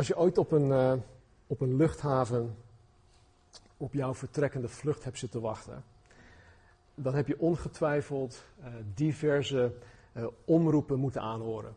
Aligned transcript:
Als 0.00 0.08
je 0.08 0.18
ooit 0.18 0.38
op 0.38 0.52
een, 0.52 0.72
eh, 0.72 0.92
op 1.46 1.60
een 1.60 1.76
luchthaven 1.76 2.56
op 3.76 3.92
jouw 3.92 4.14
vertrekkende 4.14 4.68
vlucht 4.68 5.04
hebt 5.04 5.18
zitten 5.18 5.40
wachten, 5.40 5.84
dan 6.94 7.14
heb 7.14 7.26
je 7.26 7.40
ongetwijfeld 7.40 8.44
uh, 8.60 8.66
diverse 8.94 9.72
uh, 10.12 10.26
omroepen 10.44 10.98
moeten 10.98 11.20
aanhoren. 11.20 11.74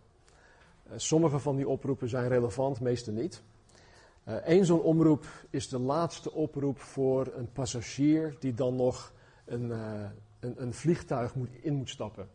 sommige 0.95 1.39
van 1.39 1.55
die 1.55 1.67
oproepen 1.67 2.09
zijn 2.09 2.27
relevant, 2.27 2.79
meeste 2.79 3.11
niet. 3.11 3.43
Eén 4.23 4.65
zo'n 4.65 4.81
omroep 4.81 5.25
is 5.49 5.69
de 5.69 5.79
laatste 5.79 6.31
oproep 6.31 6.79
voor 6.79 7.33
een 7.35 7.51
passagier 7.51 8.35
die 8.39 8.53
dan 8.53 8.75
nog 8.75 9.11
een, 9.45 9.69
een, 10.39 10.61
een 10.61 10.73
vliegtuig 10.73 11.35
moet, 11.35 11.49
in 11.61 11.73
moet 11.73 11.89
stappen. 11.89 12.29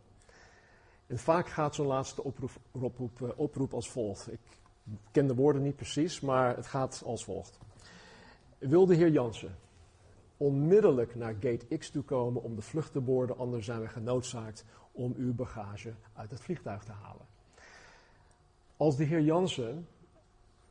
En 1.06 1.18
vaak 1.18 1.48
gaat 1.48 1.74
zo'n 1.74 1.86
laatste 1.86 2.24
oproep, 2.24 2.50
oproep, 2.70 3.34
oproep 3.36 3.74
als 3.74 3.90
volgt. 3.90 4.32
Ik 4.32 4.40
ken 5.10 5.26
de 5.26 5.34
woorden 5.34 5.62
niet 5.62 5.76
precies, 5.76 6.20
maar 6.20 6.56
het 6.56 6.66
gaat 6.66 7.02
als 7.04 7.24
volgt. 7.24 7.58
Wil 8.58 8.86
de 8.86 8.94
heer 8.94 9.10
Jansen 9.10 9.56
onmiddellijk 10.36 11.14
naar 11.14 11.34
gate 11.40 11.76
X 11.78 11.90
toe 11.90 12.02
komen 12.02 12.42
om 12.42 12.54
de 12.54 12.62
vlucht 12.62 12.92
te 12.92 13.00
boorden, 13.00 13.38
anders 13.38 13.66
zijn 13.66 13.80
we 13.80 13.88
genoodzaakt 13.88 14.64
om 14.92 15.14
uw 15.16 15.34
bagage 15.34 15.94
uit 16.12 16.30
het 16.30 16.40
vliegtuig 16.40 16.84
te 16.84 16.92
halen. 16.92 17.26
Als 18.76 18.96
de 18.96 19.04
heer 19.04 19.20
Jansen 19.20 19.88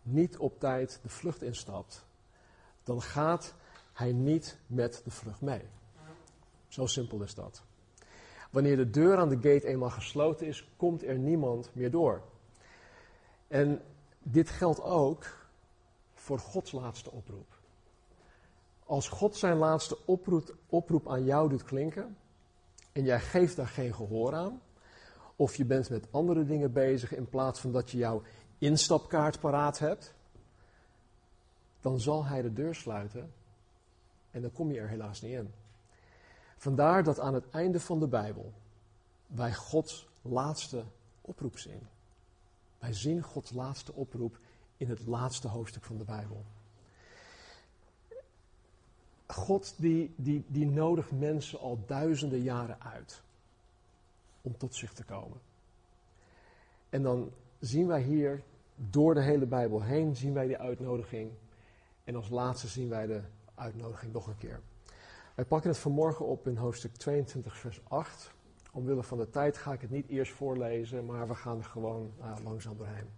niet 0.01 0.37
op 0.37 0.59
tijd 0.59 0.99
de 1.01 1.09
vlucht 1.09 1.41
instapt, 1.41 2.05
dan 2.83 3.01
gaat 3.01 3.55
hij 3.93 4.13
niet 4.13 4.57
met 4.67 5.01
de 5.03 5.11
vlucht 5.11 5.41
mee. 5.41 5.61
Zo 6.67 6.85
simpel 6.85 7.21
is 7.21 7.33
dat. 7.33 7.63
Wanneer 8.51 8.75
de 8.75 8.89
deur 8.89 9.17
aan 9.17 9.29
de 9.29 9.35
gate 9.35 9.67
eenmaal 9.67 9.89
gesloten 9.89 10.47
is, 10.47 10.69
komt 10.75 11.03
er 11.03 11.17
niemand 11.17 11.69
meer 11.73 11.91
door. 11.91 12.21
En 13.47 13.81
dit 14.31 14.49
geldt 14.49 14.81
ook 14.81 15.25
voor 16.13 16.39
Gods 16.39 16.71
laatste 16.71 17.11
oproep. 17.11 17.57
Als 18.85 19.09
God 19.09 19.35
zijn 19.35 19.57
laatste 19.57 19.97
oproep, 20.05 20.55
oproep 20.69 21.09
aan 21.09 21.23
jou 21.23 21.49
doet 21.49 21.63
klinken 21.63 22.17
en 22.91 23.03
jij 23.03 23.19
geeft 23.19 23.55
daar 23.55 23.67
geen 23.67 23.93
gehoor 23.93 24.35
aan, 24.35 24.61
of 25.35 25.55
je 25.55 25.65
bent 25.65 25.89
met 25.89 26.07
andere 26.11 26.45
dingen 26.45 26.73
bezig 26.73 27.13
in 27.13 27.29
plaats 27.29 27.59
van 27.59 27.71
dat 27.71 27.91
je 27.91 27.97
jouw 27.97 28.21
instapkaart 28.57 29.39
paraat 29.39 29.79
hebt, 29.79 30.13
dan 31.81 31.99
zal 31.99 32.25
hij 32.25 32.41
de 32.41 32.53
deur 32.53 32.75
sluiten 32.75 33.33
en 34.31 34.41
dan 34.41 34.51
kom 34.51 34.71
je 34.71 34.79
er 34.79 34.89
helaas 34.89 35.21
niet 35.21 35.33
in. 35.33 35.53
Vandaar 36.57 37.03
dat 37.03 37.19
aan 37.19 37.33
het 37.33 37.49
einde 37.49 37.79
van 37.79 37.99
de 37.99 38.07
Bijbel 38.07 38.53
wij 39.27 39.53
Gods 39.53 40.07
laatste 40.21 40.83
oproep 41.21 41.57
zien. 41.57 41.87
Wij 42.87 42.95
zien 42.95 43.23
Gods 43.23 43.51
laatste 43.51 43.93
oproep 43.93 44.39
in 44.77 44.89
het 44.89 45.05
laatste 45.05 45.47
hoofdstuk 45.47 45.83
van 45.83 45.97
de 45.97 46.03
Bijbel. 46.03 46.45
God 49.27 49.73
die, 49.77 50.13
die, 50.15 50.45
die 50.47 50.65
nodigt 50.65 51.11
mensen 51.11 51.59
al 51.59 51.79
duizenden 51.85 52.41
jaren 52.41 52.81
uit 52.81 53.21
om 54.41 54.57
tot 54.57 54.75
zich 54.75 54.93
te 54.93 55.03
komen. 55.03 55.37
En 56.89 57.03
dan 57.03 57.31
zien 57.59 57.87
wij 57.87 58.01
hier 58.01 58.43
door 58.75 59.13
de 59.13 59.21
hele 59.21 59.45
Bijbel 59.45 59.81
heen, 59.81 60.15
zien 60.15 60.33
wij 60.33 60.47
die 60.47 60.57
uitnodiging. 60.57 61.31
En 62.03 62.15
als 62.15 62.29
laatste 62.29 62.67
zien 62.67 62.89
wij 62.89 63.05
de 63.05 63.21
uitnodiging 63.55 64.13
nog 64.13 64.27
een 64.27 64.37
keer. 64.37 64.61
Wij 65.35 65.45
pakken 65.45 65.69
het 65.69 65.79
vanmorgen 65.79 66.25
op 66.25 66.47
in 66.47 66.57
hoofdstuk 66.57 66.95
22, 66.95 67.57
vers 67.57 67.81
8. 67.87 68.35
Omwille 68.77 69.03
van 69.03 69.17
de 69.17 69.29
tijd 69.29 69.57
ga 69.57 69.73
ik 69.73 69.81
het 69.81 69.89
niet 69.89 70.07
eerst 70.07 70.31
voorlezen, 70.33 71.05
maar 71.05 71.27
we 71.27 71.35
gaan 71.35 71.57
er 71.57 71.63
gewoon 71.63 72.11
uh, 72.19 72.33
langzaam 72.43 72.77
doorheen. 72.77 73.09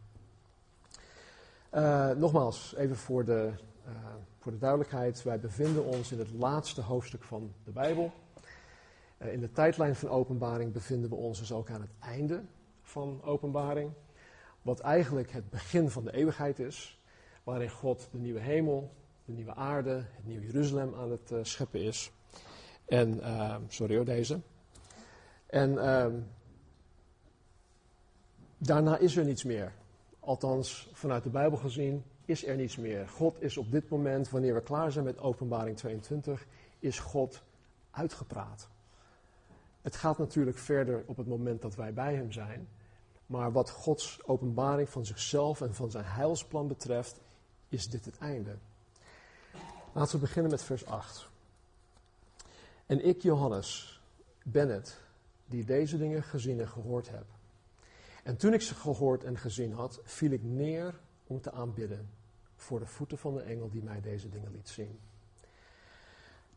Uh, 1.73 2.09
nogmaals, 2.09 2.75
even 2.75 2.95
voor 2.95 3.25
de, 3.25 3.52
uh, 3.87 3.92
voor 4.37 4.52
de 4.52 4.58
duidelijkheid. 4.58 5.23
Wij 5.23 5.39
bevinden 5.39 5.83
ons 5.83 6.11
in 6.11 6.19
het 6.19 6.31
laatste 6.31 6.81
hoofdstuk 6.81 7.23
van 7.23 7.53
de 7.64 7.71
Bijbel. 7.71 8.11
in 9.17 9.39
de 9.39 9.52
tijdlijn 9.52 9.95
van 9.95 10.09
openbaring 10.09 10.73
bevinden 10.73 11.09
we 11.09 11.15
ons 11.15 11.39
dus 11.39 11.52
ook 11.52 11.69
aan 11.69 11.81
het 11.81 11.93
einde 11.99 12.42
van 12.81 13.21
openbaring. 13.23 13.92
Wat 14.61 14.80
eigenlijk 14.80 15.31
het 15.31 15.49
begin 15.49 15.89
van 15.89 16.03
de 16.03 16.14
eeuwigheid 16.14 16.59
is. 16.59 17.02
Waarin 17.43 17.69
God 17.69 18.08
de 18.11 18.17
nieuwe 18.17 18.39
hemel, 18.39 18.92
de 19.25 19.33
nieuwe 19.33 19.55
aarde, 19.55 19.92
het 19.92 20.25
nieuwe 20.25 20.45
Jeruzalem 20.45 20.95
aan 20.95 21.11
het 21.11 21.48
scheppen 21.48 21.81
is. 21.81 22.11
En, 22.86 23.21
sorry 23.67 23.95
hoor, 23.95 24.05
deze. 24.05 24.39
En 25.49 25.71
uh, 25.71 26.05
daarna 28.58 28.98
is 28.98 29.15
er 29.15 29.26
niets 29.26 29.43
meer. 29.43 29.73
Althans, 30.20 30.89
vanuit 30.93 31.23
de 31.23 31.30
Bijbel 31.30 31.58
gezien 31.58 32.04
is 32.26 32.45
er 32.45 32.55
niets 32.55 32.77
meer. 32.77 33.08
God 33.08 33.42
is 33.42 33.58
op 33.58 33.71
dit 33.71 33.89
moment, 33.89 34.30
wanneer 34.30 34.54
we 34.54 34.61
klaar 34.61 34.92
zijn 34.92 35.05
met 35.05 35.20
Openbaring 35.20 35.77
22, 35.77 36.45
is 36.80 36.99
God 36.99 37.42
uitgepraat. 37.92 38.67
Het 39.82 39.95
gaat 39.95 40.17
natuurlijk 40.17 40.58
verder 40.58 41.04
op 41.05 41.17
het 41.17 41.27
moment 41.27 41.61
dat 41.61 41.76
wij 41.76 41.93
bij 41.93 42.16
Hem 42.16 42.31
zijn. 42.31 42.67
Maar 43.26 43.52
wat 43.52 43.70
Gods 43.70 44.20
openbaring 44.26 44.89
van 44.89 45.05
zichzelf 45.05 45.61
en 45.61 45.73
van 45.73 45.92
zijn 45.92 46.05
heilsplan 46.05 46.67
betreft, 46.67 47.20
is 47.70 47.89
dit 47.89 48.05
het 48.05 48.17
einde. 48.17 48.55
Laten 49.93 50.14
we 50.14 50.20
beginnen 50.21 50.52
met 50.52 50.64
vers 50.64 50.86
8. 50.86 51.30
En 52.86 53.05
ik, 53.05 53.21
Johannes, 53.21 54.02
ben 54.43 54.70
het 54.70 54.98
die 55.49 55.65
deze 55.65 55.98
dingen 55.98 56.23
gezien 56.23 56.60
en 56.60 56.67
gehoord 56.67 57.10
heb. 57.10 57.26
En 58.23 58.37
toen 58.37 58.54
ik 58.54 58.61
ze 58.61 58.76
gehoord 58.76 59.23
en 59.23 59.37
gezien 59.37 59.73
had, 59.73 59.99
viel 60.04 60.32
ik 60.32 60.43
neer 60.43 60.99
om 61.27 61.42
te 61.42 61.52
aanbidden 61.52 62.10
voor 62.55 62.80
de 62.80 62.86
voeten 62.86 63.17
van 63.17 63.33
de 63.33 63.42
engel 63.42 63.70
die 63.70 63.83
mij 63.83 64.02
deze 64.02 64.30
dingen 64.30 64.52
liet 64.52 64.70
zien. 64.70 64.99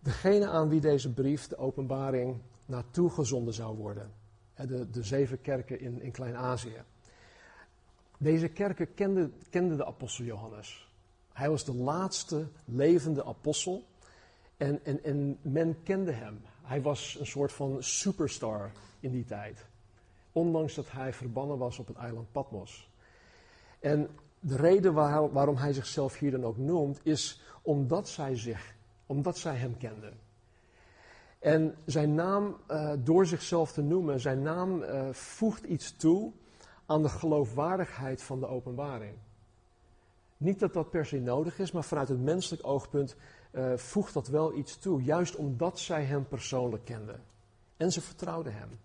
Degene 0.01 0.49
aan 0.49 0.69
wie 0.69 0.81
deze 0.81 1.13
brief, 1.13 1.49
de 1.49 1.57
openbaring, 1.57 2.41
naartoe 2.67 3.11
gezonden 3.11 3.55
zou 3.55 3.77
worden. 3.77 4.13
De, 4.55 4.91
de 4.91 5.03
zeven 5.03 5.41
kerken 5.41 5.81
in, 5.81 6.01
in 6.01 6.11
Klein-Azië. 6.11 6.83
Deze 8.19 8.49
kerken 8.49 8.95
kenden, 8.95 9.35
kenden 9.51 9.77
de 9.77 9.87
apostel 9.87 10.25
Johannes. 10.25 10.89
Hij 11.33 11.51
was 11.51 11.65
de 11.65 11.75
laatste 11.75 12.47
levende 12.65 13.25
apostel. 13.25 13.85
En, 14.57 14.85
en, 14.85 15.05
en 15.05 15.39
men 15.43 15.83
kende 15.83 16.13
hem. 16.13 16.41
Hij 16.63 16.83
was 16.83 17.17
een 17.21 17.27
soort 17.27 17.53
van 17.53 17.77
superstar 17.83 18.71
in 19.01 19.11
die 19.11 19.25
tijd. 19.25 19.67
Ondanks 20.33 20.75
dat 20.75 20.91
hij 20.91 21.13
verbannen 21.13 21.59
was 21.59 21.79
op 21.79 21.87
het 21.87 21.97
eiland 21.97 22.33
Patmos. 22.33 22.91
En 23.81 24.09
de 24.41 24.57
reden 24.57 24.95
waarom 25.33 25.57
hij 25.57 25.73
zichzelf 25.73 26.19
hier 26.19 26.31
dan 26.31 26.45
ook 26.45 26.57
noemt, 26.57 27.01
is 27.03 27.43
omdat 27.63 28.09
zij, 28.09 28.37
zich, 28.37 28.75
omdat 29.07 29.39
zij 29.39 29.55
hem 29.55 29.77
kenden. 29.77 30.19
En 31.39 31.75
zijn 31.85 32.15
naam, 32.15 32.57
uh, 32.71 32.93
door 32.99 33.27
zichzelf 33.27 33.73
te 33.73 33.83
noemen, 33.83 34.21
zijn 34.21 34.43
naam 34.43 34.83
uh, 34.83 35.09
voegt 35.13 35.65
iets 35.65 35.97
toe 35.97 36.33
aan 36.87 37.03
de 37.03 37.09
geloofwaardigheid 37.09 38.23
van 38.23 38.41
de 38.41 38.47
openbaring. 38.47 39.15
Niet 40.37 40.59
dat 40.59 40.73
dat 40.73 40.91
per 40.91 41.07
se 41.07 41.19
nodig 41.19 41.59
is, 41.59 41.73
maar 41.73 41.85
vanuit 41.85 42.09
het 42.09 42.23
menselijk 42.23 42.67
oogpunt 42.67 43.17
uh, 43.53 43.77
voegt 43.77 44.15
dat 44.15 44.29
wel 44.29 44.55
iets 44.55 44.79
toe. 44.79 45.03
Juist 45.03 45.37
omdat 45.37 45.79
zij 45.79 46.05
hem 46.05 46.29
persoonlijk 46.29 46.85
kenden. 46.85 47.23
En 47.77 47.93
ze 47.93 48.01
vertrouwden 48.01 48.55
hem. 48.55 48.79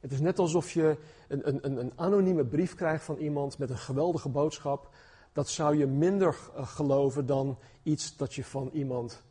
Het 0.00 0.12
is 0.12 0.20
net 0.20 0.38
alsof 0.38 0.72
je 0.72 0.96
een, 1.28 1.48
een, 1.64 1.78
een 1.78 1.92
anonieme 1.94 2.44
brief 2.44 2.74
krijgt 2.74 3.04
van 3.04 3.16
iemand 3.16 3.58
met 3.58 3.70
een 3.70 3.78
geweldige 3.78 4.28
boodschap. 4.28 4.88
Dat 5.32 5.48
zou 5.48 5.76
je 5.76 5.86
minder 5.86 6.36
uh, 6.56 6.66
geloven 6.66 7.26
dan 7.26 7.58
iets 7.82 8.16
dat 8.16 8.34
je 8.34 8.44
van 8.44 8.70
iemand 8.72 9.22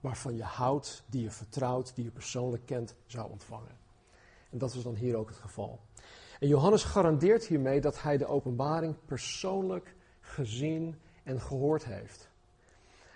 waarvan 0.00 0.36
je 0.36 0.42
houdt, 0.42 1.02
die 1.06 1.22
je 1.22 1.30
vertrouwt, 1.30 1.94
die 1.94 2.04
je 2.04 2.10
persoonlijk 2.10 2.66
kent, 2.66 2.94
zou 3.06 3.30
ontvangen. 3.30 3.76
En 4.50 4.58
dat 4.58 4.74
is 4.74 4.82
dan 4.82 4.94
hier 4.94 5.16
ook 5.16 5.28
het 5.28 5.38
geval. 5.38 5.80
En 6.40 6.48
Johannes 6.48 6.84
garandeert 6.84 7.46
hiermee 7.46 7.80
dat 7.80 8.02
hij 8.02 8.16
de 8.16 8.26
openbaring 8.26 8.94
persoonlijk 9.04 9.94
gezien 10.20 11.00
en 11.22 11.40
gehoord 11.40 11.84
heeft. 11.84 12.28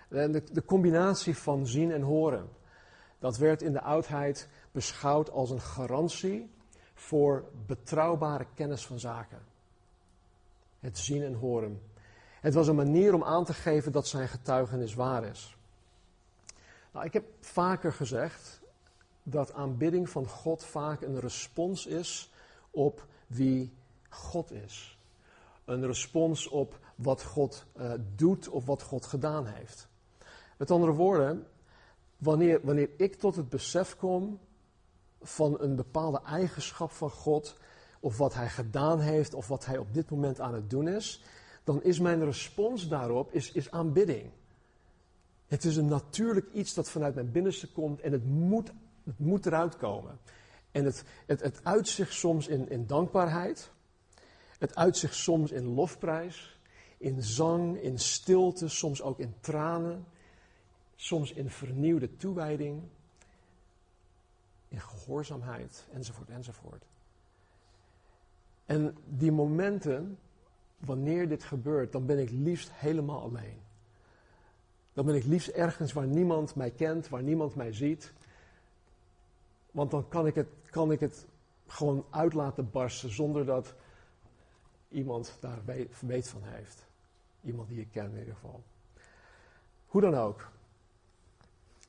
De, 0.08 0.42
de, 0.52 0.64
combinatie 0.64 1.36
van 1.36 1.66
zien 1.66 1.92
en 1.92 2.02
horen, 2.02 2.48
dat 3.18 3.36
werd 3.36 3.62
in 3.62 3.72
de 3.72 3.80
oudheid 3.80 4.48
beschouwd 4.72 5.30
als 5.30 5.50
een 5.50 5.60
garantie 5.60 6.50
voor 6.94 7.44
betrouwbare 7.66 8.46
kennis 8.54 8.86
van 8.86 8.98
zaken. 8.98 9.42
Het 10.80 10.98
zien 10.98 11.22
en 11.22 11.34
horen. 11.34 11.82
Het 12.40 12.54
was 12.54 12.68
een 12.68 12.76
manier 12.76 13.14
om 13.14 13.24
aan 13.24 13.44
te 13.44 13.54
geven 13.54 13.92
dat 13.92 14.06
zijn 14.06 14.28
getuigenis 14.28 14.94
waar 14.94 15.24
is. 15.24 15.56
Nou, 16.92 17.06
ik 17.06 17.12
heb 17.12 17.24
vaker 17.40 17.92
gezegd 17.92 18.60
dat 19.22 19.52
aanbidding 19.52 20.10
van 20.10 20.26
God 20.26 20.64
vaak 20.64 21.00
een 21.00 21.20
respons 21.20 21.86
is 21.86 22.32
op 22.70 23.06
wie 23.26 23.72
God 24.08 24.52
is. 24.52 24.98
Een 25.64 25.86
respons 25.86 26.48
op 26.48 26.78
wat 26.94 27.22
God 27.22 27.66
uh, 27.76 27.92
doet 28.14 28.48
of 28.48 28.66
wat 28.66 28.82
God 28.82 29.06
gedaan 29.06 29.46
heeft. 29.46 29.88
Met 30.58 30.70
andere 30.70 30.92
woorden, 30.92 31.46
wanneer, 32.16 32.60
wanneer 32.62 32.90
ik 32.96 33.14
tot 33.14 33.36
het 33.36 33.48
besef 33.48 33.96
kom 33.96 34.38
van 35.22 35.60
een 35.60 35.76
bepaalde 35.76 36.20
eigenschap 36.22 36.90
van 36.90 37.10
God, 37.10 37.56
of 38.00 38.16
wat 38.16 38.34
Hij 38.34 38.48
gedaan 38.48 39.00
heeft, 39.00 39.34
of 39.34 39.48
wat 39.48 39.64
Hij 39.64 39.78
op 39.78 39.94
dit 39.94 40.10
moment 40.10 40.40
aan 40.40 40.54
het 40.54 40.70
doen 40.70 40.88
is, 40.88 41.22
dan 41.64 41.82
is 41.82 42.00
mijn 42.00 42.24
respons 42.24 42.88
daarop 42.88 43.32
is, 43.32 43.52
is 43.52 43.70
aanbidding. 43.70 44.30
Het 45.46 45.64
is 45.64 45.76
een 45.76 45.88
natuurlijk 45.88 46.52
iets 46.52 46.74
dat 46.74 46.90
vanuit 46.90 47.14
mijn 47.14 47.32
binnenste 47.32 47.72
komt 47.72 48.00
en 48.00 48.12
het 48.12 48.24
moet, 48.24 48.72
het 49.04 49.18
moet 49.18 49.46
eruit 49.46 49.76
komen. 49.76 50.18
En 50.70 50.84
het, 50.84 51.04
het, 51.26 51.40
het 51.40 51.60
uitzicht 51.62 52.12
soms 52.12 52.48
in, 52.48 52.70
in 52.70 52.86
dankbaarheid. 52.86 53.70
Het 54.58 54.74
uitzicht 54.74 55.14
soms 55.14 55.50
in 55.50 55.74
lofprijs, 55.74 56.60
in 56.98 57.22
zang, 57.22 57.80
in 57.80 57.98
stilte, 57.98 58.68
soms 58.68 59.02
ook 59.02 59.18
in 59.18 59.34
tranen, 59.40 60.06
soms 61.00 61.32
in 61.32 61.50
vernieuwde 61.50 62.16
toewijding, 62.16 62.82
in 64.68 64.80
gehoorzaamheid, 64.80 65.86
enzovoort, 65.92 66.28
enzovoort. 66.28 66.84
En 68.66 68.96
die 69.04 69.32
momenten, 69.32 70.18
wanneer 70.78 71.28
dit 71.28 71.44
gebeurt, 71.44 71.92
dan 71.92 72.06
ben 72.06 72.18
ik 72.18 72.30
liefst 72.30 72.72
helemaal 72.72 73.20
alleen. 73.20 73.60
Dan 74.92 75.04
ben 75.04 75.14
ik 75.14 75.24
liefst 75.24 75.48
ergens 75.48 75.92
waar 75.92 76.06
niemand 76.06 76.54
mij 76.54 76.70
kent, 76.70 77.08
waar 77.08 77.22
niemand 77.22 77.54
mij 77.54 77.72
ziet. 77.72 78.12
Want 79.70 79.90
dan 79.90 80.08
kan 80.08 80.26
ik 80.26 80.34
het, 80.34 80.48
kan 80.70 80.92
ik 80.92 81.00
het 81.00 81.26
gewoon 81.66 82.04
uit 82.10 82.32
laten 82.32 82.70
barsten 82.70 83.10
zonder 83.10 83.44
dat 83.44 83.74
iemand 84.88 85.36
daar 85.40 85.60
weet 86.00 86.28
van 86.28 86.42
heeft. 86.42 86.86
Iemand 87.42 87.68
die 87.68 87.80
ik 87.80 87.88
ken 87.92 88.10
in 88.10 88.18
ieder 88.18 88.34
geval. 88.34 88.62
Hoe 89.86 90.00
dan 90.00 90.14
ook. 90.14 90.50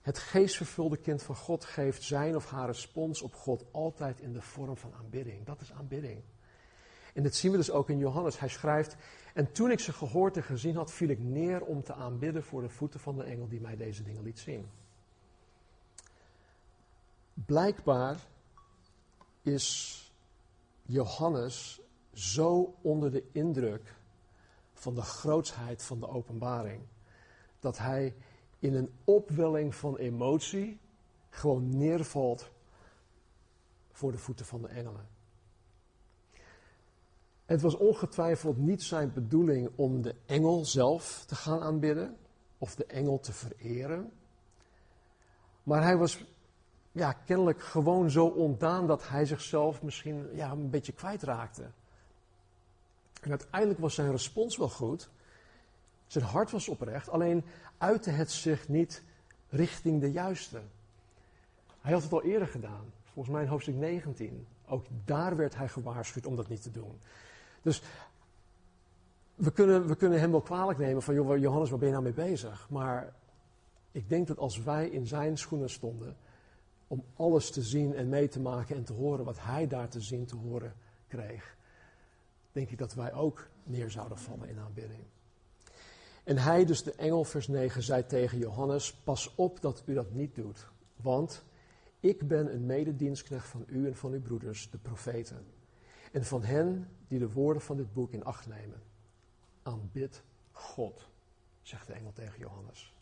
Het 0.02 0.18
geestvervulde 0.18 0.98
kind 0.98 1.24
van 1.24 1.36
God 1.36 1.66
geeft 1.66 2.04
zijn 2.04 2.36
of 2.36 2.50
haar 2.50 2.66
respons 2.66 3.22
op 3.22 3.34
God 3.34 3.66
altijd 3.72 4.20
in 4.20 4.34
de 4.34 4.42
vorm 4.42 4.78
van 4.78 4.94
aanbidding. 4.94 5.46
Dat 5.46 5.62
is 5.62 5.72
aanbidding. 5.72 6.22
En 7.14 7.24
dat 7.24 7.36
zien 7.36 7.52
we 7.52 7.58
dus 7.58 7.72
ook 7.72 7.90
in 7.90 7.98
Johannes. 7.98 8.40
Hij 8.40 8.50
schrijft: 8.50 8.96
En 9.34 9.52
toen 9.52 9.72
ik 9.72 9.80
ze 9.80 9.94
gehoord 9.94 10.38
en 10.38 10.44
gezien 10.44 10.76
had, 10.76 10.92
viel 10.92 11.10
ik 11.10 11.20
neer 11.20 11.62
om 11.62 11.84
te 11.84 11.94
aanbidden 11.94 12.44
voor 12.44 12.62
de 12.62 12.70
voeten 12.70 13.00
van 13.00 13.16
de 13.16 13.24
engel 13.24 13.48
die 13.48 13.62
mij 13.62 13.76
deze 13.76 14.04
dingen 14.04 14.24
liet 14.24 14.40
zien. 14.40 14.70
Blijkbaar 17.34 18.18
is 19.42 20.14
Johannes 20.82 21.82
zo 22.14 22.76
onder 22.82 23.12
de 23.12 23.24
indruk 23.32 23.96
van 24.74 24.96
de 24.96 25.02
grootsheid 25.02 25.84
van 25.84 26.00
de 26.00 26.08
openbaring, 26.08 26.82
dat 27.60 27.78
hij 27.78 28.16
in 28.60 28.76
een 28.76 28.92
opwelling 29.04 29.76
van 29.76 29.98
emotie 29.98 30.80
gewoon 31.30 31.78
neervalt 31.78 32.50
voor 33.92 34.12
de 34.12 34.18
voeten 34.18 34.46
van 34.46 34.62
de 34.62 34.68
engelen. 34.68 35.08
Het 37.46 37.62
was 37.62 37.78
ongetwijfeld 37.78 38.58
niet 38.58 38.84
zijn 38.84 39.14
bedoeling 39.14 39.70
om 39.76 40.02
de 40.02 40.16
engel 40.26 40.66
zelf 40.66 41.24
te 41.28 41.36
gaan 41.36 41.62
aanbidden 41.62 42.18
of 42.58 42.76
de 42.76 42.86
engel 42.86 43.20
te 43.20 43.34
vereren. 43.34 44.12
Maar 45.64 45.84
hij 45.84 45.98
was 45.98 46.26
ja, 46.92 47.14
kennelijk 47.14 47.62
gewoon 47.62 48.10
zo 48.12 48.26
ontdaan 48.26 48.88
dat 48.88 49.08
hij 49.08 49.26
zichzelf 49.26 49.82
misschien 49.82 50.36
ja, 50.36 50.52
een 50.52 50.70
beetje 50.70 50.92
kwijtraakte. 50.92 51.72
En 53.22 53.30
uiteindelijk 53.30 53.80
was 53.80 53.96
zijn 53.96 54.12
respons 54.12 54.58
wel 54.58 54.70
goed. 54.70 55.10
Zijn 56.08 56.24
hart 56.26 56.52
was 56.52 56.68
oprecht, 56.68 57.10
alleen 57.10 57.44
uitte 57.80 58.10
het 58.10 58.32
zich 58.32 58.68
niet 58.68 59.04
richting 59.50 60.02
de 60.02 60.12
juiste. 60.12 60.62
Hij 61.82 61.94
had 61.94 62.04
het 62.04 62.12
al 62.12 62.24
eerder 62.24 62.48
gedaan, 62.48 62.86
volgens 63.04 63.36
mij 63.36 63.48
hoofdstuk 63.48 63.76
19. 63.76 64.48
Ook 64.68 64.86
daar 65.06 65.36
werd 65.36 65.56
hij 65.56 65.68
gewaarschuwd 65.68 66.26
om 66.26 66.36
dat 66.36 66.48
niet 66.48 66.62
te 66.62 66.72
doen. 66.72 67.00
Dus 67.62 67.82
we 69.36 69.52
kunnen, 69.52 69.88
we 69.88 69.96
kunnen 69.96 70.20
hem 70.20 70.32
wel 70.32 70.42
kwalijk 70.42 70.80
nemen 70.80 71.02
van, 71.02 71.14
joh, 71.14 71.38
Johannes, 71.38 71.70
waar 71.70 71.80
ben 71.80 71.88
je 71.88 71.94
nou 71.94 72.06
mee 72.06 72.30
bezig? 72.30 72.68
Maar 72.70 73.14
ik 73.92 74.10
denk 74.10 74.28
dat 74.28 74.38
als 74.38 74.58
wij 74.64 74.88
in 74.88 75.08
zijn 75.08 75.38
schoenen 75.38 75.70
stonden, 75.70 76.16
om 76.88 77.04
alles 77.16 77.52
te 77.52 77.62
zien 77.62 77.96
en 77.96 78.10
mee 78.10 78.28
te 78.28 78.40
maken 78.40 78.76
en 78.76 78.84
te 78.84 78.94
horen 78.94 79.26
wat 79.26 79.42
hij 79.42 79.68
daar 79.68 79.90
te 79.90 80.02
zien, 80.02 80.26
te 80.26 80.36
horen 80.36 80.74
kreeg, 81.08 81.56
denk 82.52 82.70
ik 82.70 82.78
dat 82.78 82.94
wij 82.94 83.14
ook 83.14 83.48
neer 83.64 83.92
zouden 83.92 84.18
vallen 84.18 84.50
in 84.50 84.60
aanbidding. 84.60 85.04
En 86.30 86.38
hij, 86.38 86.66
dus 86.66 86.84
de 86.84 86.94
engel, 86.94 87.24
vers 87.24 87.48
9, 87.48 87.84
zei 87.84 88.06
tegen 88.06 88.38
Johannes: 88.38 88.94
Pas 88.94 89.36
op 89.36 89.62
dat 89.62 89.84
u 89.86 89.94
dat 89.94 90.12
niet 90.12 90.36
doet, 90.36 90.68
want 90.96 91.44
ik 92.00 92.28
ben 92.28 92.54
een 92.54 92.66
mededienstknecht 92.66 93.48
van 93.48 93.64
u 93.68 93.88
en 93.88 93.96
van 93.96 94.12
uw 94.12 94.22
broeders, 94.22 94.70
de 94.72 94.78
profeten 94.78 95.46
en 96.12 96.26
van 96.26 96.44
hen 96.44 96.90
die 97.08 97.20
de 97.20 97.32
woorden 97.32 97.62
van 97.62 97.78
dit 97.78 97.94
boek 97.94 98.12
in 98.12 98.24
acht 98.24 98.48
nemen. 98.48 98.82
Aanbid 99.64 100.22
God, 100.52 101.08
zegt 101.62 101.88
de 101.88 101.94
engel 101.94 102.12
tegen 102.14 102.40
Johannes. 102.40 102.94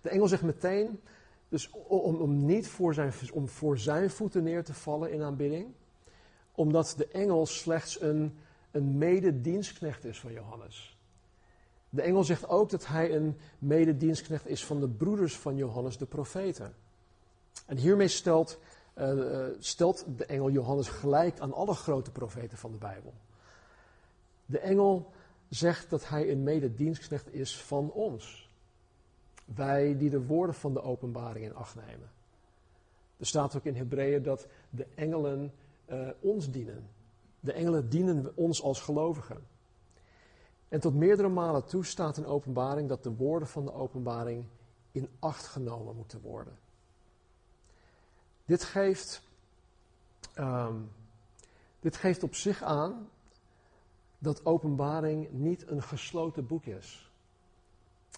De 0.00 0.08
engel 0.08 0.28
zegt 0.28 0.42
meteen, 0.42 1.00
dus 1.48 1.70
om, 1.70 2.16
om 2.16 2.44
niet 2.44 2.68
voor 2.68 2.94
zijn, 2.94 3.12
om 3.32 3.48
voor 3.48 3.78
zijn 3.78 4.10
voeten 4.10 4.42
neer 4.42 4.64
te 4.64 4.74
vallen 4.74 5.12
in 5.12 5.22
aanbidding, 5.22 5.72
omdat 6.52 6.94
de 6.96 7.08
engel 7.08 7.46
slechts 7.46 8.00
een, 8.00 8.38
een 8.70 8.98
mededienstknecht 8.98 10.04
is 10.04 10.20
van 10.20 10.32
Johannes. 10.32 10.96
De 11.94 12.02
engel 12.02 12.24
zegt 12.24 12.48
ook 12.48 12.70
dat 12.70 12.86
hij 12.86 13.14
een 13.16 13.36
mededienstknecht 13.58 14.46
is 14.46 14.64
van 14.64 14.80
de 14.80 14.88
broeders 14.88 15.36
van 15.36 15.56
Johannes 15.56 15.96
de 15.98 16.06
profeten. 16.06 16.74
En 17.66 17.76
hiermee 17.76 18.08
stelt 18.08 18.58
uh, 18.94 19.46
stelt 19.58 20.04
de 20.16 20.26
engel 20.26 20.50
Johannes 20.50 20.88
gelijk 20.88 21.40
aan 21.40 21.52
alle 21.52 21.74
grote 21.74 22.10
profeten 22.10 22.58
van 22.58 22.70
de 22.70 22.76
Bijbel. 22.76 23.14
De 24.46 24.58
engel 24.58 25.12
zegt 25.48 25.90
dat 25.90 26.08
hij 26.08 26.30
een 26.30 26.42
mededienstknecht 26.42 27.34
is 27.34 27.56
van 27.56 27.90
ons. 27.90 28.50
Wij 29.44 29.96
die 29.96 30.10
de 30.10 30.26
woorden 30.26 30.54
van 30.54 30.74
de 30.74 30.82
openbaring 30.82 31.44
in 31.44 31.54
acht 31.54 31.74
nemen. 31.74 32.10
Er 33.16 33.26
staat 33.26 33.56
ook 33.56 33.64
in 33.64 33.76
Hebreeën 33.76 34.22
dat 34.22 34.46
de 34.70 34.86
engelen 34.94 35.52
uh, 35.90 36.08
ons 36.20 36.50
dienen. 36.50 36.88
De 37.40 37.52
engelen 37.52 37.88
dienen 37.88 38.32
ons 38.34 38.62
als 38.62 38.80
gelovigen. 38.80 39.46
En 40.72 40.80
tot 40.80 40.94
meerdere 40.94 41.28
malen 41.28 41.64
toe 41.64 41.84
staat 41.84 42.16
in 42.16 42.26
openbaring 42.26 42.88
dat 42.88 43.02
de 43.02 43.14
woorden 43.14 43.48
van 43.48 43.64
de 43.64 43.72
openbaring 43.72 44.46
in 44.92 45.08
acht 45.18 45.46
genomen 45.46 45.96
moeten 45.96 46.20
worden. 46.20 46.58
Dit 48.44 48.64
geeft, 48.64 49.22
ehm, 50.34 50.76
dit 51.80 51.96
geeft 51.96 52.22
op 52.22 52.34
zich 52.34 52.62
aan 52.62 53.08
dat 54.18 54.46
openbaring 54.46 55.30
niet 55.30 55.68
een 55.68 55.82
gesloten 55.82 56.46
boek 56.46 56.64
is. 56.64 57.10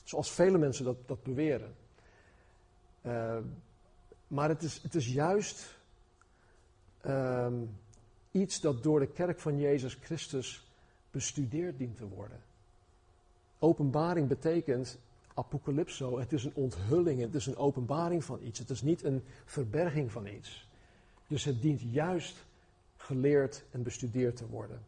Zoals 0.04 0.32
vele 0.32 0.58
mensen 0.58 0.84
dat, 0.84 0.96
dat 1.06 1.22
beweren. 1.22 1.76
Uh, 3.02 3.38
maar 4.26 4.48
het 4.48 4.62
is, 4.62 4.82
het 4.82 4.94
is 4.94 5.12
juist 5.12 5.78
ehm, 7.00 7.64
iets 8.30 8.60
dat 8.60 8.82
door 8.82 9.00
de 9.00 9.12
kerk 9.12 9.40
van 9.40 9.58
Jezus 9.58 9.94
Christus 9.94 10.63
bestudeerd 11.14 11.78
dient 11.78 11.96
te 11.96 12.08
worden. 12.08 12.40
Openbaring 13.58 14.28
betekent 14.28 14.98
apocalypso, 15.34 16.18
het 16.18 16.32
is 16.32 16.44
een 16.44 16.54
onthulling, 16.54 17.20
het 17.20 17.34
is 17.34 17.46
een 17.46 17.56
openbaring 17.56 18.24
van 18.24 18.38
iets. 18.42 18.58
Het 18.58 18.70
is 18.70 18.82
niet 18.82 19.04
een 19.04 19.22
verberging 19.44 20.12
van 20.12 20.26
iets. 20.26 20.68
Dus 21.26 21.44
het 21.44 21.62
dient 21.62 21.80
juist 21.80 22.44
geleerd 22.96 23.64
en 23.70 23.82
bestudeerd 23.82 24.36
te 24.36 24.46
worden. 24.46 24.80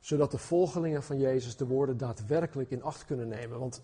Zodat 0.00 0.30
de 0.30 0.38
volgelingen 0.38 1.02
van 1.02 1.18
Jezus 1.18 1.56
de 1.56 1.66
woorden 1.66 1.96
daadwerkelijk 1.96 2.70
in 2.70 2.82
acht 2.82 3.04
kunnen 3.04 3.28
nemen. 3.28 3.58
Want 3.58 3.82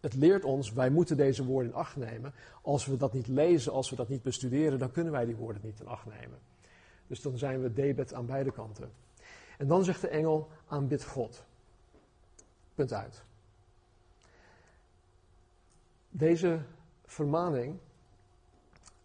het 0.00 0.14
leert 0.14 0.44
ons, 0.44 0.72
wij 0.72 0.90
moeten 0.90 1.16
deze 1.16 1.44
woorden 1.44 1.70
in 1.70 1.76
acht 1.76 1.96
nemen. 1.96 2.32
Als 2.62 2.86
we 2.86 2.96
dat 2.96 3.12
niet 3.12 3.26
lezen, 3.26 3.72
als 3.72 3.90
we 3.90 3.96
dat 3.96 4.08
niet 4.08 4.22
bestuderen, 4.22 4.78
dan 4.78 4.90
kunnen 4.90 5.12
wij 5.12 5.24
die 5.24 5.36
woorden 5.36 5.62
niet 5.64 5.80
in 5.80 5.86
acht 5.86 6.06
nemen. 6.06 6.38
Dus 7.06 7.20
dan 7.20 7.38
zijn 7.38 7.62
we 7.62 7.72
debet 7.72 8.14
aan 8.14 8.26
beide 8.26 8.52
kanten. 8.52 8.90
En 9.58 9.66
dan 9.66 9.84
zegt 9.84 10.00
de 10.00 10.08
engel, 10.08 10.48
aanbid 10.66 11.04
God. 11.04 11.44
Punt 12.74 12.92
uit. 12.92 13.22
Deze 16.08 16.60
vermaning 17.04 17.78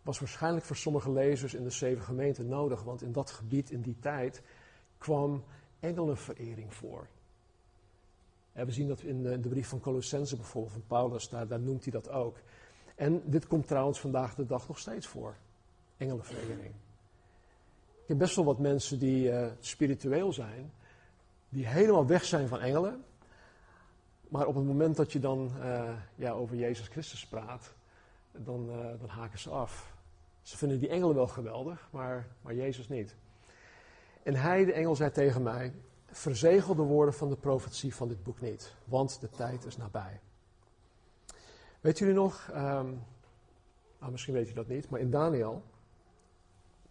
was 0.02 0.20
waarschijnlijk 0.20 0.66
voor 0.66 0.76
sommige 0.76 1.12
lezers 1.12 1.54
in 1.54 1.64
de 1.64 1.70
zeven 1.70 2.04
gemeenten 2.04 2.48
nodig, 2.48 2.84
want 2.84 3.02
in 3.02 3.12
dat 3.12 3.32
gebied, 3.32 3.72
in 3.72 3.82
die 3.82 4.00
tijd, 4.00 4.42
kwam 4.98 5.44
engelenverering 5.80 6.74
voor. 6.74 7.08
we 8.52 8.72
zien 8.72 8.88
dat 8.88 9.02
in 9.02 9.24
de, 9.24 9.50
brief 9.50 9.68
van 9.68 9.80
Colossense 9.80 10.36
bijvoorbeeld, 10.36 10.74
van 10.74 10.88
Paulus, 10.88 11.30
daar, 11.30 11.48
daar 11.48 11.60
noemt 11.60 11.84
hij 11.84 11.92
dat 11.92 12.10
ook. 12.10 12.38
En 12.96 13.22
dit 13.26 13.48
komt 13.48 13.68
trouwens 13.68 14.00
vandaag 14.00 14.36
de 14.36 14.46
dag 14.46 14.68
nog 14.68 14.80
steeds 14.80 15.08
voor, 15.08 15.36
engelenverering. 15.98 16.74
Heb 18.10 18.18
best 18.18 18.36
wel 18.36 18.46
wat 18.46 18.60
mensen 18.60 19.00
die 19.00 19.32
uh, 19.32 19.48
spiritueel 19.60 20.34
zijn, 20.34 20.74
die 21.50 21.68
helemaal 21.68 22.06
weg 22.06 22.24
zijn 22.24 22.48
van 22.48 22.60
engelen, 22.60 23.04
maar 24.28 24.48
op 24.48 24.56
het 24.56 24.66
moment 24.66 24.96
dat 24.96 25.12
je 25.12 25.20
dan 25.20 25.52
uh, 25.60 25.92
ja, 26.16 26.32
over 26.32 26.56
Jezus 26.56 26.88
Christus 26.88 27.28
praat, 27.28 27.74
dan, 28.32 28.70
uh, 28.70 28.76
dan 29.00 29.10
haken 29.10 29.40
ze 29.40 29.50
af. 29.50 29.94
Ze 30.42 30.58
vinden 30.58 30.80
die 30.80 30.90
engelen 30.90 31.16
wel 31.16 31.28
geweldig, 31.28 31.88
maar, 31.92 32.28
maar 32.42 32.56
Jezus 32.56 32.90
niet. 32.90 33.16
En 34.24 34.36
hij, 34.36 34.66
de 34.66 34.74
engel, 34.74 34.96
zei 34.96 35.12
tegen 35.12 35.44
mij: 35.44 35.74
verzegel 36.06 36.76
de 36.76 36.82
woorden 36.82 37.14
van 37.14 37.30
de 37.30 37.38
profetie 37.38 37.96
van 37.96 38.08
dit 38.08 38.24
boek 38.24 38.42
niet, 38.42 38.76
want 38.86 39.20
de 39.22 39.30
tijd 39.30 39.66
is 39.66 39.78
nabij. 39.78 40.20
Weet 41.82 41.98
jullie 41.98 42.14
nog, 42.14 42.50
um, 42.52 43.04
nou 44.00 44.12
misschien 44.12 44.34
weet 44.34 44.48
je 44.48 44.54
dat 44.54 44.68
niet, 44.68 44.90
maar 44.90 45.00
in 45.00 45.10
Daniel, 45.10 45.64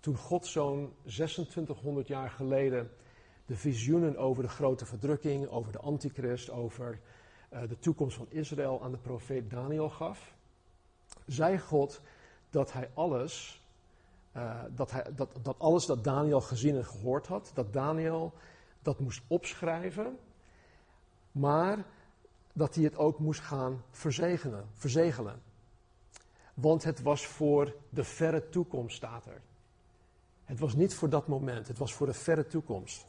toen 0.00 0.16
God 0.16 0.46
zo'n 0.46 0.92
2600 1.02 2.06
jaar 2.06 2.30
geleden 2.30 2.90
de 3.46 3.56
visioenen 3.56 4.16
over 4.16 4.42
de 4.42 4.48
grote 4.48 4.86
verdrukking, 4.86 5.48
over 5.48 5.72
de 5.72 5.78
antichrist, 5.78 6.50
over 6.50 7.00
uh, 7.52 7.60
de 7.68 7.78
toekomst 7.78 8.16
van 8.16 8.26
Israël 8.28 8.82
aan 8.82 8.90
de 8.90 8.98
profeet 8.98 9.50
Daniel 9.50 9.90
gaf, 9.90 10.34
zei 11.26 11.58
God 11.58 12.00
dat 12.50 12.72
hij 12.72 12.90
alles, 12.94 13.62
uh, 14.36 14.62
dat, 14.70 14.92
dat, 15.14 15.38
dat 15.42 15.58
alles 15.58 15.86
dat 15.86 16.04
Daniel 16.04 16.40
gezien 16.40 16.76
en 16.76 16.84
gehoord 16.84 17.26
had, 17.26 17.50
dat 17.54 17.72
Daniel 17.72 18.32
dat 18.82 19.00
moest 19.00 19.22
opschrijven, 19.26 20.18
maar 21.32 21.84
dat 22.52 22.74
hij 22.74 22.84
het 22.84 22.96
ook 22.96 23.18
moest 23.18 23.40
gaan 23.40 23.82
verzegelen. 23.90 24.68
verzegelen. 24.72 25.42
Want 26.54 26.84
het 26.84 27.02
was 27.02 27.26
voor 27.26 27.74
de 27.88 28.04
verre 28.04 28.48
toekomst, 28.48 28.96
staat 28.96 29.26
er. 29.26 29.40
Het 30.48 30.58
was 30.58 30.74
niet 30.74 30.94
voor 30.94 31.08
dat 31.08 31.26
moment, 31.26 31.68
het 31.68 31.78
was 31.78 31.94
voor 31.94 32.06
de 32.06 32.12
verre 32.12 32.46
toekomst. 32.46 33.04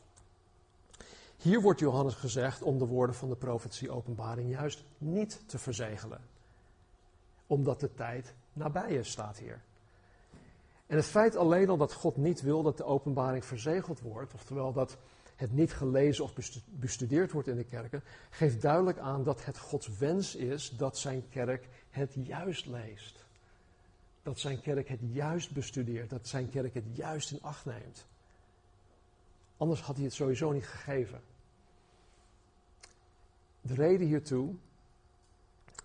Hier 1.37 1.61
wordt 1.61 1.79
Johannes 1.79 2.13
gezegd 2.13 2.61
om 2.61 2.77
de 2.77 2.85
woorden 2.85 3.15
van 3.15 3.29
de 3.29 3.35
profetie 3.35 3.91
openbaring 3.91 4.49
juist 4.49 4.83
niet 4.97 5.41
te 5.45 5.57
verzegelen. 5.57 6.21
Omdat 7.47 7.79
de 7.79 7.93
tijd 7.93 8.33
nabij 8.53 8.91
is, 8.91 9.09
staat 9.09 9.37
hier. 9.37 9.61
En 10.87 10.95
het 10.95 11.05
feit 11.05 11.35
alleen 11.35 11.69
al 11.69 11.77
dat 11.77 11.93
God 11.93 12.17
niet 12.17 12.41
wil 12.41 12.63
dat 12.63 12.77
de 12.77 12.83
openbaring 12.83 13.45
verzegeld 13.45 13.99
wordt, 13.99 14.33
oftewel 14.33 14.73
dat 14.73 14.97
het 15.35 15.53
niet 15.53 15.73
gelezen 15.73 16.23
of 16.23 16.33
bestudeerd 16.65 17.31
wordt 17.31 17.47
in 17.47 17.55
de 17.55 17.63
kerken, 17.63 18.03
geeft 18.29 18.61
duidelijk 18.61 18.97
aan 18.97 19.23
dat 19.23 19.45
het 19.45 19.59
Gods 19.59 19.97
wens 19.97 20.35
is 20.35 20.69
dat 20.69 20.97
zijn 20.97 21.29
kerk 21.29 21.67
het 21.89 22.13
juist 22.13 22.65
leest. 22.65 23.27
Dat 24.29 24.39
zijn 24.39 24.61
kerk 24.61 24.87
het 24.87 24.99
juist 25.01 25.51
bestudeert, 25.51 26.09
dat 26.09 26.27
zijn 26.27 26.49
kerk 26.49 26.73
het 26.73 26.95
juist 26.95 27.31
in 27.31 27.41
acht 27.41 27.65
neemt. 27.65 28.05
Anders 29.57 29.81
had 29.81 29.95
hij 29.95 30.05
het 30.05 30.13
sowieso 30.13 30.51
niet 30.51 30.67
gegeven. 30.67 31.21
De 33.61 33.73
reden 33.73 34.07
hiertoe 34.07 34.55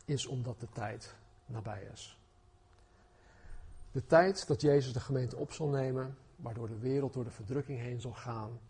is 0.05 0.27
omdat 0.27 0.61
de 0.61 0.69
tijd 0.73 1.15
nabij 1.47 1.89
is. 1.93 2.19
De 3.93 4.07
tijd 4.07 4.47
dat 4.47 4.61
Jezus 4.61 4.93
de 4.93 5.01
gemeente 5.01 5.37
op 5.37 5.53
zal 5.53 5.69
nemen, 5.69 6.17
waardoor 6.37 6.69
de 6.69 6.79
wereld 6.79 7.13
door 7.13 7.25
de 7.25 7.31
verdrukking 7.31 7.79
heen 7.79 8.01
zal 8.01 8.15
gaan 8.15 8.61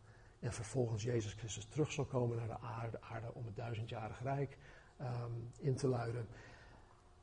en 0.40 0.52
vervolgens 0.52 1.02
Jezus 1.02 1.32
Christus 1.32 1.66
terug 1.66 1.92
zal 1.92 2.04
komen 2.04 2.36
naar 2.36 2.46
de 2.46 2.60
aarde, 2.60 3.00
aarde 3.00 3.32
om 3.32 3.46
het 3.46 3.56
duizendjarig 3.56 4.22
rijk 4.22 4.58
um, 5.00 5.50
in 5.58 5.74
te 5.74 5.88
luiden, 5.88 6.26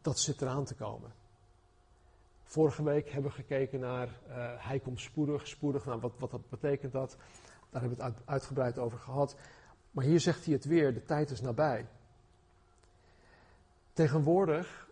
dat 0.02 0.20
zit 0.20 0.42
eraan 0.42 0.66
te 0.66 0.76
komen. 0.76 1.21
Vorige 2.52 2.84
week 2.84 3.10
hebben 3.10 3.32
we 3.32 3.38
gekeken 3.38 3.80
naar 3.80 4.08
uh, 4.08 4.36
Hij 4.58 4.80
komt 4.80 5.00
spoedig, 5.00 5.48
spoedig, 5.48 5.86
nou, 5.86 6.00
wat, 6.00 6.12
wat 6.18 6.50
betekent 6.50 6.92
dat? 6.92 7.18
Daar 7.70 7.82
hebben 7.82 7.98
we 7.98 8.04
het 8.04 8.16
uitgebreid 8.26 8.78
over 8.78 8.98
gehad. 8.98 9.36
Maar 9.92 10.06
hier 10.06 10.20
zegt 10.20 10.46
hij 10.46 10.54
het 10.54 10.66
weer, 10.66 10.94
de 10.94 11.04
tijd 11.04 11.30
is 11.30 11.42
nabij. 11.42 11.88
Tegenwoordig, 13.94 14.90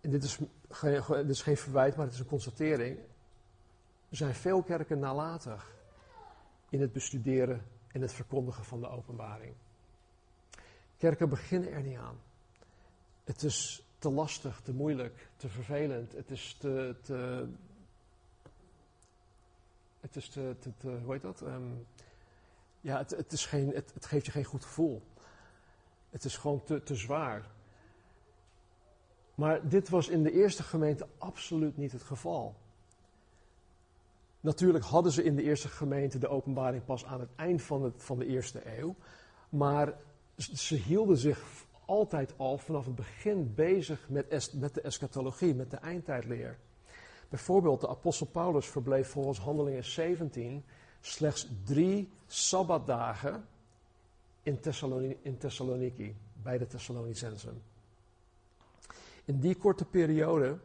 en 0.00 0.10
dit 0.10 0.24
is, 0.24 0.38
is 1.26 1.42
geen 1.42 1.56
verwijt, 1.56 1.96
maar 1.96 2.04
het 2.04 2.14
is 2.14 2.20
een 2.20 2.26
constatering, 2.26 2.98
zijn 4.10 4.34
veel 4.34 4.62
kerken 4.62 4.98
nalatig 4.98 5.74
in 6.68 6.80
het 6.80 6.92
bestuderen 6.92 7.66
en 7.92 8.00
het 8.00 8.12
verkondigen 8.12 8.64
van 8.64 8.80
de 8.80 8.88
openbaring. 8.88 9.54
Kerken 10.96 11.28
beginnen 11.28 11.72
er 11.72 11.82
niet 11.82 11.98
aan. 11.98 12.20
Het 13.24 13.42
is 13.42 13.87
te 13.98 14.10
lastig, 14.10 14.60
te 14.60 14.72
moeilijk, 14.72 15.28
te 15.36 15.48
vervelend. 15.48 16.12
Het 16.12 16.30
is 16.30 16.56
te. 16.60 16.94
te 17.02 17.46
het 20.00 20.16
is 20.16 20.28
te, 20.28 20.56
hoe 21.04 21.12
heet 21.12 21.22
dat? 21.22 21.40
Um, 21.40 21.86
ja, 22.80 22.98
het, 22.98 23.32
is 23.32 23.46
geen, 23.46 23.72
het, 23.74 23.94
het, 23.94 24.06
geeft 24.06 24.26
je 24.26 24.32
geen 24.32 24.44
goed 24.44 24.64
gevoel. 24.64 25.02
Het 26.10 26.24
is 26.24 26.36
gewoon 26.36 26.64
te, 26.64 26.82
te 26.82 26.94
zwaar. 26.94 27.50
Maar 29.34 29.68
dit 29.68 29.88
was 29.88 30.08
in 30.08 30.22
de 30.22 30.32
eerste 30.32 30.62
gemeente 30.62 31.06
absoluut 31.18 31.76
niet 31.76 31.92
het 31.92 32.02
geval. 32.02 32.54
Natuurlijk 34.40 34.84
hadden 34.84 35.12
ze 35.12 35.22
in 35.22 35.36
de 35.36 35.42
eerste 35.42 35.68
gemeente 35.68 36.18
de 36.18 36.28
openbaring 36.28 36.84
pas 36.84 37.04
aan 37.04 37.20
het 37.20 37.30
eind 37.36 37.62
van, 37.62 37.82
het, 37.82 37.94
van 37.96 38.18
de 38.18 38.26
eerste 38.26 38.78
eeuw. 38.78 38.94
Maar 39.48 39.94
ze 40.36 40.74
hielden 40.74 41.16
zich 41.16 41.66
altijd 41.88 42.34
al 42.36 42.58
vanaf 42.58 42.84
het 42.84 42.94
begin 42.94 43.54
bezig 43.54 44.08
met, 44.08 44.52
met 44.54 44.74
de 44.74 44.80
eschatologie, 44.80 45.54
met 45.54 45.70
de 45.70 45.76
eindtijdleer. 45.76 46.58
Bijvoorbeeld 47.28 47.80
de 47.80 47.88
apostel 47.88 48.26
Paulus 48.26 48.66
verbleef 48.66 49.08
volgens 49.08 49.38
Handelingen 49.38 49.84
17 49.84 50.64
slechts 51.00 51.48
drie 51.64 52.12
sabbatdagen 52.26 53.48
in, 54.42 54.60
in 55.22 55.38
Thessaloniki, 55.38 56.16
bij 56.42 56.58
de 56.58 56.66
Thessalonicensen. 56.66 57.62
In 59.24 59.40
die 59.40 59.54
korte 59.54 59.84
periode 59.84 60.58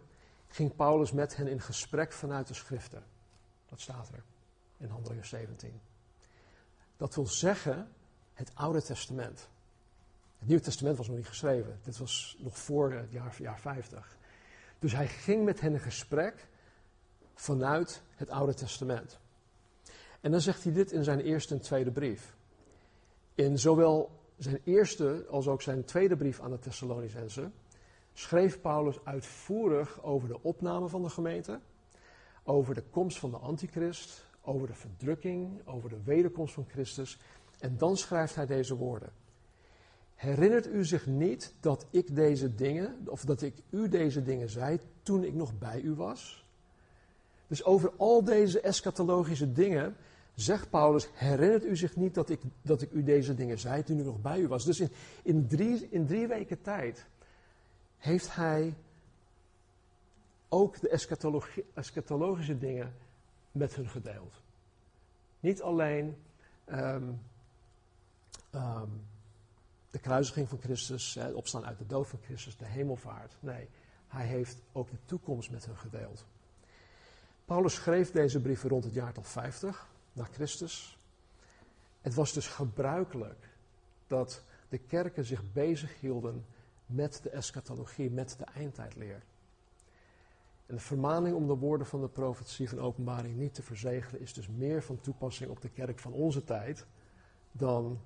ging 0.47 0.75
Paulus 0.75 1.11
met 1.11 1.35
hen 1.35 1.47
in 1.47 1.61
gesprek 1.61 2.13
vanuit 2.13 2.47
de 2.47 2.53
schriften. 2.53 3.03
Dat 3.65 3.81
staat 3.81 4.09
er 4.09 4.23
in 4.77 4.89
Handelingen 4.89 5.25
17. 5.25 5.81
Dat 6.97 7.15
wil 7.15 7.27
zeggen 7.27 7.91
het 8.33 8.51
Oude 8.53 8.81
Testament. 8.81 9.51
Het 10.43 10.51
Nieuwe 10.51 10.67
Testament 10.67 10.97
was 10.97 11.07
nog 11.07 11.17
niet 11.17 11.27
geschreven. 11.27 11.79
Dit 11.83 11.97
was 11.97 12.37
nog 12.39 12.57
voor 12.57 12.91
het 12.91 13.11
jaar, 13.11 13.35
jaar 13.39 13.59
50. 13.59 14.17
Dus 14.79 14.93
hij 14.93 15.07
ging 15.07 15.45
met 15.45 15.61
hen 15.61 15.73
in 15.73 15.79
gesprek 15.79 16.47
vanuit 17.33 18.01
het 18.15 18.29
Oude 18.29 18.53
Testament. 18.53 19.19
En 20.21 20.31
dan 20.31 20.41
zegt 20.41 20.63
hij 20.63 20.73
dit 20.73 20.91
in 20.91 21.03
zijn 21.03 21.19
eerste 21.19 21.53
en 21.53 21.61
tweede 21.61 21.91
brief. 21.91 22.35
In 23.35 23.59
zowel 23.59 24.19
zijn 24.37 24.59
eerste 24.63 25.25
als 25.29 25.47
ook 25.47 25.61
zijn 25.61 25.85
tweede 25.85 26.15
brief 26.15 26.39
aan 26.39 26.51
de 26.51 26.59
Thessalonicense 26.59 27.51
schreef 28.13 28.61
Paulus 28.61 29.05
uitvoerig 29.05 30.03
over 30.03 30.27
de 30.27 30.41
opname 30.41 30.87
van 30.87 31.01
de 31.01 31.09
gemeente, 31.09 31.59
over 32.43 32.73
de 32.73 32.83
komst 32.83 33.19
van 33.19 33.31
de 33.31 33.37
antichrist, 33.37 34.25
over 34.41 34.67
de 34.67 34.75
verdrukking, 34.75 35.67
over 35.67 35.89
de 35.89 36.03
wederkomst 36.03 36.53
van 36.53 36.65
Christus. 36.69 37.19
En 37.59 37.77
dan 37.77 37.97
schrijft 37.97 38.35
hij 38.35 38.45
deze 38.45 38.75
woorden. 38.75 39.21
Herinnert 40.23 40.67
u 40.67 40.85
zich 40.85 41.05
niet 41.05 41.53
dat 41.59 41.85
ik 41.89 42.15
deze 42.15 42.55
dingen, 42.55 42.95
of 43.05 43.25
dat 43.25 43.41
ik 43.41 43.53
u 43.69 43.89
deze 43.89 44.23
dingen 44.23 44.49
zei 44.49 44.79
toen 45.01 45.23
ik 45.23 45.33
nog 45.33 45.57
bij 45.57 45.81
u 45.81 45.93
was? 45.93 46.45
Dus 47.47 47.63
over 47.63 47.91
al 47.97 48.23
deze 48.23 48.61
eschatologische 48.61 49.51
dingen 49.51 49.95
zegt 50.35 50.69
Paulus, 50.69 51.09
herinnert 51.13 51.65
u 51.65 51.75
zich 51.75 51.95
niet 51.95 52.13
dat 52.13 52.29
ik, 52.29 52.41
dat 52.61 52.81
ik 52.81 52.91
u 52.91 53.03
deze 53.03 53.35
dingen 53.35 53.59
zei 53.59 53.83
toen 53.83 53.99
ik 53.99 54.05
nog 54.05 54.21
bij 54.21 54.39
u 54.39 54.47
was? 54.47 54.65
Dus 54.65 54.79
in, 54.79 54.89
in, 55.23 55.47
drie, 55.47 55.87
in 55.89 56.05
drie 56.05 56.27
weken 56.27 56.61
tijd 56.61 57.05
heeft 57.97 58.35
hij 58.35 58.73
ook 60.49 60.79
de 60.79 60.89
eschatologische 61.73 62.57
dingen 62.57 62.93
met 63.51 63.75
hun 63.75 63.89
gedeeld. 63.89 64.33
Niet 65.39 65.61
alleen 65.61 66.15
um, 66.69 67.19
um, 68.55 69.11
de 69.93 69.99
kruisiging 69.99 70.49
van 70.49 70.59
Christus, 70.61 71.13
het 71.13 71.33
opstaan 71.33 71.65
uit 71.65 71.77
de 71.77 71.85
dood 71.85 72.07
van 72.07 72.19
Christus, 72.23 72.57
de 72.57 72.65
hemelvaart. 72.65 73.35
Nee, 73.39 73.69
hij 74.07 74.25
heeft 74.25 74.61
ook 74.71 74.89
de 74.89 74.97
toekomst 75.05 75.51
met 75.51 75.65
hen 75.65 75.77
gedeeld. 75.77 76.25
Paulus 77.45 77.73
schreef 77.73 78.11
deze 78.11 78.41
brieven 78.41 78.69
rond 78.69 78.83
het 78.83 78.93
jaartal 78.93 79.23
50 79.23 79.87
na 80.13 80.23
Christus. 80.23 80.99
Het 82.01 82.13
was 82.13 82.33
dus 82.33 82.47
gebruikelijk 82.47 83.49
dat 84.07 84.43
de 84.69 84.77
kerken 84.77 85.25
zich 85.25 85.51
bezighielden 85.51 86.45
met 86.85 87.19
de 87.23 87.29
eschatologie, 87.29 88.11
met 88.11 88.35
de 88.37 88.45
eindtijdleer. 88.45 89.23
En 90.65 90.75
de 90.75 90.81
vermaning 90.81 91.35
om 91.35 91.47
de 91.47 91.55
woorden 91.55 91.87
van 91.87 92.01
de 92.01 92.07
profetie 92.07 92.69
van 92.69 92.79
openbaring 92.79 93.35
niet 93.35 93.53
te 93.53 93.63
verzegelen 93.63 94.21
is 94.21 94.33
dus 94.33 94.47
meer 94.47 94.83
van 94.83 95.01
toepassing 95.01 95.49
op 95.49 95.61
de 95.61 95.69
kerk 95.69 95.99
van 95.99 96.11
onze 96.11 96.43
tijd 96.43 96.85
dan 97.51 97.99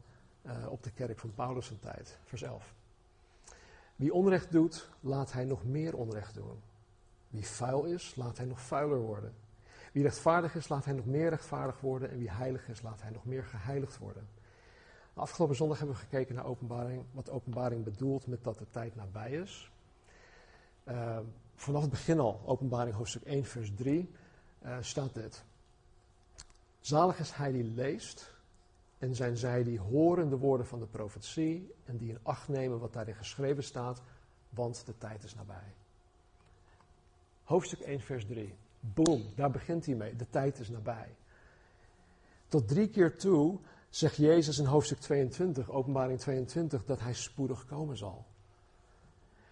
uh, 0.47 0.71
op 0.71 0.83
de 0.83 0.91
kerk 0.91 1.19
van 1.19 1.33
Paulus' 1.33 1.73
tijd. 1.79 2.17
Vers 2.23 2.41
11. 2.41 2.73
Wie 3.95 4.13
onrecht 4.13 4.51
doet, 4.51 4.89
laat 4.99 5.33
hij 5.33 5.45
nog 5.45 5.65
meer 5.65 5.95
onrecht 5.95 6.33
doen. 6.33 6.61
Wie 7.29 7.47
vuil 7.47 7.83
is, 7.83 8.15
laat 8.15 8.37
hij 8.37 8.45
nog 8.45 8.61
vuiler 8.61 8.99
worden. 8.99 9.33
Wie 9.91 10.03
rechtvaardig 10.03 10.55
is, 10.55 10.67
laat 10.67 10.85
hij 10.85 10.93
nog 10.93 11.05
meer 11.05 11.29
rechtvaardig 11.29 11.79
worden. 11.79 12.09
En 12.09 12.17
wie 12.17 12.31
heilig 12.31 12.67
is, 12.67 12.81
laat 12.81 13.01
hij 13.01 13.11
nog 13.11 13.25
meer 13.25 13.43
geheiligd 13.43 13.97
worden. 13.97 14.27
Afgelopen 15.13 15.55
zondag 15.55 15.77
hebben 15.77 15.95
we 15.95 16.01
gekeken 16.01 16.35
naar 16.35 16.45
openbaring, 16.45 17.03
wat 17.11 17.29
openbaring 17.29 17.83
bedoelt 17.83 18.27
met 18.27 18.43
dat 18.43 18.57
de 18.57 18.65
tijd 18.69 18.95
nabij 18.95 19.31
is. 19.31 19.71
Uh, 20.87 21.19
vanaf 21.55 21.81
het 21.81 21.89
begin 21.89 22.19
al, 22.19 22.41
openbaring 22.45 22.95
hoofdstuk 22.95 23.23
1, 23.23 23.45
vers 23.45 23.71
3, 23.75 24.11
uh, 24.65 24.77
staat 24.81 25.13
dit. 25.13 25.43
Zalig 26.79 27.19
is 27.19 27.31
hij 27.31 27.51
die 27.51 27.63
leest 27.63 28.33
en 28.97 29.15
zijn 29.15 29.37
zij 29.37 29.63
die 29.63 29.79
horen 29.79 30.29
de 30.29 30.37
woorden 30.37 30.67
van 30.67 30.79
de 30.79 30.85
profetie 30.85 31.73
en 31.85 31.97
die 31.97 32.09
in 32.09 32.19
acht 32.23 32.47
nemen 32.47 32.79
wat 32.79 32.93
daarin 32.93 33.15
geschreven 33.15 33.63
staat, 33.63 34.01
want 34.49 34.85
de 34.85 34.97
tijd 34.97 35.23
is 35.23 35.35
nabij. 35.35 35.73
Hoofdstuk 37.43 37.79
1, 37.79 37.99
vers 37.99 38.25
3. 38.25 38.55
Boom, 38.79 39.23
daar 39.35 39.51
begint 39.51 39.85
hij 39.85 39.95
mee. 39.95 40.15
De 40.15 40.29
tijd 40.29 40.59
is 40.59 40.69
nabij. 40.69 41.15
Tot 42.47 42.67
drie 42.67 42.89
keer 42.89 43.17
toe 43.17 43.59
zegt 43.89 44.15
Jezus 44.15 44.57
in 44.57 44.65
hoofdstuk 44.65 44.99
22, 44.99 45.69
openbaring 45.69 46.19
22, 46.19 46.85
dat 46.85 46.99
hij 46.99 47.13
spoedig 47.13 47.65
komen 47.65 47.97
zal. 47.97 48.25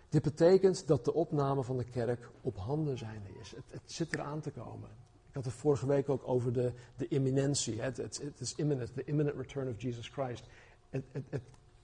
Dit 0.09 0.21
betekent 0.21 0.87
dat 0.87 1.05
de 1.05 1.13
opname 1.13 1.63
van 1.63 1.77
de 1.77 1.83
kerk 1.83 2.29
op 2.41 2.57
handen 2.57 2.97
zijnde 2.97 3.29
is. 3.39 3.51
Het, 3.51 3.65
het 3.67 3.91
zit 3.91 4.13
eraan 4.13 4.41
te 4.41 4.51
komen. 4.51 4.89
Had 5.35 5.45
het 5.45 5.53
vorige 5.53 5.87
week 5.87 6.09
ook 6.09 6.27
over 6.27 6.53
de, 6.53 6.71
de 6.97 7.07
imminentie. 7.07 7.81
Het, 7.81 8.21
is 8.37 8.55
imminent, 8.55 8.93
the 8.93 9.03
imminent 9.03 9.35
return 9.37 9.69
of 9.69 9.81
Jesus 9.81 10.09
Christ. 10.09 10.47
Het, 10.89 11.03
het 11.29 11.41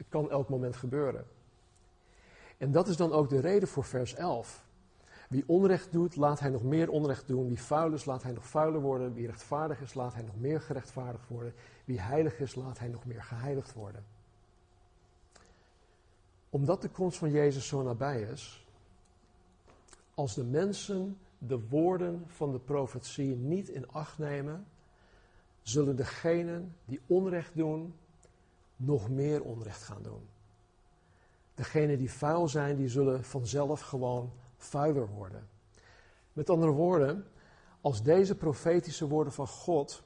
kan 0.10 0.31
elk 0.31 0.50
moment 0.50 0.75
gebeuren. 0.75 1.25
En 2.58 2.72
dat 2.72 2.88
is 2.88 2.98
dan 2.98 3.12
ook 3.12 3.29
de 3.29 3.39
reden 3.39 3.67
voor 3.67 3.84
vers 3.84 4.13
11. 4.13 4.65
Wie 5.29 5.43
onrecht 5.48 5.91
doet, 5.91 6.15
laat 6.15 6.39
hij 6.39 6.50
nog 6.50 6.63
meer 6.63 6.89
onrecht 6.89 7.27
doen. 7.27 7.48
Wie 7.48 7.62
vuil 7.62 7.93
is, 7.93 8.05
laat 8.05 8.24
hij 8.24 8.31
nog 8.31 8.48
vuiler 8.48 8.81
worden. 8.81 9.13
Wie 9.13 9.27
rechtvaardig 9.27 9.81
is, 9.81 9.93
laat 9.93 10.13
hij 10.13 10.24
nog 10.24 10.39
meer 10.39 10.62
gerechtvaardigd 10.62 11.27
worden. 11.27 11.53
Wie 11.86 12.01
heilig 12.01 12.39
is, 12.39 12.55
laat 12.55 12.79
hij 12.79 12.88
nog 12.88 13.05
meer 13.05 13.24
geheiligd 13.24 13.74
worden. 13.74 14.03
Omdat 16.50 16.81
de 16.81 16.89
komst 16.89 17.17
van 17.17 17.31
Jezus 17.31 17.67
zo 17.67 17.81
nabij 17.81 18.22
is, 18.22 18.65
als 20.13 20.36
de 20.36 20.43
mensen 20.43 21.17
de 21.48 21.67
woorden 21.67 22.24
van 22.27 22.51
de 22.51 22.60
profetie 22.60 23.36
niet 23.36 23.69
in 23.69 23.91
acht 23.91 24.17
nemen, 24.17 24.67
zullen 25.62 25.95
degenen 25.95 26.75
die 26.86 27.01
onrecht 27.07 27.55
doen, 27.55 27.93
nog 28.75 29.10
meer 29.10 29.43
onrecht 29.43 29.83
gaan 29.83 30.03
doen. 30.03 30.27
Degenen 31.55 31.98
die 31.98 32.12
vuil 32.12 32.48
zijn, 32.48 32.75
die 32.75 32.88
zullen 32.88 33.24
vanzelf 33.24 33.81
gewoon 33.81 34.31
vuiler 34.57 35.07
worden. 35.07 35.48
Met 36.33 36.50
andere 36.50 36.71
woorden, 36.71 37.25
als 37.81 38.03
deze 38.03 38.36
profetische 38.36 39.07
woorden 39.07 39.33
van 39.33 39.48
God 39.48 40.03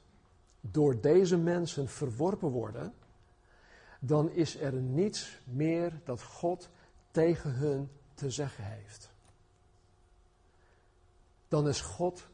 door 0.60 1.00
deze 1.00 1.38
mensen 1.38 1.88
verworpen 1.88 2.48
worden, 2.48 2.94
dan 4.00 4.30
is 4.30 4.60
er 4.60 4.72
niets 4.72 5.40
meer 5.44 6.00
dat 6.04 6.22
God 6.22 6.70
tegen 7.10 7.54
hun 7.54 7.90
te 8.14 8.30
zeggen 8.30 8.64
heeft. 8.64 9.14
Dan 11.48 11.68
is 11.68 11.80
God, 11.80 12.26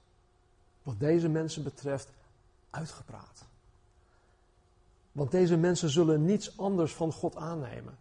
wat 0.82 1.00
deze 1.00 1.28
mensen 1.28 1.62
betreft, 1.62 2.08
uitgepraat. 2.70 3.44
Want 5.12 5.30
deze 5.30 5.56
mensen 5.56 5.90
zullen 5.90 6.24
niets 6.24 6.58
anders 6.58 6.94
van 6.94 7.12
God 7.12 7.36
aannemen. 7.36 7.98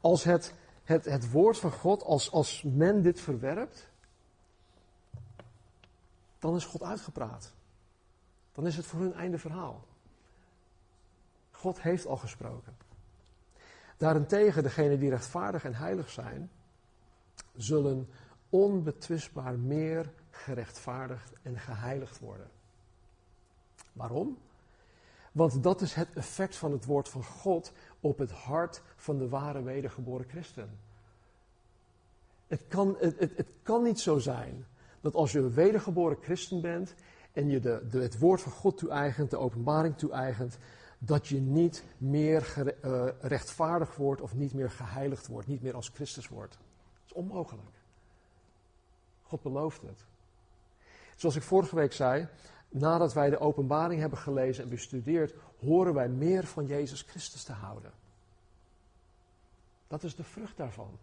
Als 0.00 0.24
het 0.24 0.54
het, 0.84 1.04
het 1.04 1.30
woord 1.30 1.58
van 1.58 1.72
God, 1.72 2.02
als, 2.02 2.30
als 2.30 2.62
men 2.62 3.02
dit 3.02 3.20
verwerpt, 3.20 3.88
dan 6.38 6.56
is 6.56 6.64
God 6.64 6.82
uitgepraat. 6.82 7.52
Dan 8.52 8.66
is 8.66 8.76
het 8.76 8.86
voor 8.86 9.00
hun 9.00 9.14
einde 9.14 9.38
verhaal. 9.38 9.84
God 11.50 11.80
heeft 11.80 12.06
al 12.06 12.16
gesproken. 12.16 12.76
Daarentegen, 13.96 14.62
degenen 14.62 14.98
die 14.98 15.10
rechtvaardig 15.10 15.64
en 15.64 15.74
heilig 15.74 16.10
zijn, 16.10 16.50
zullen 17.56 18.08
onbetwistbaar 18.52 19.58
meer 19.58 20.12
gerechtvaardigd 20.30 21.32
en 21.42 21.58
geheiligd 21.58 22.18
worden. 22.18 22.50
Waarom? 23.92 24.38
Want 25.32 25.62
dat 25.62 25.80
is 25.80 25.94
het 25.94 26.08
effect 26.14 26.56
van 26.56 26.72
het 26.72 26.84
woord 26.84 27.08
van 27.08 27.24
God 27.24 27.72
op 28.00 28.18
het 28.18 28.30
hart 28.30 28.82
van 28.96 29.18
de 29.18 29.28
ware 29.28 29.62
wedergeboren 29.62 30.28
christen. 30.28 30.78
Het 32.46 32.62
kan, 32.68 32.96
het, 32.98 33.18
het, 33.18 33.48
kan 33.62 33.82
niet 33.82 34.00
zo 34.00 34.18
zijn 34.18 34.66
dat 35.00 35.14
als 35.14 35.32
je 35.32 35.38
een 35.38 35.54
wedergeboren 35.54 36.16
christen 36.20 36.60
bent 36.60 36.94
en 37.32 37.48
je 37.48 37.60
de, 37.60 37.86
de, 37.90 38.00
het 38.00 38.18
woord 38.18 38.40
van 38.40 38.52
God 38.52 38.78
toe-eigent, 38.78 39.30
de 39.30 39.38
openbaring 39.38 39.96
toe-eigent, 39.96 40.58
dat 40.98 41.26
je 41.26 41.40
niet 41.40 41.84
meer 41.98 42.74
uh, 42.84 43.04
rechtvaardig 43.20 43.96
wordt 43.96 44.20
of 44.20 44.34
niet 44.34 44.54
meer 44.54 44.70
geheiligd 44.70 45.26
wordt, 45.26 45.46
niet 45.46 45.62
meer 45.62 45.74
als 45.74 45.88
Christus 45.88 46.28
wordt. 46.28 46.52
Dat 46.52 47.06
is 47.06 47.12
onmogelijk. 47.12 47.81
God 49.32 49.42
belooft 49.42 49.82
het. 49.82 50.04
Zoals 51.16 51.36
ik 51.36 51.42
vorige 51.42 51.74
week 51.74 51.92
zei, 51.92 52.28
nadat 52.68 53.12
wij 53.12 53.30
de 53.30 53.38
openbaring 53.38 54.00
hebben 54.00 54.18
gelezen 54.18 54.64
en 54.64 54.70
bestudeerd, 54.70 55.34
horen 55.58 55.94
wij 55.94 56.08
meer 56.08 56.46
van 56.46 56.66
Jezus 56.66 57.02
Christus 57.02 57.44
te 57.44 57.52
houden. 57.52 57.92
Dat 59.88 60.02
is 60.02 60.16
de 60.16 60.24
vrucht 60.24 60.56
daarvan. 60.56 60.98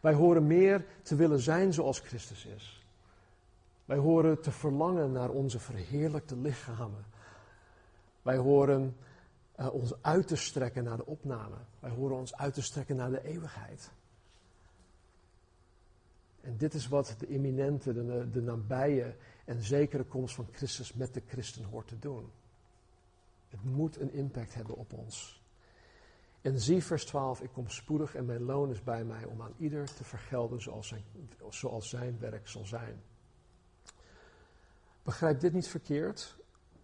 Wij 0.00 0.12
horen 0.12 0.46
meer 0.46 0.86
te 1.02 1.16
willen 1.16 1.40
zijn 1.40 1.72
zoals 1.72 2.00
Christus 2.00 2.46
is. 2.46 2.86
Wij 3.84 3.98
horen 3.98 4.40
te 4.40 4.50
verlangen 4.50 5.12
naar 5.12 5.30
onze 5.30 5.58
verheerlijkte 5.58 6.36
lichamen. 6.36 7.04
Wij 8.22 8.36
horen 8.36 8.96
uh, 9.60 9.74
ons 9.74 10.02
uit 10.02 10.26
te 10.26 10.36
strekken 10.36 10.84
naar 10.84 10.96
de 10.96 11.06
opname. 11.06 11.56
Wij 11.80 11.90
horen 11.90 12.16
ons 12.16 12.36
uit 12.36 12.54
te 12.54 12.62
strekken 12.62 12.96
naar 12.96 13.10
de 13.10 13.24
eeuwigheid. 13.24 13.90
En 16.48 16.56
dit 16.56 16.74
is 16.74 16.88
wat 16.88 17.14
de 17.18 17.26
imminente, 17.26 17.92
de, 17.92 18.30
de 18.30 18.42
nabije 18.42 19.16
en 19.44 19.62
zekere 19.62 20.04
komst 20.04 20.34
van 20.34 20.48
Christus 20.52 20.92
met 20.92 21.14
de 21.14 21.22
christen 21.26 21.64
hoort 21.64 21.88
te 21.88 21.98
doen. 21.98 22.30
Het 23.48 23.64
moet 23.64 24.00
een 24.00 24.12
impact 24.12 24.54
hebben 24.54 24.76
op 24.76 24.92
ons. 24.92 25.42
En 26.40 26.60
zie 26.60 26.84
vers 26.84 27.04
12, 27.04 27.40
ik 27.40 27.52
kom 27.52 27.68
spoedig 27.68 28.14
en 28.14 28.24
mijn 28.24 28.42
loon 28.42 28.70
is 28.70 28.82
bij 28.82 29.04
mij 29.04 29.24
om 29.24 29.42
aan 29.42 29.54
ieder 29.58 29.94
te 29.94 30.04
vergelden 30.04 30.62
zoals 30.62 30.88
zijn, 30.88 31.04
zoals 31.50 31.88
zijn 31.88 32.18
werk 32.18 32.48
zal 32.48 32.64
zijn. 32.64 33.02
Begrijp 35.02 35.40
dit 35.40 35.52
niet 35.52 35.68
verkeerd. 35.68 36.36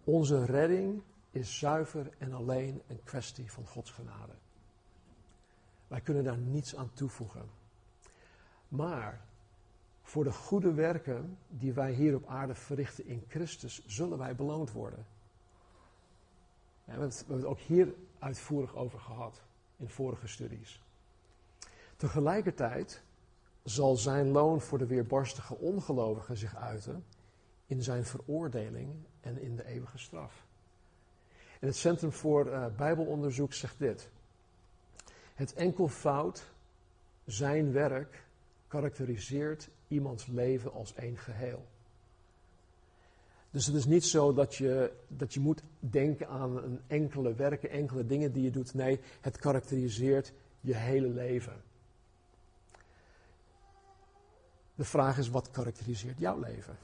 Onze 0.05 0.45
redding 0.45 1.03
is 1.31 1.59
zuiver 1.59 2.11
en 2.19 2.33
alleen 2.33 2.83
een 2.87 3.01
kwestie 3.05 3.53
van 3.53 3.67
Gods 3.67 3.91
genade. 3.91 4.35
Wij 5.87 6.01
kunnen 6.01 6.25
daar 6.25 6.39
niets 6.39 6.77
aan 6.77 6.93
toevoegen. 6.93 7.49
Maar 8.69 9.33
voor 10.05 10.25
de 10.25 10.33
goede 10.33 10.73
werken 10.73 11.39
die 11.49 11.73
wij 11.73 11.93
hier 11.93 12.15
op 12.15 12.27
aarde 12.27 12.55
verrichten 12.55 13.07
in 13.07 13.25
Christus, 13.29 13.87
zullen 13.87 14.19
wij 14.19 14.35
beloond 14.35 14.73
worden. 14.73 15.07
we, 16.85 16.91
hebben 16.91 17.09
het, 17.09 17.45
ook 17.45 17.59
hier 17.59 17.95
uitvoerig 18.19 18.77
over 18.77 19.01
gehad 19.01 19.43
in 19.77 19.89
vorige 19.89 20.27
studies. 20.27 20.83
Tegelijkertijd 21.97 23.03
zal 23.63 23.97
zijn 23.97 24.29
loon 24.29 24.61
voor 24.61 24.79
de 24.79 24.87
weerbarstige 24.87 25.57
ongelovigen 25.57 26.37
zich 26.37 26.57
uiten 26.57 27.05
in 27.67 27.83
zijn 27.83 28.05
veroordeling 28.05 28.95
en 29.21 29.41
in 29.41 29.57
de 29.57 29.67
eeuwige 29.67 29.99
straf. 29.99 30.47
En 31.61 31.67
het 31.67 31.77
Centrum 31.77 32.13
voor 32.13 32.47
uh, 32.47 32.67
Bijbelonderzoek 32.77 33.53
zegt 33.53 33.79
dit. 33.79 34.11
Het 35.35 35.55
enkelvoud, 35.55 36.51
zijn 37.25 37.73
werk, 37.73 38.25
karakteriseert 38.69 39.69
iemands 39.95 40.27
leven 40.27 40.73
als 40.73 40.95
één 40.95 41.17
geheel. 41.17 41.67
Dus 43.51 43.67
het 43.67 43.75
is 43.75 43.85
niet 43.85 44.05
zo 44.05 44.33
dat 44.33 44.55
je, 44.55 44.93
dat 45.09 45.35
je 45.35 45.41
moet 45.41 45.63
denken 45.79 46.29
aan 46.29 46.57
een 46.57 46.81
enkele 46.87 47.35
werken, 47.35 47.71
enkele 47.71 48.07
dingen 48.07 48.33
die 48.33 48.43
je 48.43 48.51
doet. 48.51 48.75
Nee, 48.75 49.01
het 49.21 49.37
karakteriseert 49.37 50.33
je 50.61 50.75
hele 50.75 51.09
leven. 51.09 51.63
De 54.75 54.85
vraag 54.85 55.19
is, 55.19 55.31
wat 55.31 55.51
karakteriseert 55.51 56.19
jouw 56.19 56.41
leven? 56.41 56.77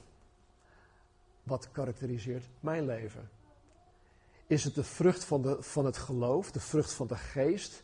Wat 1.43 1.71
karakteriseert 1.71 2.45
mijn 2.61 2.87
leven? 2.87 3.31
Is 4.47 4.65
het 4.65 4.75
de 4.75 4.85
vrucht 4.85 5.25
van, 5.25 5.43
de, 5.43 5.63
van 5.63 5.85
het 5.85 5.97
geloof, 5.97 6.51
de 6.51 6.61
vrucht 6.61 6.93
van 6.93 7.07
de 7.07 7.17
geest, 7.17 7.83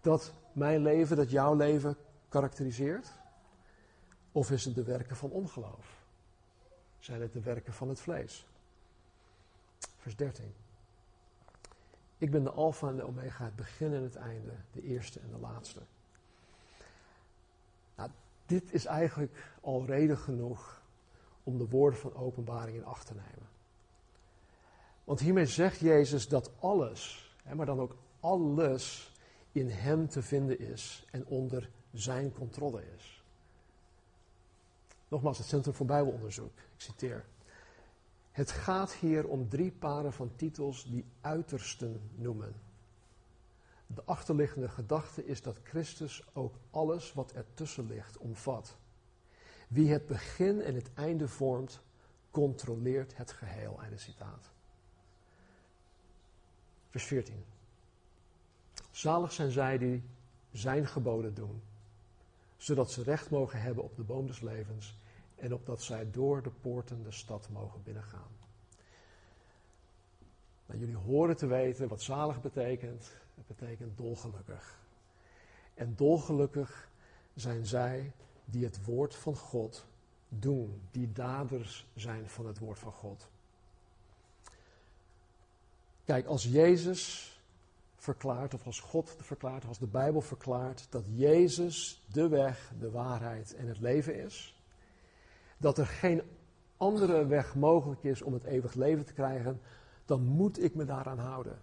dat 0.00 0.32
mijn 0.52 0.82
leven, 0.82 1.16
dat 1.16 1.30
jouw 1.30 1.54
leven 1.54 1.96
karakteriseert? 2.28 3.19
Of 4.32 4.50
is 4.50 4.64
het 4.64 4.74
de 4.74 4.82
werken 4.82 5.16
van 5.16 5.30
ongeloof? 5.30 6.04
Zijn 6.98 7.20
het 7.20 7.32
de 7.32 7.40
werken 7.40 7.72
van 7.72 7.88
het 7.88 8.00
vlees? 8.00 8.46
Vers 9.96 10.16
13. 10.16 10.54
Ik 12.18 12.30
ben 12.30 12.44
de 12.44 12.50
Alpha 12.50 12.88
en 12.88 12.96
de 12.96 13.06
Omega, 13.06 13.44
het 13.44 13.56
begin 13.56 13.94
en 13.94 14.02
het 14.02 14.16
einde, 14.16 14.52
de 14.72 14.82
eerste 14.82 15.20
en 15.20 15.30
de 15.30 15.38
laatste. 15.38 15.80
Nou, 17.96 18.10
dit 18.46 18.72
is 18.72 18.84
eigenlijk 18.84 19.54
al 19.60 19.84
reden 19.84 20.18
genoeg 20.18 20.82
om 21.42 21.58
de 21.58 21.68
woorden 21.68 22.00
van 22.00 22.14
openbaring 22.14 22.76
in 22.76 22.84
acht 22.84 23.06
te 23.06 23.14
nemen. 23.14 23.48
Want 25.04 25.20
hiermee 25.20 25.46
zegt 25.46 25.78
Jezus 25.78 26.28
dat 26.28 26.50
alles, 26.58 27.34
maar 27.54 27.66
dan 27.66 27.80
ook 27.80 27.96
alles, 28.20 29.12
in 29.52 29.70
Hem 29.70 30.08
te 30.08 30.22
vinden 30.22 30.58
is 30.58 31.06
en 31.10 31.26
onder 31.26 31.70
Zijn 31.92 32.32
controle 32.32 32.82
is. 32.96 33.19
Nogmaals, 35.10 35.38
het 35.38 35.46
Centrum 35.46 35.74
voor 35.74 35.86
Bijbelonderzoek. 35.86 36.58
Ik 36.58 36.80
citeer. 36.80 37.24
Het 38.30 38.50
gaat 38.50 38.92
hier 38.92 39.28
om 39.28 39.48
drie 39.48 39.70
paren 39.70 40.12
van 40.12 40.32
titels 40.36 40.84
die 40.84 41.04
uitersten 41.20 42.10
noemen. 42.14 42.54
De 43.86 44.02
achterliggende 44.04 44.68
gedachte 44.68 45.26
is 45.26 45.42
dat 45.42 45.58
Christus 45.62 46.24
ook 46.32 46.54
alles 46.70 47.12
wat 47.12 47.32
ertussen 47.32 47.86
ligt 47.86 48.18
omvat. 48.18 48.76
Wie 49.68 49.92
het 49.92 50.06
begin 50.06 50.60
en 50.60 50.74
het 50.74 50.90
einde 50.94 51.28
vormt, 51.28 51.80
controleert 52.30 53.16
het 53.16 53.32
geheel. 53.32 53.80
Einde 53.80 53.98
citaat. 53.98 54.50
Vers 56.88 57.04
14. 57.04 57.44
Zalig 58.90 59.32
zijn 59.32 59.50
zij 59.50 59.78
die 59.78 60.02
zijn 60.52 60.86
geboden 60.86 61.34
doen, 61.34 61.62
zodat 62.56 62.90
ze 62.90 63.02
recht 63.02 63.30
mogen 63.30 63.60
hebben 63.60 63.84
op 63.84 63.96
de 63.96 64.02
boom 64.02 64.26
des 64.26 64.40
levens 64.40 64.98
en 65.40 65.54
opdat 65.54 65.82
zij 65.82 66.10
door 66.10 66.42
de 66.42 66.50
poorten 66.50 67.02
de 67.02 67.12
stad 67.12 67.48
mogen 67.48 67.82
binnengaan. 67.82 68.38
Jullie 70.66 70.96
horen 70.96 71.36
te 71.36 71.46
weten 71.46 71.88
wat 71.88 72.02
zalig 72.02 72.40
betekent. 72.40 73.12
Het 73.34 73.46
betekent 73.46 73.96
dolgelukkig. 73.96 74.78
En 75.74 75.94
dolgelukkig 75.96 76.90
zijn 77.34 77.66
zij 77.66 78.12
die 78.44 78.64
het 78.64 78.84
woord 78.84 79.14
van 79.14 79.36
God 79.36 79.86
doen, 80.28 80.82
die 80.90 81.12
daders 81.12 81.86
zijn 81.94 82.28
van 82.28 82.46
het 82.46 82.58
woord 82.58 82.78
van 82.78 82.92
God. 82.92 83.28
Kijk, 86.04 86.26
als 86.26 86.44
Jezus 86.44 87.34
verklaart, 87.96 88.54
of 88.54 88.66
als 88.66 88.80
God 88.80 89.16
verklaart, 89.18 89.64
als 89.64 89.78
de 89.78 89.86
Bijbel 89.86 90.20
verklaart, 90.20 90.86
dat 90.90 91.04
Jezus 91.06 92.02
de 92.12 92.28
weg, 92.28 92.72
de 92.78 92.90
waarheid 92.90 93.54
en 93.54 93.66
het 93.66 93.78
leven 93.78 94.14
is, 94.14 94.59
dat 95.60 95.78
er 95.78 95.86
geen 95.86 96.22
andere 96.76 97.26
weg 97.26 97.54
mogelijk 97.54 98.04
is 98.04 98.22
om 98.22 98.32
het 98.32 98.44
eeuwig 98.44 98.74
leven 98.74 99.04
te 99.04 99.12
krijgen, 99.12 99.60
dan 100.04 100.24
moet 100.24 100.62
ik 100.62 100.74
me 100.74 100.84
daaraan 100.84 101.18
houden. 101.18 101.58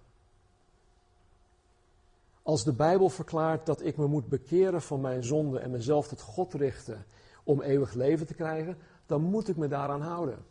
Als 2.44 2.64
de 2.64 2.74
Bijbel 2.74 3.10
verklaart 3.10 3.66
dat 3.66 3.82
ik 3.82 3.98
me 3.98 4.08
moet 4.08 4.28
bekeren 4.28 4.82
van 4.82 5.02
mijn 5.02 5.24
zonde 5.24 5.60
en 5.60 5.72
mezelf 5.72 6.08
tot 6.08 6.22
God 6.22 6.54
richten 6.54 7.06
om 7.44 7.62
eeuwig 7.62 7.94
leven 7.94 8.28
te 8.28 8.34
krijgen, 8.34 8.78
dan 9.06 9.22
moet 9.22 9.48
ik 9.48 9.58
me 9.58 9.68
daaraan 9.68 10.02
houden. 10.02 10.46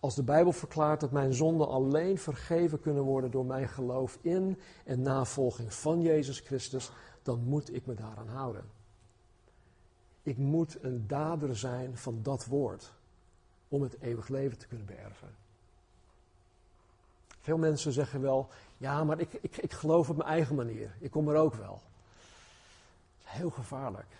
Als 0.00 0.14
de 0.14 0.22
Bijbel 0.22 0.52
verklaart 0.52 1.00
dat 1.00 1.10
mijn 1.10 1.34
zonden 1.34 1.68
alleen 1.68 2.18
vergeven 2.18 2.80
kunnen 2.80 3.02
worden 3.02 3.30
door 3.30 3.46
mijn 3.46 3.68
geloof 3.68 4.18
in 4.20 4.58
en 4.84 5.02
navolging 5.02 5.74
van 5.74 6.00
Jezus 6.00 6.40
Christus, 6.40 6.90
dan 7.22 7.40
moet 7.44 7.74
ik 7.74 7.86
me 7.86 7.94
daaraan 7.94 8.28
houden. 8.28 8.77
Ik 10.28 10.36
moet 10.36 10.82
een 10.82 11.06
dader 11.06 11.56
zijn 11.56 11.96
van 11.96 12.22
dat 12.22 12.46
woord 12.46 12.92
om 13.68 13.82
het 13.82 14.00
eeuwig 14.00 14.28
leven 14.28 14.58
te 14.58 14.66
kunnen 14.66 14.86
beërven. 14.86 15.34
Veel 17.40 17.58
mensen 17.58 17.92
zeggen 17.92 18.20
wel, 18.20 18.48
ja, 18.76 19.04
maar 19.04 19.20
ik, 19.20 19.32
ik, 19.32 19.56
ik 19.56 19.72
geloof 19.72 20.08
op 20.08 20.16
mijn 20.16 20.28
eigen 20.28 20.54
manier. 20.54 20.96
Ik 20.98 21.10
kom 21.10 21.28
er 21.28 21.36
ook 21.36 21.54
wel. 21.54 21.82
Heel 23.24 23.50
gevaarlijk. 23.50 24.16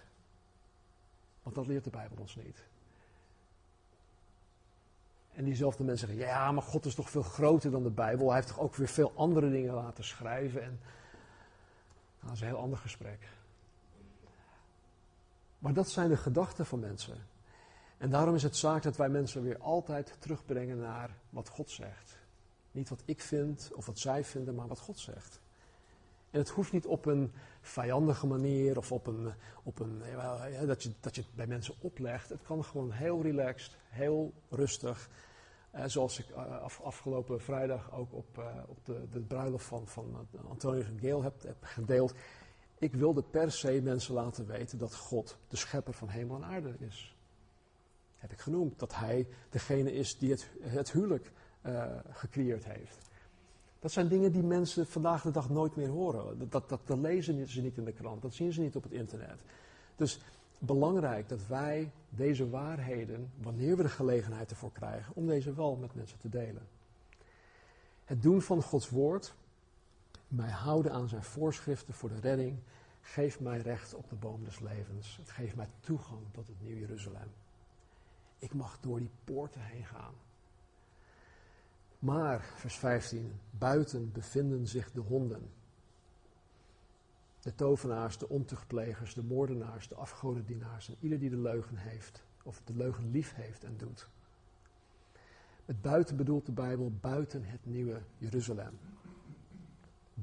Want 1.43 1.55
dat 1.55 1.67
leert 1.67 1.85
de 1.85 1.91
Bijbel 1.91 2.17
ons 2.21 2.37
niet. 2.37 2.65
En 5.33 5.45
diezelfde 5.45 5.85
mensen 5.85 6.09
zeggen, 6.09 6.27
ja, 6.27 6.53
maar 6.53 6.63
God 6.63 6.85
is 6.85 6.95
toch 6.95 7.11
veel 7.11 7.23
groter 7.23 7.71
dan 7.71 7.83
de 7.83 7.91
Bijbel. 7.91 8.27
Hij 8.27 8.35
heeft 8.35 8.49
toch 8.49 8.61
ook 8.61 8.75
weer 8.75 8.89
veel 8.89 9.13
andere 9.15 9.51
dingen 9.51 9.75
laten 9.75 10.05
schrijven. 10.05 10.63
En, 10.63 10.81
nou, 12.19 12.27
dat 12.27 12.33
is 12.33 12.41
een 12.41 12.47
heel 12.47 12.59
ander 12.59 12.79
gesprek. 12.79 13.37
Maar 15.59 15.73
dat 15.73 15.89
zijn 15.89 16.09
de 16.09 16.17
gedachten 16.17 16.67
van 16.67 16.81
mensen. 16.81 17.27
En 17.99 18.11
daarom 18.11 18.35
is 18.35 18.43
het 18.43 18.57
zaak 18.57 18.83
dat 18.83 18.97
wij 18.97 19.09
mensen 19.09 19.43
weer 19.43 19.59
altijd 19.59 20.17
terugbrengen 20.19 20.79
naar 20.79 21.11
wat 21.31 21.49
God 21.49 21.71
zegt. 21.71 22.17
Niet 22.71 22.89
wat 22.89 23.03
ik 23.05 23.21
vind 23.21 23.71
of 23.75 23.87
wat 23.87 23.99
zij 23.99 24.25
vinden, 24.25 24.55
maar 24.55 24.69
wat 24.69 24.79
God 24.79 24.99
zegt. 24.99 25.41
En 26.31 26.39
het 26.39 26.49
hoeft 26.49 26.73
niet 26.73 26.87
op 26.87 27.07
een 27.07 27.33
vijandige 27.61 28.27
manier 28.27 28.79
of 28.79 28.93
op 28.93 29.07
een, 29.07 29.33
op 29.63 29.81
een 29.81 30.03
ja, 30.11 30.65
dat, 30.67 30.83
je, 30.83 30.93
dat 31.01 31.15
je 31.15 31.21
het 31.21 31.35
bij 31.35 31.47
mensen 31.47 31.75
oplegt. 31.81 32.29
Het 32.29 32.43
kan 32.43 32.65
gewoon 32.65 32.91
heel 32.91 33.23
relaxed, 33.23 33.77
heel 33.89 34.33
rustig. 34.49 35.09
Eh, 35.71 35.85
zoals 35.87 36.19
ik 36.19 36.31
af, 36.63 36.81
afgelopen 36.81 37.41
vrijdag 37.41 37.93
ook 37.93 38.13
op, 38.13 38.43
op 38.69 38.85
de, 38.85 39.09
de 39.11 39.21
bruiloft 39.21 39.67
van, 39.67 39.87
van 39.87 40.29
Antonius 40.49 40.87
en 40.87 40.99
Geel 40.99 41.23
heb 41.23 41.57
gedeeld. 41.61 42.15
Ik 42.79 42.95
wilde 42.95 43.23
per 43.23 43.53
se 43.53 43.81
mensen 43.83 44.15
laten 44.15 44.47
weten 44.47 44.79
dat 44.79 44.95
God 44.95 45.37
de 45.49 45.57
schepper 45.57 45.93
van 45.93 46.09
hemel 46.09 46.37
en 46.37 46.45
aarde 46.45 46.75
is. 46.79 47.17
Heb 48.17 48.33
ik 48.33 48.39
genoemd. 48.39 48.79
Dat 48.79 48.95
hij 48.95 49.27
degene 49.51 49.93
is 49.93 50.19
die 50.19 50.31
het, 50.31 50.49
het 50.61 50.93
huwelijk 50.93 51.33
uh, 51.67 51.97
gecreëerd 52.11 52.65
heeft. 52.65 52.99
Dat 53.81 53.93
zijn 53.93 54.09
dingen 54.09 54.33
die 54.33 54.43
mensen 54.43 54.87
vandaag 54.87 55.23
de 55.23 55.31
dag 55.31 55.51
nooit 55.51 55.77
meer 55.77 55.89
horen. 55.89 56.39
Dat, 56.49 56.69
dat, 56.69 56.81
dat, 56.87 56.99
lezen 56.99 57.49
ze 57.49 57.61
niet 57.61 57.77
in 57.77 57.85
de 57.85 57.93
krant, 57.93 58.23
dat 58.23 58.35
zien 58.35 58.53
ze 58.53 58.61
niet 58.61 58.77
op 58.77 58.83
het 58.83 58.93
internet. 58.93 59.39
Dus 59.97 60.21
belangrijk 60.59 61.29
dat 61.29 61.47
wij 61.47 61.91
deze 62.09 62.49
waarheden, 62.49 63.33
wanneer 63.43 63.77
we 63.77 63.83
de 63.83 63.89
gelegenheid 63.89 64.51
ervoor 64.51 64.73
krijgen, 64.73 65.13
om 65.15 65.27
deze 65.27 65.55
wel 65.55 65.77
met 65.77 65.95
mensen 65.95 66.19
te 66.19 66.29
delen. 66.29 66.69
Het 68.05 68.23
doen 68.23 68.43
van 68.43 68.63
Gods 68.63 68.91
woord, 68.91 69.35
mij 70.29 70.51
houden 70.51 70.93
aan 70.93 71.09
zijn 71.09 71.23
voorschriften 71.23 71.95
voor 71.95 72.09
de 72.09 72.21
redding, 72.21 72.59
geeft 73.01 73.41
mij 73.41 73.59
recht 73.59 73.95
op 73.95 74.09
de 74.09 74.17
boom 74.17 74.45
des 74.45 74.59
levens. 74.59 75.17
Het 75.17 75.31
geeft 75.31 75.57
mij 75.57 75.69
toegang 75.81 76.21
tot 76.33 76.47
het 76.47 76.61
Nieuw 76.61 76.77
Jeruzalem. 76.77 77.31
Ik 78.39 78.55
mag 78.55 78.81
door 78.81 78.99
die 78.99 79.11
poorten 79.25 79.61
heen 79.61 79.85
gaan. 79.85 80.15
Maar, 81.99 82.43
vers 82.43 82.79
15, 82.79 83.41
buiten 83.51 84.13
bevinden 84.13 84.67
zich 84.67 84.93
de 84.93 85.01
honden. 85.01 85.51
De 87.41 87.55
tovenaars, 87.55 88.19
de 88.19 88.29
ontuchtplegers, 88.29 89.15
de 89.15 89.23
moordenaars, 89.23 89.89
de 89.89 89.95
afgodendienaars 89.95 90.89
en 90.89 90.97
ieder 91.01 91.19
die 91.19 91.31
de 91.31 91.39
leugen 91.39 91.77
heeft, 91.77 92.23
of 92.43 92.63
de 92.65 92.75
leugen 92.77 93.11
lief 93.11 93.35
heeft 93.35 93.65
en 93.65 93.77
doet. 93.77 94.09
Het 95.65 95.81
buiten 95.81 96.17
bedoelt 96.17 96.47
de 96.47 96.53
Bijbel 96.53 96.93
buiten 97.01 97.45
het 97.45 97.67
nieuwe 97.67 98.01
Jeruzalem. 98.19 98.79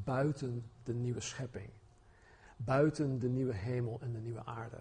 Buiten 0.03 0.63
de 0.83 0.93
nieuwe 0.93 1.19
schepping. 1.19 1.69
Buiten 2.57 3.19
de 3.19 3.27
nieuwe 3.27 3.53
hemel 3.53 3.99
en 4.01 4.11
de 4.11 4.19
nieuwe 4.19 4.45
aarde. 4.45 4.79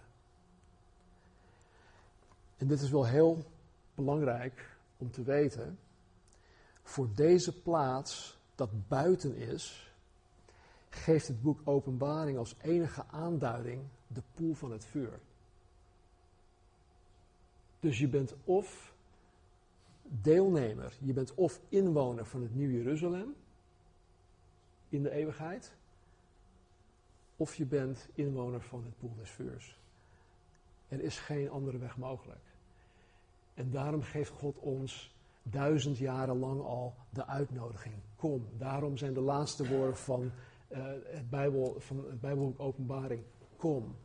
En 2.56 2.66
dit 2.66 2.80
is 2.80 2.90
wel 2.90 3.06
heel 3.06 3.44
belangrijk 3.94 4.76
om 4.96 5.10
te 5.10 5.22
weten 5.22 5.78
voor 6.84 7.08
deze 7.14 7.60
plaats 7.62 8.38
dat 8.54 8.88
buiten 8.88 9.36
is, 9.36 9.92
geeft 10.88 11.28
het 11.28 11.42
boek 11.42 11.60
Openbaring 11.64 12.38
als 12.38 12.56
enige 12.62 13.04
aanduiding 13.06 13.82
de 14.06 14.22
poel 14.34 14.54
van 14.54 14.72
het 14.72 14.84
vuur. 14.84 15.20
Dus 17.80 17.98
je 17.98 18.08
bent 18.08 18.34
of 18.44 18.92
deelnemer, 20.02 20.92
je 21.00 21.12
bent 21.12 21.34
of 21.34 21.60
inwoner 21.68 22.26
van 22.26 22.42
het 22.42 22.54
Nieuw 22.54 22.70
Jeruzalem 22.70 23.34
in 24.94 25.02
de 25.02 25.10
eeuwigheid, 25.10 25.74
of 27.36 27.54
je 27.54 27.66
bent 27.66 28.08
inwoner 28.14 28.60
van 28.60 28.84
het 28.84 28.98
poel 28.98 29.14
des 29.14 29.30
vuurs. 29.30 29.78
Er 30.88 31.00
is 31.00 31.18
geen 31.18 31.50
andere 31.50 31.78
weg 31.78 31.96
mogelijk. 31.96 32.44
En 33.54 33.70
daarom 33.70 34.02
geeft 34.02 34.30
God 34.30 34.58
ons 34.58 35.14
duizend 35.42 35.98
jaren 35.98 36.38
lang 36.38 36.60
al 36.60 36.94
de 37.10 37.26
uitnodiging. 37.26 37.94
Kom. 38.16 38.46
Daarom 38.58 38.96
zijn 38.96 39.14
de 39.14 39.20
laatste 39.20 39.68
woorden 39.68 39.96
van, 39.96 40.32
uh, 40.68 40.84
het, 41.04 41.30
Bijbel, 41.30 41.74
van 41.78 41.96
het 41.96 42.20
Bijbelboek 42.20 42.60
Openbaring. 42.60 43.22
Kom. 43.56 43.96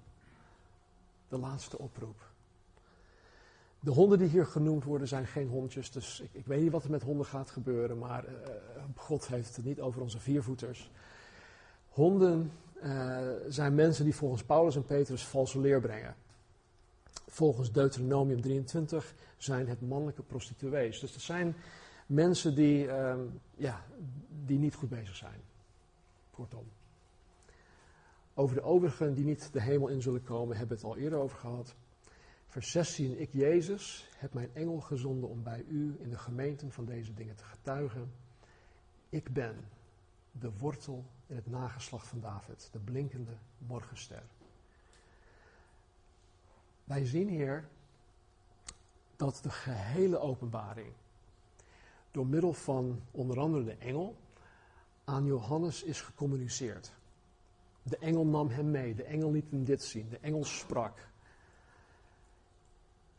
De 1.27 1.37
laatste 1.37 1.77
oproep. 1.77 2.28
De 3.79 3.91
honden 3.91 4.17
die 4.19 4.27
hier 4.27 4.45
genoemd 4.45 4.83
worden 4.83 5.07
zijn 5.07 5.27
geen 5.27 5.47
hondjes, 5.47 5.91
dus 5.91 6.19
ik, 6.19 6.29
ik 6.33 6.45
weet 6.45 6.61
niet 6.61 6.71
wat 6.71 6.83
er 6.83 6.91
met 6.91 7.03
honden 7.03 7.25
gaat 7.25 7.49
gebeuren, 7.49 7.97
maar 7.97 8.25
uh, 8.25 8.33
God 8.95 9.27
heeft 9.27 9.55
het 9.55 9.65
niet 9.65 9.81
over 9.81 10.01
onze 10.01 10.19
viervoeters. 10.19 10.91
Honden 11.89 12.51
uh, 12.83 13.17
zijn 13.47 13.75
mensen 13.75 14.03
die 14.03 14.15
volgens 14.15 14.43
Paulus 14.43 14.75
en 14.75 14.85
Petrus 14.85 15.25
valse 15.25 15.59
leer 15.59 15.81
brengen. 15.81 16.15
Volgens 17.27 17.71
Deuteronomium 17.71 18.41
23 18.41 19.13
zijn 19.37 19.67
het 19.67 19.81
mannelijke 19.81 20.21
prostituees. 20.21 20.99
Dus 20.99 21.13
dat 21.13 21.21
zijn 21.21 21.55
mensen 22.05 22.55
die, 22.55 22.85
uh, 22.85 23.15
ja, 23.55 23.85
die 24.45 24.59
niet 24.59 24.75
goed 24.75 24.89
bezig 24.89 25.15
zijn. 25.15 25.41
Kortom. 26.31 26.63
Over 28.33 28.55
de 28.55 28.61
overigen 28.61 29.13
die 29.13 29.25
niet 29.25 29.49
de 29.51 29.61
hemel 29.61 29.87
in 29.87 30.01
zullen 30.01 30.23
komen, 30.23 30.57
hebben 30.57 30.77
we 30.77 30.83
het 30.83 30.93
al 30.93 31.01
eerder 31.01 31.19
over 31.19 31.37
gehad. 31.37 31.75
Vers 32.49 32.71
16, 32.71 33.19
ik 33.19 33.29
Jezus 33.33 34.09
heb 34.17 34.33
mijn 34.33 34.49
engel 34.53 34.79
gezonden 34.79 35.29
om 35.29 35.43
bij 35.43 35.63
u 35.67 35.95
in 35.99 36.09
de 36.09 36.17
gemeenten 36.17 36.71
van 36.71 36.85
deze 36.85 37.13
dingen 37.13 37.35
te 37.35 37.43
getuigen. 37.43 38.11
Ik 39.09 39.33
ben 39.33 39.55
de 40.31 40.51
wortel 40.57 41.05
in 41.27 41.35
het 41.35 41.47
nageslacht 41.47 42.07
van 42.07 42.19
David, 42.19 42.69
de 42.71 42.79
blinkende 42.79 43.31
morgenster. 43.57 44.23
Wij 46.83 47.05
zien 47.05 47.27
hier 47.27 47.67
dat 49.15 49.39
de 49.43 49.49
gehele 49.49 50.19
openbaring 50.19 50.93
door 52.11 52.27
middel 52.27 52.53
van 52.53 53.01
onder 53.11 53.39
andere 53.39 53.63
de 53.63 53.77
engel 53.77 54.15
aan 55.03 55.25
Johannes 55.25 55.83
is 55.83 56.01
gecommuniceerd. 56.01 56.93
De 57.83 57.97
engel 57.97 58.25
nam 58.25 58.49
hem 58.49 58.71
mee, 58.71 58.95
de 58.95 59.03
engel 59.03 59.31
liet 59.31 59.51
hem 59.51 59.63
dit 59.63 59.83
zien, 59.83 60.09
de 60.09 60.19
engel 60.19 60.43
sprak. 60.43 61.08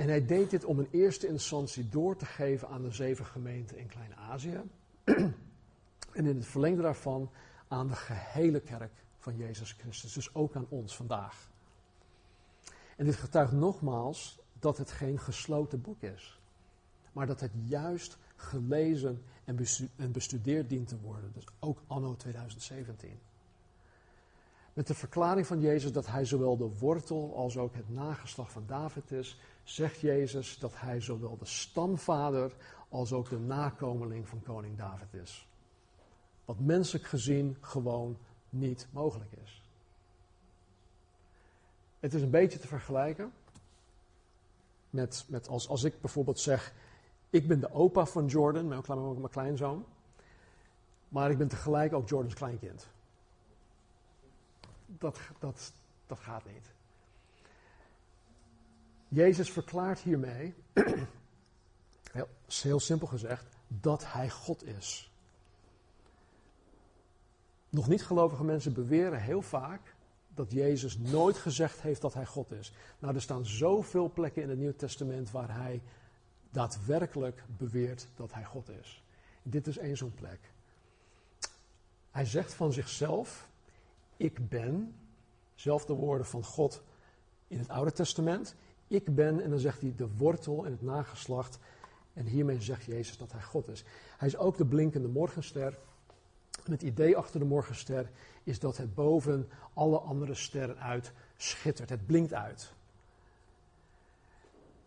En 0.00 0.08
hij 0.08 0.26
deed 0.26 0.50
dit 0.50 0.64
om 0.64 0.80
in 0.80 0.88
eerste 0.90 1.26
instantie 1.26 1.88
door 1.88 2.16
te 2.16 2.24
geven 2.24 2.68
aan 2.68 2.82
de 2.82 2.90
zeven 2.90 3.26
gemeenten 3.26 3.78
in 3.78 3.86
Klein-Azië. 3.86 4.60
en 5.04 6.26
in 6.26 6.36
het 6.36 6.46
verlengde 6.46 6.82
daarvan 6.82 7.30
aan 7.68 7.88
de 7.88 7.94
gehele 7.94 8.60
kerk 8.60 8.92
van 9.18 9.36
Jezus 9.36 9.72
Christus, 9.72 10.12
dus 10.12 10.34
ook 10.34 10.56
aan 10.56 10.66
ons 10.68 10.96
vandaag. 10.96 11.50
En 12.96 13.04
dit 13.04 13.16
getuigt 13.16 13.52
nogmaals 13.52 14.38
dat 14.58 14.78
het 14.78 14.90
geen 14.90 15.18
gesloten 15.18 15.80
boek 15.80 16.02
is, 16.02 16.40
maar 17.12 17.26
dat 17.26 17.40
het 17.40 17.52
juist 17.66 18.18
gelezen 18.36 19.22
en 19.96 20.12
bestudeerd 20.12 20.68
dient 20.68 20.88
te 20.88 21.00
worden, 21.00 21.30
dus 21.34 21.46
ook 21.58 21.82
anno 21.86 22.16
2017. 22.16 23.18
Met 24.72 24.86
de 24.86 24.94
verklaring 24.94 25.46
van 25.46 25.60
Jezus 25.60 25.92
dat 25.92 26.06
hij 26.06 26.24
zowel 26.24 26.56
de 26.56 26.70
wortel 26.78 27.36
als 27.36 27.56
ook 27.56 27.74
het 27.74 27.88
nageslag 27.88 28.50
van 28.50 28.64
David 28.66 29.10
is, 29.10 29.38
zegt 29.70 30.00
Jezus 30.00 30.58
dat 30.58 30.72
hij 30.80 31.00
zowel 31.00 31.36
de 31.36 31.44
stamvader 31.44 32.52
als 32.88 33.12
ook 33.12 33.28
de 33.28 33.38
nakomeling 33.38 34.28
van 34.28 34.42
koning 34.42 34.76
David 34.76 35.14
is. 35.14 35.48
Wat 36.44 36.58
menselijk 36.58 37.06
gezien 37.06 37.56
gewoon 37.60 38.18
niet 38.48 38.86
mogelijk 38.90 39.32
is. 39.32 39.62
Het 42.00 42.14
is 42.14 42.22
een 42.22 42.30
beetje 42.30 42.58
te 42.58 42.66
vergelijken 42.66 43.32
met, 44.90 45.24
met 45.28 45.48
als, 45.48 45.68
als 45.68 45.84
ik 45.84 46.00
bijvoorbeeld 46.00 46.40
zeg, 46.40 46.72
ik 47.30 47.48
ben 47.48 47.60
de 47.60 47.72
opa 47.72 48.06
van 48.06 48.26
Jordan, 48.26 48.68
mijn, 48.68 48.82
mijn 48.88 49.28
kleinzoon, 49.30 49.84
maar 51.08 51.30
ik 51.30 51.38
ben 51.38 51.48
tegelijk 51.48 51.92
ook 51.92 52.08
Jordans 52.08 52.34
kleinkind. 52.34 52.88
Dat, 54.86 55.18
dat, 55.38 55.72
dat 56.06 56.18
gaat 56.18 56.44
niet. 56.44 56.72
Jezus 59.10 59.50
verklaart 59.50 60.00
hiermee, 60.00 60.54
heel, 62.12 62.28
heel 62.46 62.80
simpel 62.80 63.06
gezegd, 63.06 63.46
dat 63.68 64.12
hij 64.12 64.30
God 64.30 64.64
is. 64.64 65.12
Nog 67.68 67.88
niet 67.88 68.02
gelovige 68.02 68.44
mensen 68.44 68.72
beweren 68.72 69.20
heel 69.20 69.42
vaak 69.42 69.94
dat 70.34 70.52
Jezus 70.52 70.98
nooit 70.98 71.36
gezegd 71.36 71.80
heeft 71.80 72.00
dat 72.00 72.14
hij 72.14 72.26
God 72.26 72.52
is. 72.52 72.72
Nou, 72.98 73.14
er 73.14 73.22
staan 73.22 73.46
zoveel 73.46 74.10
plekken 74.10 74.42
in 74.42 74.48
het 74.48 74.58
Nieuw 74.58 74.76
Testament 74.76 75.30
waar 75.30 75.54
hij 75.56 75.82
daadwerkelijk 76.50 77.44
beweert 77.56 78.08
dat 78.16 78.32
hij 78.32 78.44
God 78.44 78.68
is. 78.68 79.02
Dit 79.42 79.66
is 79.66 79.78
één 79.78 79.96
zo'n 79.96 80.14
plek. 80.14 80.38
Hij 82.10 82.24
zegt 82.24 82.54
van 82.54 82.72
zichzelf: 82.72 83.48
Ik 84.16 84.48
ben, 84.48 84.94
zelfde 85.54 85.92
woorden 85.92 86.26
van 86.26 86.44
God 86.44 86.82
in 87.48 87.58
het 87.58 87.68
Oude 87.68 87.92
Testament. 87.92 88.54
Ik 88.90 89.14
ben, 89.14 89.40
en 89.40 89.50
dan 89.50 89.58
zegt 89.58 89.80
hij 89.80 89.94
de 89.96 90.08
wortel 90.16 90.64
en 90.64 90.70
het 90.70 90.82
nageslacht. 90.82 91.58
En 92.12 92.26
hiermee 92.26 92.60
zegt 92.60 92.84
Jezus 92.84 93.16
dat 93.16 93.32
hij 93.32 93.42
God 93.42 93.68
is. 93.68 93.84
Hij 94.18 94.28
is 94.28 94.36
ook 94.36 94.56
de 94.56 94.64
blinkende 94.66 95.08
morgenster. 95.08 95.78
En 96.64 96.72
het 96.72 96.82
idee 96.82 97.16
achter 97.16 97.40
de 97.40 97.46
morgenster 97.46 98.10
is 98.44 98.58
dat 98.58 98.76
het 98.76 98.94
boven 98.94 99.48
alle 99.74 99.98
andere 99.98 100.34
sterren 100.34 100.78
uit 100.78 101.12
schittert. 101.36 101.88
Het 101.88 102.06
blinkt 102.06 102.32
uit. 102.32 102.72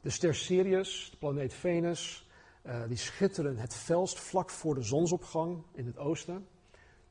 De 0.02 0.10
ster 0.10 0.36
Sirius, 0.36 1.08
de 1.12 1.18
planeet 1.18 1.54
Venus, 1.54 2.30
uh, 2.66 2.88
die 2.88 2.98
schitteren 2.98 3.58
het 3.58 3.74
felst 3.74 4.20
vlak 4.20 4.50
voor 4.50 4.76
de 4.76 4.84
zonsopgang 4.84 5.64
in 5.72 5.86
het 5.86 5.98
oosten. 5.98 6.48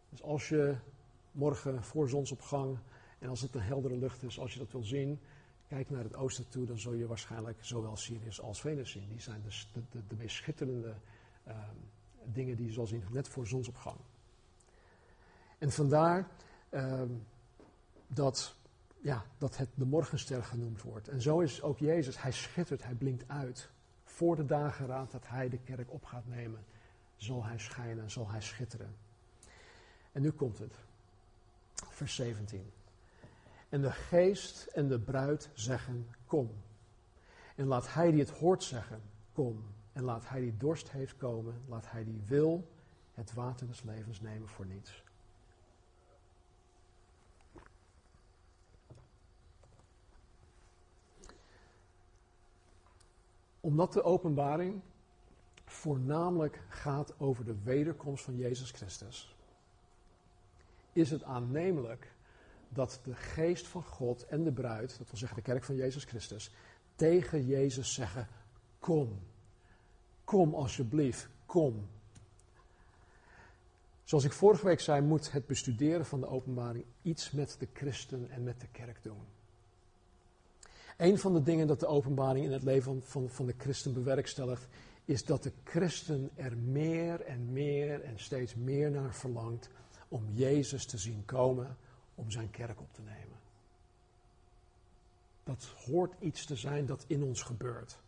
Dus 0.08 0.22
als 0.22 0.48
je 0.48 0.76
morgen 1.30 1.82
voor 1.82 2.08
zonsopgang 2.08 2.78
en 3.18 3.28
als 3.28 3.40
het 3.40 3.54
een 3.54 3.60
heldere 3.60 3.96
lucht 3.96 4.22
is, 4.22 4.38
als 4.38 4.52
je 4.52 4.58
dat 4.58 4.72
wil 4.72 4.84
zien, 4.84 5.20
kijk 5.72 5.90
naar 5.90 6.04
het 6.04 6.16
oosten 6.16 6.48
toe, 6.48 6.66
dan 6.66 6.78
zul 6.78 6.92
je 6.92 7.06
waarschijnlijk 7.06 7.58
zowel 7.60 7.96
Sirius 7.96 8.40
als 8.40 8.60
Venus 8.60 8.90
zien. 8.90 9.08
Die 9.08 9.20
zijn 9.20 9.42
dus 9.42 9.70
de, 9.72 9.80
de, 9.90 10.06
de 10.08 10.14
meest 10.14 10.36
schitterende 10.36 10.94
uh, 11.48 11.54
dingen 12.24 12.56
die 12.56 12.66
je 12.66 12.72
zal 12.72 12.86
zien 12.86 13.04
net 13.10 13.28
voor 13.28 13.46
zonsopgang. 13.46 13.96
En 15.58 15.72
vandaar 15.72 16.28
uh, 16.70 17.02
dat, 18.06 18.54
ja, 19.00 19.24
dat 19.38 19.56
het 19.56 19.68
de 19.74 19.84
morgenster 19.84 20.44
genoemd 20.44 20.82
wordt. 20.82 21.08
En 21.08 21.20
zo 21.20 21.40
is 21.40 21.62
ook 21.62 21.78
Jezus. 21.78 22.22
Hij 22.22 22.32
schittert, 22.32 22.82
hij 22.84 22.94
blinkt 22.94 23.28
uit. 23.28 23.70
Voor 24.04 24.36
de 24.36 24.46
dageraad 24.46 25.10
dat 25.10 25.28
hij 25.28 25.48
de 25.48 25.58
kerk 25.58 25.92
op 25.92 26.04
gaat 26.04 26.26
nemen, 26.26 26.64
zal 27.16 27.44
hij 27.44 27.58
schijnen, 27.58 28.10
zal 28.10 28.30
hij 28.30 28.40
schitteren. 28.40 28.94
En 30.12 30.22
nu 30.22 30.30
komt 30.30 30.58
het. 30.58 30.74
Vers 31.74 32.14
17. 32.14 32.81
En 33.72 33.80
de 33.80 33.92
geest 33.92 34.66
en 34.66 34.88
de 34.88 34.98
bruid 34.98 35.50
zeggen, 35.54 36.08
kom. 36.26 36.50
En 37.56 37.66
laat 37.66 37.94
hij 37.94 38.10
die 38.10 38.20
het 38.20 38.30
hoort 38.30 38.62
zeggen, 38.62 39.02
kom. 39.32 39.64
En 39.92 40.02
laat 40.02 40.28
hij 40.28 40.40
die 40.40 40.56
dorst 40.56 40.90
heeft 40.90 41.16
komen, 41.16 41.62
laat 41.68 41.90
hij 41.90 42.04
die 42.04 42.22
wil 42.26 42.68
het 43.14 43.32
water 43.32 43.66
des 43.66 43.82
levens 43.82 44.20
nemen 44.20 44.48
voor 44.48 44.66
niets. 44.66 45.04
Omdat 53.60 53.92
de 53.92 54.02
openbaring 54.02 54.80
voornamelijk 55.64 56.60
gaat 56.68 57.20
over 57.20 57.44
de 57.44 57.62
wederkomst 57.62 58.24
van 58.24 58.36
Jezus 58.36 58.70
Christus, 58.70 59.36
is 60.92 61.10
het 61.10 61.22
aannemelijk 61.22 62.12
dat 62.72 63.00
de 63.04 63.14
geest 63.14 63.66
van 63.66 63.82
God 63.82 64.26
en 64.26 64.44
de 64.44 64.52
bruid, 64.52 64.98
dat 64.98 65.06
wil 65.10 65.18
zeggen 65.18 65.36
de 65.36 65.42
kerk 65.42 65.64
van 65.64 65.74
Jezus 65.74 66.04
Christus, 66.04 66.50
tegen 66.94 67.46
Jezus 67.46 67.94
zeggen: 67.94 68.28
Kom, 68.78 69.20
kom 70.24 70.54
alsjeblieft, 70.54 71.28
kom. 71.46 71.88
Zoals 74.04 74.24
ik 74.24 74.32
vorige 74.32 74.66
week 74.66 74.80
zei, 74.80 75.00
moet 75.00 75.32
het 75.32 75.46
bestuderen 75.46 76.06
van 76.06 76.20
de 76.20 76.26
openbaring 76.26 76.84
iets 77.02 77.30
met 77.30 77.56
de 77.58 77.68
christen 77.72 78.30
en 78.30 78.42
met 78.42 78.60
de 78.60 78.68
kerk 78.72 79.02
doen. 79.02 79.22
Een 80.96 81.18
van 81.18 81.32
de 81.32 81.42
dingen 81.42 81.66
dat 81.66 81.80
de 81.80 81.86
openbaring 81.86 82.44
in 82.44 82.52
het 82.52 82.62
leven 82.62 83.02
van, 83.02 83.28
van 83.28 83.46
de 83.46 83.54
christen 83.58 83.92
bewerkstelligt, 83.92 84.68
is 85.04 85.24
dat 85.24 85.42
de 85.42 85.52
christen 85.64 86.30
er 86.34 86.56
meer 86.56 87.20
en 87.20 87.52
meer 87.52 88.00
en 88.00 88.18
steeds 88.18 88.54
meer 88.54 88.90
naar 88.90 89.14
verlangt 89.14 89.70
om 90.08 90.24
Jezus 90.32 90.86
te 90.86 90.98
zien 90.98 91.24
komen 91.24 91.76
om 92.22 92.30
zijn 92.30 92.50
kerk 92.50 92.80
op 92.80 92.92
te 92.92 93.02
nemen. 93.02 93.38
Dat 95.44 95.64
hoort 95.64 96.12
iets 96.18 96.44
te 96.44 96.56
zijn 96.56 96.86
dat 96.86 97.04
in 97.06 97.22
ons 97.22 97.42
gebeurt. 97.42 97.98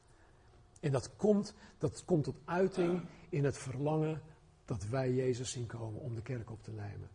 En 0.81 0.93
dat 0.93 1.17
komt, 1.17 1.55
dat 1.79 2.05
komt 2.05 2.25
tot 2.25 2.37
uiting 2.45 3.05
in 3.29 3.45
het 3.45 3.59
verlangen 3.59 4.23
dat 4.65 4.85
wij 4.85 5.13
Jezus 5.13 5.51
zien 5.51 5.67
komen 5.67 6.01
om 6.01 6.15
de 6.15 6.23
kerk 6.23 6.51
op 6.51 6.63
te 6.63 6.71
nemen. 6.71 7.09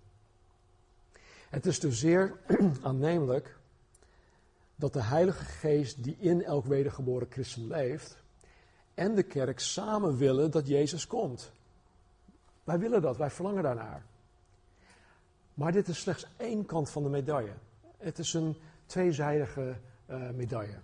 Het 1.50 1.66
is 1.66 1.80
dus 1.80 2.00
zeer 2.00 2.40
aannemelijk 2.82 3.58
dat 4.76 4.94
de 4.94 5.04
Heilige 5.04 5.44
Geest 5.44 6.04
die 6.04 6.16
in 6.20 6.44
elk 6.44 6.66
wedergeboren 6.66 7.28
christen 7.32 7.68
leeft 7.68 8.24
en 8.94 9.16
de 9.16 9.24
kerk 9.24 9.60
samen 9.60 10.18
willen 10.18 10.52
dat 10.52 10.68
Jezus 10.68 11.08
komt. 11.08 11.52
Wij 12.64 12.80
willen 12.80 13.02
dat, 13.02 13.18
wij 13.18 13.30
verlangen 13.30 13.64
daarnaar. 13.64 14.06
Maar 15.60 15.72
dit 15.72 15.88
is 15.88 16.00
slechts 16.00 16.26
één 16.38 16.66
kant 16.66 16.90
van 16.90 17.04
de 17.04 17.10
medaille. 17.10 17.54
Het 17.98 18.20
is 18.20 18.34
een 18.34 18.56
tweezijdige 18.86 19.76
uh, 20.10 20.30
medaille. 20.30 20.80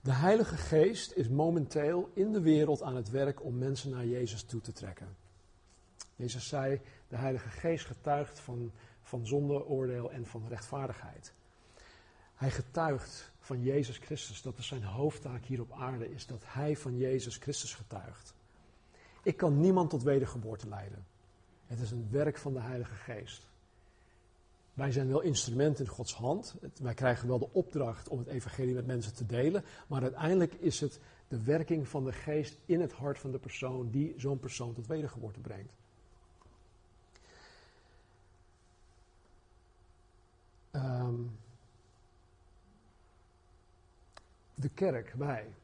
De 0.00 0.12
Heilige 0.12 0.56
Geest 0.56 1.12
is 1.12 1.28
momenteel 1.28 2.10
in 2.14 2.32
de 2.32 2.40
wereld 2.40 2.82
aan 2.82 2.96
het 2.96 3.10
werk 3.10 3.44
om 3.44 3.58
mensen 3.58 3.90
naar 3.90 4.06
Jezus 4.06 4.42
toe 4.42 4.60
te 4.60 4.72
trekken. 4.72 5.16
Jezus 6.16 6.48
zei, 6.48 6.80
de 7.08 7.16
Heilige 7.16 7.48
Geest 7.48 7.86
getuigt 7.86 8.40
van, 8.40 8.72
van 9.02 9.26
zonde, 9.26 9.66
oordeel 9.66 10.10
en 10.10 10.26
van 10.26 10.48
rechtvaardigheid. 10.48 11.32
Hij 12.34 12.50
getuigt 12.50 13.32
van 13.40 13.62
Jezus 13.62 13.98
Christus. 13.98 14.42
Dat 14.42 14.58
is 14.58 14.66
zijn 14.66 14.84
hoofdtaak 14.84 15.44
hier 15.44 15.60
op 15.60 15.72
aarde, 15.72 16.12
is 16.14 16.26
dat 16.26 16.42
hij 16.46 16.76
van 16.76 16.96
Jezus 16.96 17.36
Christus 17.36 17.74
getuigt. 17.74 18.34
Ik 19.22 19.36
kan 19.36 19.60
niemand 19.60 19.90
tot 19.90 20.02
wedergeboorte 20.02 20.68
leiden. 20.68 21.11
Het 21.72 21.80
is 21.80 21.90
een 21.90 22.08
werk 22.10 22.38
van 22.38 22.52
de 22.52 22.60
Heilige 22.60 22.94
Geest. 22.94 23.46
Wij 24.74 24.92
zijn 24.92 25.08
wel 25.08 25.20
instrument 25.20 25.80
in 25.80 25.86
Gods 25.86 26.14
hand. 26.14 26.54
Wij 26.80 26.94
krijgen 26.94 27.28
wel 27.28 27.38
de 27.38 27.52
opdracht 27.52 28.08
om 28.08 28.18
het 28.18 28.26
evangelie 28.28 28.74
met 28.74 28.86
mensen 28.86 29.14
te 29.14 29.26
delen. 29.26 29.64
Maar 29.86 30.02
uiteindelijk 30.02 30.52
is 30.54 30.80
het 30.80 31.00
de 31.28 31.42
werking 31.42 31.88
van 31.88 32.04
de 32.04 32.12
geest 32.12 32.58
in 32.66 32.80
het 32.80 32.92
hart 32.92 33.18
van 33.18 33.30
de 33.30 33.38
persoon 33.38 33.90
die 33.90 34.14
zo'n 34.16 34.38
persoon 34.38 34.74
tot 34.74 34.86
wedergeboorte 34.86 35.40
brengt. 35.40 35.72
Um, 40.72 41.38
de 44.54 44.68
kerk, 44.68 45.12
wij, 45.16 45.54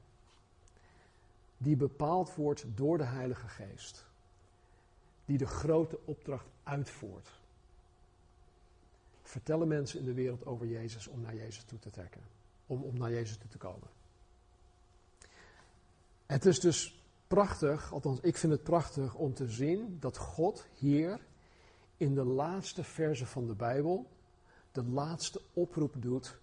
die 1.59 1.77
bepaald 1.77 2.35
wordt 2.35 2.65
door 2.75 2.99
de 2.99 3.05
Heilige 3.05 3.49
Geest. 3.49 4.08
Die 5.29 5.39
de 5.39 5.47
grote 5.47 5.99
opdracht 6.05 6.47
uitvoert. 6.63 7.29
Vertellen 9.23 9.69
mensen 9.69 9.99
in 9.99 10.05
de 10.05 10.15
wereld 10.15 10.47
over 10.47 10.67
Jezus 10.67 11.07
om 11.07 11.21
naar 11.21 11.35
Jezus 11.35 11.65
toe 11.65 11.79
te 11.79 11.91
trekken. 11.91 12.23
Om, 12.67 12.83
om 12.83 12.99
naar 12.99 13.11
Jezus 13.11 13.37
toe 13.37 13.49
te 13.49 13.59
komen. 13.59 13.89
Het 16.27 16.47
is 16.47 16.61
dus 16.61 17.03
prachtig, 17.27 17.93
althans 17.93 18.21
ik 18.21 18.37
vind 18.37 18.53
het 18.53 18.63
prachtig 18.63 19.15
om 19.15 19.35
te 19.35 19.49
zien 19.49 19.97
dat 20.01 20.17
God 20.17 20.67
hier 20.75 21.21
in 21.97 22.15
de 22.15 22.25
laatste 22.25 22.85
verse 22.85 23.27
van 23.27 23.47
de 23.47 23.55
Bijbel 23.55 24.07
de 24.73 24.85
laatste 24.85 25.41
oproep 25.53 25.95
doet 25.99 26.39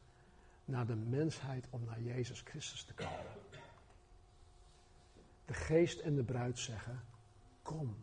naar 0.65 0.85
de 0.85 0.95
mensheid 0.95 1.67
om 1.69 1.83
naar 1.83 2.01
Jezus 2.01 2.41
Christus 2.41 2.83
te 2.83 2.93
komen. 2.93 3.31
De 5.45 5.53
geest 5.53 5.99
en 5.99 6.15
de 6.15 6.23
bruid 6.23 6.59
zeggen, 6.59 7.03
kom. 7.61 7.95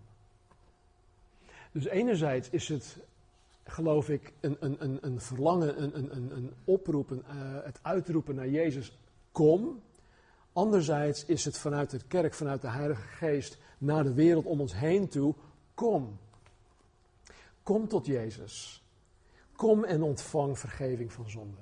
Dus 1.73 1.87
enerzijds 1.87 2.51
is 2.51 2.69
het, 2.69 2.97
geloof 3.65 4.09
ik, 4.09 4.33
een, 4.41 4.57
een, 4.61 4.77
een, 4.79 4.99
een 5.01 5.21
verlangen, 5.21 5.83
een, 5.83 6.17
een, 6.17 6.37
een 6.37 6.53
oproep, 6.65 7.11
een, 7.11 7.25
uh, 7.29 7.65
het 7.65 7.79
uitroepen 7.83 8.35
naar 8.35 8.49
Jezus, 8.49 8.99
kom. 9.33 9.83
Anderzijds 10.53 11.25
is 11.25 11.45
het 11.45 11.59
vanuit 11.59 11.91
de 11.91 12.01
kerk, 12.09 12.35
vanuit 12.35 12.61
de 12.61 12.69
Heilige 12.69 13.03
Geest, 13.03 13.59
naar 13.79 14.05
de 14.05 14.15
wereld 14.15 14.45
om 14.45 14.61
ons 14.61 14.75
heen 14.75 15.09
toe, 15.09 15.35
kom. 15.75 16.19
Kom 17.63 17.89
tot 17.89 18.07
Jezus. 18.07 18.83
Kom 19.57 19.85
en 19.85 20.03
ontvang 20.03 20.59
vergeving 20.59 21.13
van 21.13 21.31
zonde. 21.31 21.57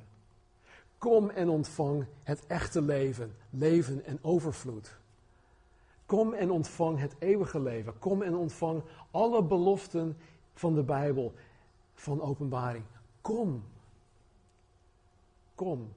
Kom 0.98 1.30
en 1.30 1.48
ontvang 1.48 2.06
het 2.22 2.46
echte 2.46 2.82
leven, 2.82 3.36
leven 3.50 4.04
en 4.04 4.18
overvloed. 4.22 4.99
Kom 6.10 6.34
en 6.34 6.50
ontvang 6.50 6.98
het 6.98 7.14
eeuwige 7.18 7.60
leven. 7.60 7.98
Kom 7.98 8.22
en 8.22 8.34
ontvang 8.34 8.82
alle 9.10 9.42
beloften 9.42 10.16
van 10.54 10.74
de 10.74 10.82
Bijbel, 10.82 11.34
van 11.94 12.20
openbaring. 12.20 12.84
Kom. 13.20 13.64
Kom. 15.54 15.92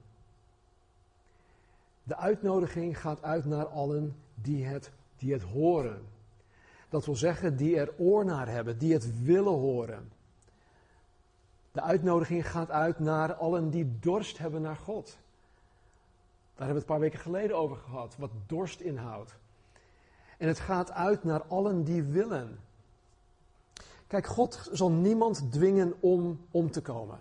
De 2.02 2.16
uitnodiging 2.16 3.00
gaat 3.00 3.22
uit 3.22 3.44
naar 3.44 3.66
allen 3.66 4.16
die 4.34 4.64
het, 4.64 4.90
die 5.16 5.32
het 5.32 5.42
horen. 5.42 6.02
Dat 6.88 7.04
wil 7.04 7.16
zeggen, 7.16 7.56
die 7.56 7.78
er 7.78 7.94
oor 7.98 8.24
naar 8.24 8.48
hebben, 8.48 8.78
die 8.78 8.92
het 8.92 9.22
willen 9.22 9.58
horen. 9.58 10.12
De 11.72 11.80
uitnodiging 11.80 12.50
gaat 12.50 12.70
uit 12.70 12.98
naar 12.98 13.34
allen 13.34 13.70
die 13.70 13.98
dorst 14.00 14.38
hebben 14.38 14.62
naar 14.62 14.76
God. 14.76 15.06
Daar 15.06 16.66
hebben 16.66 16.66
we 16.66 16.72
het 16.72 16.76
een 16.76 16.84
paar 16.84 17.00
weken 17.00 17.18
geleden 17.18 17.56
over 17.56 17.76
gehad, 17.76 18.16
wat 18.16 18.30
dorst 18.46 18.80
inhoudt. 18.80 19.42
En 20.44 20.50
het 20.50 20.60
gaat 20.60 20.92
uit 20.92 21.24
naar 21.24 21.42
allen 21.42 21.84
die 21.84 22.02
willen. 22.02 22.58
Kijk, 24.06 24.26
God 24.26 24.68
zal 24.72 24.90
niemand 24.90 25.52
dwingen 25.52 25.94
om 26.00 26.46
om 26.50 26.70
te 26.70 26.82
komen. 26.82 27.20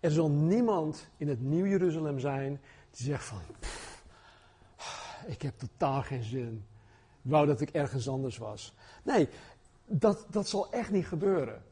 Er 0.00 0.10
zal 0.10 0.30
niemand 0.30 1.08
in 1.16 1.28
het 1.28 1.40
Nieuw 1.40 1.66
Jeruzalem 1.66 2.18
zijn 2.18 2.60
die 2.90 3.06
zegt 3.06 3.24
van, 3.24 3.38
ik 5.26 5.42
heb 5.42 5.58
totaal 5.58 6.02
geen 6.02 6.22
zin. 6.22 6.64
Wou 7.22 7.46
dat 7.46 7.60
ik 7.60 7.70
ergens 7.70 8.08
anders 8.08 8.38
was. 8.38 8.74
Nee, 9.02 9.28
dat, 9.86 10.26
dat 10.30 10.48
zal 10.48 10.72
echt 10.72 10.90
niet 10.90 11.06
gebeuren. 11.06 11.62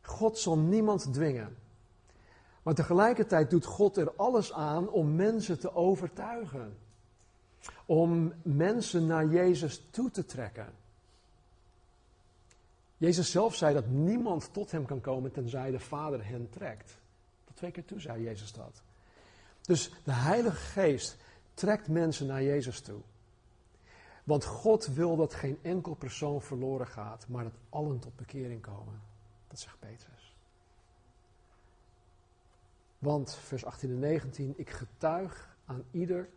God 0.00 0.38
zal 0.38 0.58
niemand 0.58 1.12
dwingen. 1.12 1.56
Maar 2.62 2.74
tegelijkertijd 2.74 3.50
doet 3.50 3.64
God 3.64 3.96
er 3.96 4.12
alles 4.16 4.52
aan 4.52 4.88
om 4.88 5.14
mensen 5.14 5.58
te 5.58 5.74
overtuigen. 5.74 6.76
Om 7.86 8.32
mensen 8.42 9.06
naar 9.06 9.26
Jezus 9.26 9.82
toe 9.90 10.10
te 10.10 10.24
trekken. 10.24 10.72
Jezus 12.96 13.30
zelf 13.30 13.54
zei 13.54 13.74
dat 13.74 13.86
niemand 13.86 14.52
tot 14.52 14.70
hem 14.70 14.84
kan 14.84 15.00
komen 15.00 15.32
tenzij 15.32 15.70
de 15.70 15.80
Vader 15.80 16.26
hen 16.26 16.48
trekt. 16.50 16.98
Tot 17.44 17.56
twee 17.56 17.70
keer 17.70 17.84
toe 17.84 18.00
zei 18.00 18.22
Jezus 18.22 18.52
dat. 18.52 18.82
Dus 19.60 19.90
de 20.04 20.12
Heilige 20.12 20.56
Geest 20.56 21.16
trekt 21.54 21.88
mensen 21.88 22.26
naar 22.26 22.42
Jezus 22.42 22.80
toe. 22.80 23.00
Want 24.24 24.44
God 24.44 24.86
wil 24.86 25.16
dat 25.16 25.34
geen 25.34 25.58
enkel 25.62 25.94
persoon 25.94 26.42
verloren 26.42 26.86
gaat, 26.86 27.28
maar 27.28 27.44
dat 27.44 27.58
allen 27.68 27.98
tot 27.98 28.16
bekering 28.16 28.60
komen. 28.60 29.00
Dat 29.48 29.58
zegt 29.58 29.78
Petrus. 29.78 30.34
Want, 32.98 33.34
vers 33.34 33.64
18 33.64 33.90
en 33.90 33.98
19, 33.98 34.54
ik 34.56 34.70
getuig 34.70 35.56
aan 35.64 35.84
ieder 35.90 36.28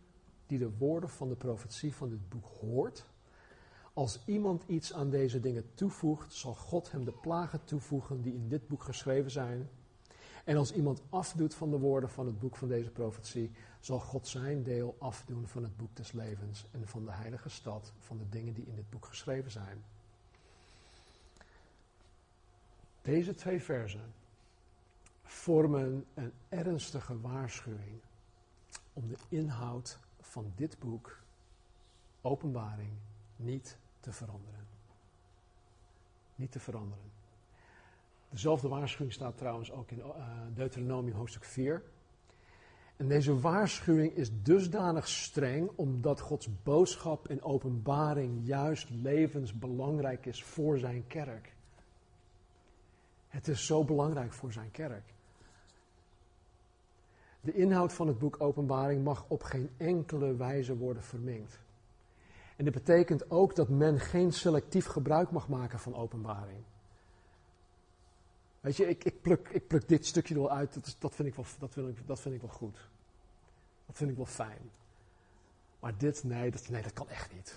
die 0.46 0.58
de 0.58 0.76
woorden 0.78 1.10
van 1.10 1.28
de 1.28 1.34
profetie 1.34 1.94
van 1.94 2.08
dit 2.08 2.28
boek 2.28 2.46
hoort. 2.60 3.04
Als 3.92 4.20
iemand 4.24 4.62
iets 4.66 4.92
aan 4.92 5.10
deze 5.10 5.40
dingen 5.40 5.64
toevoegt, 5.74 6.32
zal 6.32 6.54
God 6.54 6.92
hem 6.92 7.04
de 7.04 7.12
plagen 7.12 7.64
toevoegen 7.64 8.22
die 8.22 8.34
in 8.34 8.48
dit 8.48 8.68
boek 8.68 8.82
geschreven 8.82 9.30
zijn. 9.30 9.68
En 10.44 10.56
als 10.56 10.72
iemand 10.72 11.02
afdoet 11.08 11.54
van 11.54 11.70
de 11.70 11.78
woorden 11.78 12.10
van 12.10 12.26
het 12.26 12.38
boek 12.38 12.56
van 12.56 12.68
deze 12.68 12.90
profetie, 12.90 13.50
zal 13.80 14.00
God 14.00 14.28
zijn 14.28 14.62
deel 14.62 14.96
afdoen 14.98 15.46
van 15.46 15.62
het 15.62 15.76
boek 15.76 15.96
des 15.96 16.12
levens 16.12 16.64
en 16.70 16.88
van 16.88 17.04
de 17.04 17.12
heilige 17.12 17.48
stad, 17.48 17.92
van 17.98 18.18
de 18.18 18.28
dingen 18.28 18.54
die 18.54 18.66
in 18.66 18.74
dit 18.74 18.90
boek 18.90 19.06
geschreven 19.06 19.50
zijn. 19.50 19.84
Deze 23.02 23.34
twee 23.34 23.62
versen 23.62 24.14
vormen 25.22 26.04
een 26.14 26.32
ernstige 26.48 27.20
waarschuwing 27.20 28.00
om 28.92 29.08
de 29.08 29.16
inhoud 29.28 29.98
van 30.36 30.52
dit 30.56 30.78
boek, 30.78 31.18
Openbaring, 32.20 32.92
niet 33.36 33.78
te 34.00 34.12
veranderen. 34.12 34.66
Niet 36.34 36.52
te 36.52 36.60
veranderen. 36.60 37.10
Dezelfde 38.28 38.68
waarschuwing 38.68 39.12
staat 39.12 39.36
trouwens 39.36 39.72
ook 39.72 39.90
in 39.90 39.98
uh, 39.98 40.14
Deuteronomium 40.54 41.16
hoofdstuk 41.16 41.44
4. 41.44 41.82
En 42.96 43.08
deze 43.08 43.40
waarschuwing 43.40 44.12
is 44.12 44.42
dusdanig 44.42 45.08
streng 45.08 45.70
omdat 45.74 46.20
Gods 46.20 46.62
boodschap 46.62 47.28
en 47.28 47.42
openbaring 47.42 48.46
juist 48.46 48.90
levensbelangrijk 48.90 50.26
is 50.26 50.44
voor 50.44 50.78
zijn 50.78 51.06
kerk. 51.06 51.54
Het 53.28 53.48
is 53.48 53.66
zo 53.66 53.84
belangrijk 53.84 54.32
voor 54.32 54.52
zijn 54.52 54.70
kerk. 54.70 55.14
De 57.46 57.54
inhoud 57.54 57.92
van 57.92 58.06
het 58.06 58.18
boek 58.18 58.40
Openbaring 58.40 59.04
mag 59.04 59.24
op 59.28 59.42
geen 59.42 59.70
enkele 59.76 60.36
wijze 60.36 60.76
worden 60.76 61.02
verminkt. 61.02 61.58
En 62.56 62.64
dit 62.64 62.74
betekent 62.74 63.30
ook 63.30 63.54
dat 63.54 63.68
men 63.68 64.00
geen 64.00 64.32
selectief 64.32 64.86
gebruik 64.86 65.30
mag 65.30 65.48
maken 65.48 65.78
van 65.78 65.94
openbaring. 65.94 66.58
Weet 68.60 68.76
je, 68.76 68.88
ik, 68.88 69.04
ik, 69.04 69.20
pluk, 69.20 69.48
ik 69.48 69.66
pluk 69.66 69.88
dit 69.88 70.06
stukje 70.06 70.34
er 70.34 70.40
wel 70.40 70.50
uit, 70.50 70.74
dat, 70.74 70.96
dat, 70.98 71.14
vind 71.14 71.28
ik 71.28 71.34
wel, 71.34 71.44
dat, 71.58 71.72
vind 71.72 71.88
ik, 71.88 72.06
dat 72.06 72.20
vind 72.20 72.34
ik 72.34 72.40
wel 72.40 72.50
goed. 72.50 72.88
Dat 73.86 73.96
vind 73.96 74.10
ik 74.10 74.16
wel 74.16 74.26
fijn. 74.26 74.70
Maar 75.80 75.98
dit, 75.98 76.24
nee, 76.24 76.50
dat, 76.50 76.68
nee, 76.68 76.82
dat 76.82 76.92
kan 76.92 77.08
echt 77.08 77.32
niet. 77.34 77.54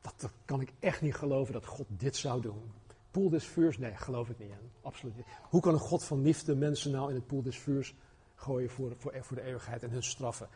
Dat, 0.00 0.30
kan 0.44 0.60
ik 0.60 0.72
echt 0.78 1.00
niet 1.00 1.14
geloven 1.14 1.52
dat 1.52 1.66
God 1.66 1.86
dit 1.88 2.16
zou 2.16 2.40
doen. 2.40 2.72
Poel 3.10 3.28
des 3.28 3.46
vuurs, 3.46 3.78
nee, 3.78 3.96
geloof 3.96 4.28
ik 4.28 4.38
niet. 4.38 4.50
Absoluut 4.82 5.16
niet. 5.16 5.26
Hoe 5.42 5.60
kan 5.60 5.72
een 5.72 5.80
God 5.80 6.04
van 6.04 6.22
liefde 6.22 6.54
mensen 6.54 6.90
nou 6.90 7.08
in 7.08 7.14
het 7.14 7.26
poel 7.26 7.42
des 7.42 7.58
vuurs 7.58 7.94
gooien 8.36 8.70
voor, 8.70 8.92
voor, 8.96 9.12
voor 9.20 9.36
de 9.36 9.42
eeuwigheid 9.42 9.82
en 9.82 9.90
hun 9.90 10.02
straffen? 10.02 10.48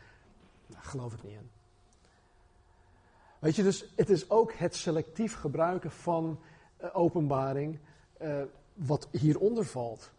Nou, 0.67 0.83
geloof 0.83 1.13
ik 1.13 1.23
niet 1.23 1.33
in. 1.33 1.49
Weet 3.39 3.55
je, 3.55 3.63
dus 3.63 3.85
het 3.95 4.09
is 4.09 4.29
ook 4.29 4.53
het 4.53 4.75
selectief 4.75 5.35
gebruiken 5.35 5.91
van 5.91 6.39
uh, 6.81 6.89
openbaring 6.93 7.79
uh, 8.21 8.41
wat 8.73 9.07
hieronder 9.11 9.65
valt. 9.65 10.11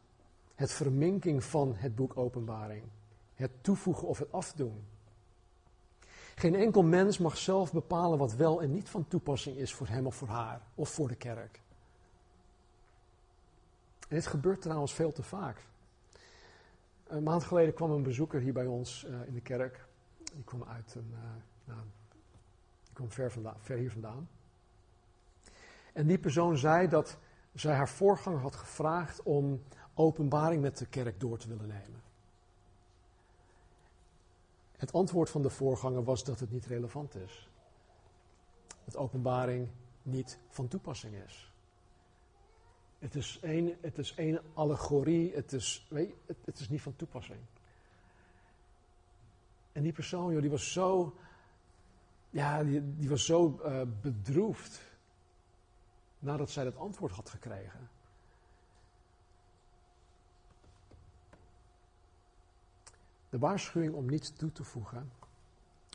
Het 0.55 0.73
verminking 0.73 1.45
van 1.45 1.75
het 1.77 1.95
boek 1.95 2.17
openbaring. 2.17 2.85
Het 3.35 3.51
toevoegen 3.61 4.09
of 4.09 4.19
het 4.19 4.33
afdoen. 4.33 4.85
Geen 6.35 6.55
enkel 6.55 6.83
mens 6.83 7.19
mag 7.19 7.39
zelf 7.39 7.73
bepalen 7.73 8.19
wat 8.19 8.35
wel 8.35 8.63
en 8.63 8.73
niet 8.73 8.89
van 8.89 9.09
toepassing 9.09 9.57
is 9.57 9.75
voor 9.75 9.89
hem 9.89 10.07
of 10.07 10.15
voor 10.15 10.29
haar 10.29 10.61
of 10.75 10.89
voor 10.89 11.09
de 11.09 11.15
kerk. 11.15 11.61
En 14.09 14.17
dit 14.17 14.27
gebeurt 14.27 14.63
trouwens 14.63 14.93
veel 14.93 15.13
te 15.13 15.23
vaak. 15.23 15.67
Een 17.13 17.23
maand 17.23 17.45
geleden 17.45 17.75
kwam 17.75 17.91
een 17.91 18.03
bezoeker 18.03 18.41
hier 18.41 18.53
bij 18.53 18.67
ons 18.67 19.05
uh, 19.05 19.27
in 19.27 19.35
de 19.35 19.41
kerk. 19.41 19.87
Die 20.35 20.45
kwam 20.45 20.65
uit 20.65 20.95
een, 20.95 21.11
uh, 21.13 21.19
nou, 21.65 21.81
die 22.83 22.93
kwam 22.93 23.11
ver, 23.11 23.33
ver 23.59 23.77
hier 23.77 23.91
vandaan. 23.91 24.29
En 25.93 26.07
die 26.07 26.19
persoon 26.19 26.57
zei 26.57 26.89
dat 26.89 27.19
zij 27.55 27.75
haar 27.75 27.89
voorganger 27.89 28.41
had 28.41 28.57
gevraagd 28.57 29.23
om 29.23 29.63
openbaring 29.95 30.63
met 30.63 30.79
de 30.79 30.87
kerk 30.87 31.21
door 31.21 31.39
te 31.39 31.49
willen 31.49 31.69
nemen. 31.69 32.03
Het 34.77 34.93
antwoord 34.93 35.31
van 35.31 35.43
de 35.43 35.51
voorganger 35.51 36.05
was 36.05 36.25
dat 36.25 36.41
het 36.41 36.51
niet 36.51 36.67
relevant 36.67 37.15
is. 37.15 37.51
Dat 38.85 38.97
openbaring 38.97 39.69
niet 40.03 40.39
van 40.49 40.69
toepassing 40.69 41.15
is. 41.15 41.52
Het 43.03 43.15
is 43.15 43.39
één, 43.41 43.77
het 43.81 43.99
is 43.99 44.15
één 44.15 44.41
allegorie, 44.55 45.35
het 45.35 45.53
is, 45.53 45.87
weet 45.89 46.15
het, 46.27 46.37
het 46.45 46.59
is 46.59 46.69
niet 46.69 46.83
van 46.83 46.97
toepassing. 46.97 47.41
En 49.73 49.83
die 49.83 49.93
persoon, 49.93 50.33
joh, 50.33 50.41
die 50.41 50.51
was 50.51 50.73
zo 50.73 51.15
ja, 52.33 52.63
die, 52.65 53.09
was 53.09 53.25
zo 53.25 53.61
uh, 53.65 53.83
bedroefd 54.01 54.81
nadat 56.19 56.51
zij 56.51 56.65
dat 56.65 56.77
antwoord 56.77 57.13
had 57.13 57.31
gekregen. 57.31 57.91
De 63.29 63.39
waarschuwing 63.39 63.95
om 63.95 64.07
niets 64.07 64.33
toe 64.33 64.53
te 64.53 64.65
voegen 64.65 65.13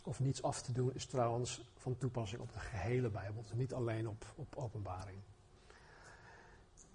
of 0.04 0.20
niets 0.20 0.44
af 0.44 0.62
te 0.62 0.72
doen 0.72 0.94
is 0.94 1.06
trouwens 1.06 1.62
van 1.76 1.98
toepassing 1.98 2.42
op 2.42 2.54
de 2.54 2.60
gehele 2.60 3.10
Bijbel, 3.10 3.42
dus 3.42 3.54
niet 3.54 3.74
alleen 3.74 4.08
op, 4.08 4.26
op 4.36 4.56
openbaring. 4.56 5.18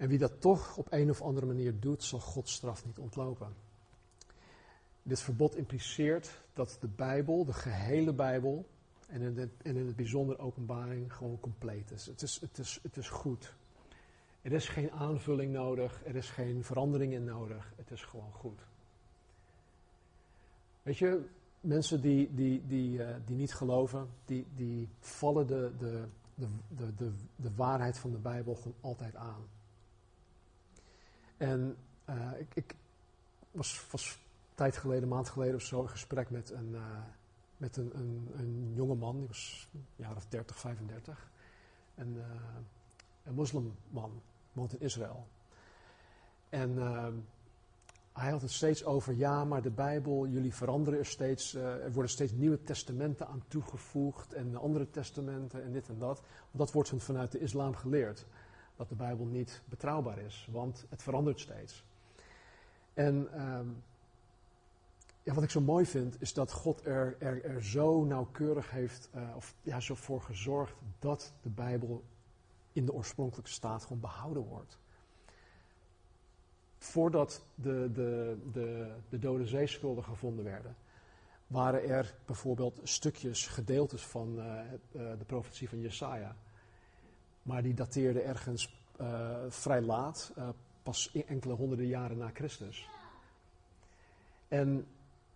En 0.03 0.09
wie 0.09 0.19
dat 0.19 0.41
toch 0.41 0.77
op 0.77 0.93
een 0.93 1.11
of 1.11 1.23
andere 1.23 1.47
manier 1.47 1.81
doet, 1.81 2.03
zal 2.03 2.21
Gods 2.21 2.53
straf 2.53 2.85
niet 2.87 2.99
ontlopen. 2.99 3.55
Dit 5.03 5.21
verbod 5.21 5.57
impliceert 5.57 6.43
dat 6.53 6.77
de 6.81 6.89
Bijbel, 6.89 7.45
de 7.45 7.53
gehele 7.53 8.13
Bijbel, 8.13 8.67
en 9.07 9.21
in 9.21 9.39
het, 9.39 9.51
en 9.63 9.77
in 9.77 9.87
het 9.87 9.97
bijzonder 9.97 10.39
openbaring 10.39 11.13
gewoon 11.13 11.41
compleet 11.41 11.91
is. 11.91 12.07
Het, 12.07 12.23
is. 12.23 12.41
het 12.41 12.59
is. 12.59 12.79
het 12.83 12.97
is 12.97 13.09
goed. 13.09 13.55
Er 14.41 14.53
is 14.53 14.69
geen 14.69 14.91
aanvulling 14.91 15.53
nodig, 15.53 16.03
er 16.05 16.17
is 16.17 16.31
geen 16.31 16.65
verandering 16.65 17.13
in 17.13 17.25
nodig, 17.25 17.73
het 17.77 17.91
is 17.91 18.03
gewoon 18.03 18.33
goed. 18.33 18.61
Weet 20.83 20.99
je, 20.99 21.25
mensen 21.61 22.01
die, 22.01 22.35
die, 22.35 22.67
die, 22.67 22.99
uh, 22.99 23.09
die 23.27 23.37
niet 23.37 23.55
geloven, 23.55 24.09
die, 24.25 24.47
die 24.55 24.89
vallen 24.99 25.47
de, 25.47 25.73
de, 25.79 26.05
de, 26.35 26.47
de, 26.77 26.95
de, 26.95 27.13
de 27.37 27.55
waarheid 27.55 27.99
van 27.99 28.11
de 28.11 28.19
Bijbel 28.19 28.55
gewoon 28.55 28.77
altijd 28.81 29.17
aan. 29.17 29.61
En 31.43 31.77
uh, 32.09 32.31
ik, 32.39 32.55
ik 32.55 32.75
was, 33.51 33.87
was 33.91 34.11
een 34.11 34.55
tijd 34.55 34.77
geleden, 34.77 35.03
een 35.03 35.09
maand 35.09 35.29
geleden 35.29 35.55
of 35.55 35.63
zo, 35.63 35.83
in 35.83 35.89
gesprek 35.89 36.31
met 36.31 36.51
een, 36.51 36.69
uh, 36.73 36.81
met 37.57 37.77
een, 37.77 37.91
een, 37.95 38.29
een 38.37 38.73
jonge 38.75 38.95
man, 38.95 39.19
die 39.19 39.27
was 39.27 39.69
een 39.75 39.87
jaar 39.97 40.17
of 40.17 40.27
30, 40.27 40.59
35. 40.59 41.31
En, 41.95 42.25
een 43.25 43.35
moslimman, 43.35 44.23
woont 44.53 44.73
in 44.73 44.81
Israël. 44.81 45.27
En 46.49 46.79
hij 48.13 48.31
had 48.31 48.43
het 48.43 48.51
steeds 48.51 48.85
over, 48.85 49.15
ja, 49.15 49.45
maar 49.45 49.63
de 49.63 49.71
Bijbel, 49.71 50.27
jullie 50.27 50.55
veranderen 50.55 50.99
er 50.99 51.07
steeds, 51.07 51.55
uh, 51.55 51.85
er 51.85 51.93
worden 51.93 52.11
steeds 52.11 52.33
nieuwe 52.33 52.63
testamenten 52.63 53.27
aan 53.27 53.43
toegevoegd 53.49 54.33
en 54.33 54.57
andere 54.57 54.91
testamenten 54.91 55.63
en 55.63 55.73
dit 55.73 55.89
en 55.89 55.99
dat. 55.99 56.23
Dat 56.51 56.73
wordt 56.73 56.93
vanuit 56.97 57.33
de 57.33 57.41
islam 57.41 57.75
geleerd, 57.75 58.27
dat 58.83 58.99
de 58.99 59.05
Bijbel 59.05 59.27
niet 59.27 59.63
betrouwbaar 59.65 60.19
is, 60.19 60.49
want 60.51 60.87
het 60.89 61.03
verandert 61.03 61.41
steeds. 61.41 61.85
En 62.95 63.29
uh, 63.35 63.61
ja, 65.23 65.35
wat 65.35 65.43
ik 65.43 65.51
zo 65.51 65.61
mooi 65.61 65.87
vind, 65.87 66.21
is 66.21 66.33
dat 66.33 66.53
God 66.53 66.87
er, 66.87 67.17
er, 67.19 67.45
er 67.45 67.65
zo 67.65 68.05
nauwkeurig 68.05 68.71
heeft, 68.71 69.11
uh, 69.15 69.37
of 69.37 69.55
ja, 69.63 69.81
zo 69.81 69.95
voor 69.95 70.21
gezorgd 70.21 70.75
dat 70.99 71.33
de 71.43 71.51
Bijbel 71.51 72.03
in 72.73 72.85
de 72.85 72.93
oorspronkelijke 72.93 73.51
staat 73.51 73.83
gewoon 73.83 74.01
behouden 74.01 74.43
wordt 74.43 74.79
voordat 76.79 77.45
de, 77.55 77.91
de, 77.93 78.37
de, 78.53 78.95
de 79.09 79.19
Dode 79.19 79.47
Zeeschulden 79.47 80.05
gevonden 80.05 80.45
werden, 80.45 80.77
waren 81.47 81.89
er 81.89 82.15
bijvoorbeeld 82.27 82.81
stukjes, 82.83 83.47
gedeeltes 83.47 84.03
van 84.03 84.39
uh, 84.39 84.61
de 84.93 85.25
profetie 85.27 85.69
van 85.69 85.81
Jesaja. 85.81 86.37
Maar 87.43 87.63
die 87.63 87.75
dateerden 87.75 88.25
ergens 88.25 88.81
uh, 89.01 89.37
vrij 89.49 89.81
laat, 89.81 90.33
uh, 90.39 90.49
pas 90.83 91.13
enkele 91.27 91.55
honderden 91.55 91.87
jaren 91.87 92.19
na 92.19 92.31
Christus. 92.35 92.89
En 94.49 94.87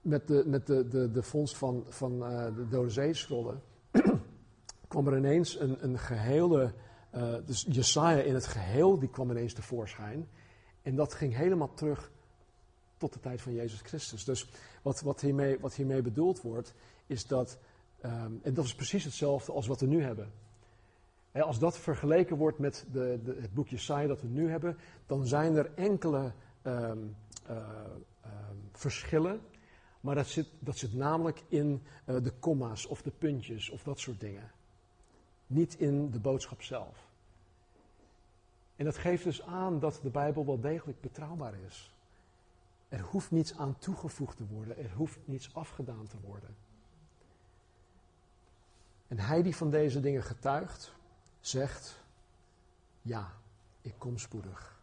met 0.01 0.27
de, 0.27 0.43
met 0.47 0.67
de, 0.67 0.89
de, 0.89 1.11
de 1.11 1.23
vondst 1.23 1.57
van, 1.57 1.85
van 1.89 2.19
de 2.55 2.67
Dode 2.69 2.91
Zeeschulden 2.91 3.63
kwam 4.89 5.07
er 5.07 5.17
ineens 5.17 5.61
een, 5.61 5.85
een 5.85 5.99
gehele, 5.99 6.73
dus 7.45 7.67
Jesaja 7.69 8.23
in 8.23 8.35
het 8.35 8.47
geheel, 8.47 8.99
die 8.99 9.09
kwam 9.09 9.31
ineens 9.31 9.53
tevoorschijn. 9.53 10.29
En 10.83 10.95
dat 10.95 11.15
ging 11.15 11.35
helemaal 11.35 11.75
terug 11.75 12.11
tot 12.97 13.13
de 13.13 13.21
tijd 13.21 13.41
van 13.41 13.53
Jezus 13.53 13.81
Christus. 13.81 14.25
Dus 14.25 14.51
wat, 14.83 15.01
wat, 15.01 15.21
hiermee, 15.21 15.59
wat 15.61 15.75
hiermee 15.75 16.03
bedoeld 16.03 16.41
wordt, 16.41 16.75
is 17.07 17.27
dat, 17.27 17.59
um, 18.05 18.41
en 18.43 18.55
dat 18.55 18.65
is 18.65 18.75
precies 18.75 19.05
hetzelfde 19.05 19.53
als 19.53 19.67
wat 19.67 19.81
we 19.81 19.87
nu 19.87 20.03
hebben. 20.03 20.33
Als 21.43 21.59
dat 21.59 21.79
vergeleken 21.79 22.37
wordt 22.37 22.59
met 22.59 22.87
de, 22.93 23.21
de, 23.25 23.39
het 23.41 23.55
boekje 23.55 23.79
Saai 23.79 24.07
dat 24.07 24.21
we 24.21 24.29
nu 24.29 24.51
hebben, 24.51 24.77
dan 25.07 25.27
zijn 25.27 25.57
er 25.57 25.71
enkele 25.75 26.33
um, 26.63 27.17
uh, 27.51 27.57
um, 27.57 28.69
verschillen. 28.73 29.41
Maar 30.01 30.15
dat 30.15 30.27
zit, 30.27 30.49
dat 30.59 30.77
zit 30.77 30.95
namelijk 30.95 31.43
in 31.49 31.83
uh, 32.07 32.17
de 32.23 32.33
komma's 32.39 32.87
of 32.87 33.03
de 33.03 33.11
puntjes 33.11 33.71
of 33.71 33.83
dat 33.83 34.01
soort 34.01 34.21
dingen. 34.21 34.51
Niet 35.47 35.75
in 35.75 36.11
de 36.11 36.21
boodschap 36.21 36.63
zelf. 36.63 37.09
En 38.77 38.85
dat 38.85 38.97
geeft 38.97 39.25
dus 39.25 39.43
aan 39.43 39.79
dat 39.79 40.01
de 40.03 40.11
Bijbel 40.11 40.47
wel 40.47 40.61
degelijk 40.61 41.01
betrouwbaar 41.01 41.55
is. 41.67 41.95
Er 42.89 43.01
hoeft 43.01 43.31
niets 43.31 43.59
aan 43.59 43.79
toegevoegd 43.79 44.37
te 44.37 44.47
worden, 44.47 44.79
er 44.79 44.93
hoeft 44.95 45.19
niets 45.25 45.55
afgedaan 45.55 46.07
te 46.07 46.17
worden. 46.25 46.57
En 49.09 49.19
hij 49.19 49.43
die 49.43 49.57
van 49.57 49.71
deze 49.71 50.01
dingen 50.01 50.23
getuigt, 50.23 50.96
zegt, 51.49 52.03
ja, 53.03 53.33
ik 53.81 53.95
kom 53.99 54.19
spoedig. 54.19 54.81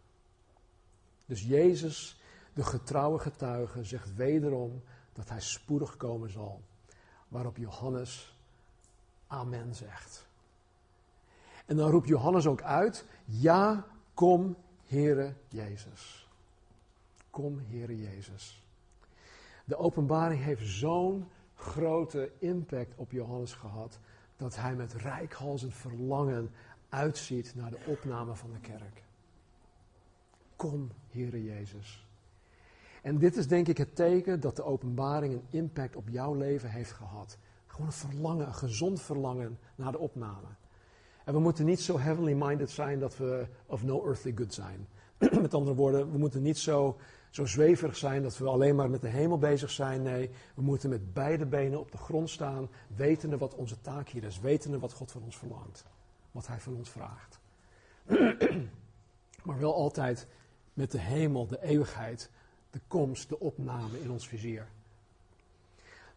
Dus 1.26 1.42
Jezus, 1.42 2.20
de 2.52 2.64
getrouwe 2.64 3.18
getuige, 3.18 3.84
zegt 3.84 4.14
wederom 4.14 4.82
dat 5.12 5.28
hij 5.28 5.40
spoedig 5.40 5.96
komen 5.96 6.30
zal. 6.30 6.62
Waarop 7.28 7.56
Johannes 7.56 8.38
Amen 9.26 9.74
zegt. 9.74 10.26
En 11.66 11.76
dan 11.76 11.90
roept 11.90 12.08
Johannes 12.08 12.46
ook 12.46 12.62
uit: 12.62 13.04
Ja, 13.24 13.86
kom, 14.14 14.56
Heere 14.86 15.34
Jezus. 15.48 16.28
Kom, 17.30 17.60
Heere 17.68 17.98
Jezus. 17.98 18.62
De 19.64 19.76
openbaring 19.76 20.42
heeft 20.42 20.66
zo'n 20.66 21.28
grote 21.54 22.32
impact 22.38 22.94
op 22.96 23.10
Johannes 23.10 23.52
gehad 23.52 23.98
dat 24.44 24.56
hij 24.56 24.74
met 24.74 24.92
rijkhalsend 24.92 25.74
verlangen 25.74 26.50
uitziet 26.88 27.52
naar 27.54 27.70
de 27.70 27.78
opname 27.86 28.34
van 28.34 28.52
de 28.52 28.58
kerk. 28.58 29.02
Kom, 30.56 30.90
Heere 31.10 31.44
Jezus. 31.44 32.06
En 33.02 33.18
dit 33.18 33.36
is 33.36 33.48
denk 33.48 33.68
ik 33.68 33.78
het 33.78 33.96
teken 33.96 34.40
dat 34.40 34.56
de 34.56 34.64
openbaring 34.64 35.32
een 35.32 35.46
impact 35.50 35.96
op 35.96 36.08
jouw 36.08 36.34
leven 36.34 36.70
heeft 36.70 36.92
gehad. 36.92 37.38
Gewoon 37.66 37.86
een 37.86 37.92
verlangen, 37.92 38.46
een 38.46 38.54
gezond 38.54 39.00
verlangen 39.00 39.58
naar 39.74 39.92
de 39.92 39.98
opname. 39.98 40.48
En 41.24 41.32
we 41.32 41.40
moeten 41.40 41.64
niet 41.64 41.80
zo 41.80 41.98
heavenly 41.98 42.32
minded 42.32 42.70
zijn 42.70 42.98
dat 42.98 43.16
we 43.16 43.46
of 43.66 43.82
no 43.82 44.04
earthly 44.06 44.32
good 44.34 44.54
zijn. 44.54 44.88
met 45.40 45.54
andere 45.54 45.76
woorden, 45.76 46.12
we 46.12 46.18
moeten 46.18 46.42
niet 46.42 46.58
zo, 46.58 46.96
zo 47.34 47.46
zweverig 47.46 47.96
zijn 47.96 48.22
dat 48.22 48.38
we 48.38 48.48
alleen 48.48 48.76
maar 48.76 48.90
met 48.90 49.00
de 49.00 49.08
hemel 49.08 49.38
bezig 49.38 49.70
zijn. 49.70 50.02
Nee, 50.02 50.30
we 50.54 50.62
moeten 50.62 50.90
met 50.90 51.12
beide 51.12 51.46
benen 51.46 51.80
op 51.80 51.92
de 51.92 51.98
grond 51.98 52.30
staan, 52.30 52.68
wetende 52.96 53.38
wat 53.38 53.54
onze 53.54 53.80
taak 53.80 54.08
hier 54.08 54.24
is, 54.24 54.40
wetende 54.40 54.78
wat 54.78 54.92
God 54.92 55.12
van 55.12 55.22
ons 55.22 55.36
verlangt, 55.36 55.84
wat 56.30 56.46
Hij 56.46 56.60
van 56.60 56.74
ons 56.74 56.90
vraagt. 56.90 57.38
maar 59.46 59.58
wel 59.58 59.74
altijd 59.74 60.26
met 60.72 60.90
de 60.90 60.98
hemel, 60.98 61.46
de 61.46 61.62
eeuwigheid, 61.62 62.30
de 62.70 62.80
komst, 62.88 63.28
de 63.28 63.40
opname 63.40 64.00
in 64.00 64.10
ons 64.10 64.28
vizier. 64.28 64.66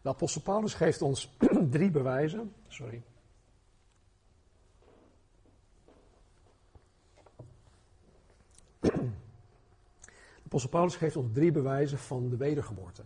De 0.02 0.08
apostel 0.08 0.40
Paulus 0.40 0.74
geeft 0.74 1.02
ons 1.02 1.36
drie 1.70 1.90
bewijzen. 1.90 2.52
Sorry. 2.68 3.02
Apostel 10.48 10.70
Paulus 10.70 10.96
geeft 10.96 11.16
ons 11.16 11.32
drie 11.32 11.52
bewijzen 11.52 11.98
van 11.98 12.28
de 12.28 12.36
wedergeboorte. 12.36 13.02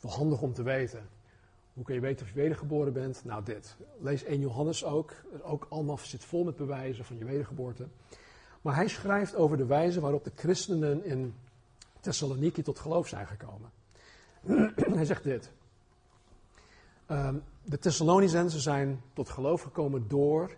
Wel 0.00 0.12
handig 0.12 0.42
om 0.42 0.52
te 0.52 0.62
weten. 0.62 1.08
Hoe 1.72 1.84
kun 1.84 1.94
je 1.94 2.00
weten 2.00 2.26
of 2.26 2.32
je 2.32 2.38
wedergeboren 2.38 2.92
bent? 2.92 3.24
Nou, 3.24 3.44
dit. 3.44 3.76
Lees 4.00 4.24
1 4.24 4.40
Johannes 4.40 4.84
ook. 4.84 5.12
Ook 5.42 5.66
allemaal 5.68 5.98
zit 5.98 6.24
vol 6.24 6.44
met 6.44 6.56
bewijzen 6.56 7.04
van 7.04 7.18
je 7.18 7.24
wedergeboorte. 7.24 7.86
Maar 8.60 8.74
hij 8.74 8.88
schrijft 8.88 9.34
over 9.34 9.56
de 9.56 9.66
wijze 9.66 10.00
waarop 10.00 10.24
de 10.24 10.32
christenen 10.34 11.04
in 11.04 11.34
Thessaloniki 12.00 12.62
tot 12.62 12.78
geloof 12.78 13.08
zijn 13.08 13.26
gekomen. 13.26 13.70
hij 14.96 15.04
zegt 15.04 15.22
dit. 15.22 15.52
Um, 17.10 17.42
de 17.62 17.78
Thessalonicenzen 17.78 18.60
zijn 18.60 19.02
tot 19.12 19.28
geloof 19.28 19.62
gekomen 19.62 20.08
door 20.08 20.56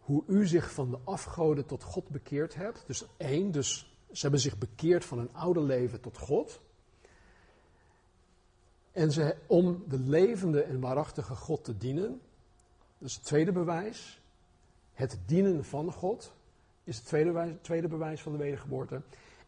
hoe 0.00 0.22
u 0.26 0.46
zich 0.46 0.72
van 0.72 0.90
de 0.90 0.98
afgoden 1.04 1.66
tot 1.66 1.82
God 1.82 2.08
bekeerd 2.08 2.54
hebt. 2.54 2.84
Dus 2.86 3.06
één, 3.16 3.50
dus 3.50 3.89
ze 4.12 4.20
hebben 4.20 4.40
zich 4.40 4.58
bekeerd 4.58 5.04
van 5.04 5.18
een 5.18 5.34
oude 5.34 5.60
leven 5.60 6.00
tot 6.00 6.18
God. 6.18 6.60
En 8.92 9.12
ze, 9.12 9.36
om 9.46 9.84
de 9.88 9.98
levende 9.98 10.62
en 10.62 10.80
waarachtige 10.80 11.34
God 11.34 11.64
te 11.64 11.76
dienen. 11.76 12.20
Dat 12.98 13.08
is 13.08 13.14
het 13.14 13.24
tweede 13.24 13.52
bewijs. 13.52 14.20
Het 14.92 15.18
dienen 15.26 15.64
van 15.64 15.92
God 15.92 16.32
is 16.84 16.96
het 16.96 17.06
tweede 17.06 17.30
bewijs, 17.30 17.54
tweede 17.60 17.88
bewijs 17.88 18.22
van 18.22 18.32
de 18.32 18.38
wedergeboorte. 18.38 19.02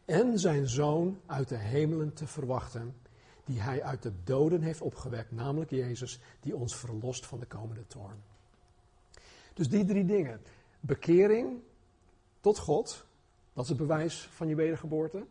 En 0.05 0.39
zijn 0.39 0.67
zoon 0.67 1.19
uit 1.25 1.49
de 1.49 1.57
hemelen 1.57 2.13
te 2.13 2.27
verwachten, 2.27 2.95
die 3.45 3.61
hij 3.61 3.83
uit 3.83 4.03
de 4.03 4.11
doden 4.23 4.61
heeft 4.61 4.81
opgewekt, 4.81 5.31
namelijk 5.31 5.71
Jezus, 5.71 6.19
die 6.39 6.55
ons 6.55 6.75
verlost 6.75 7.25
van 7.25 7.39
de 7.39 7.45
komende 7.45 7.87
toorn. 7.87 8.23
Dus 9.53 9.69
die 9.69 9.85
drie 9.85 10.05
dingen. 10.05 10.41
Bekering 10.79 11.61
tot 12.39 12.59
God, 12.59 13.05
dat 13.53 13.63
is 13.63 13.69
het 13.69 13.77
bewijs 13.77 14.27
van 14.31 14.47
je 14.47 14.55
wedergeboorte. 14.55 15.25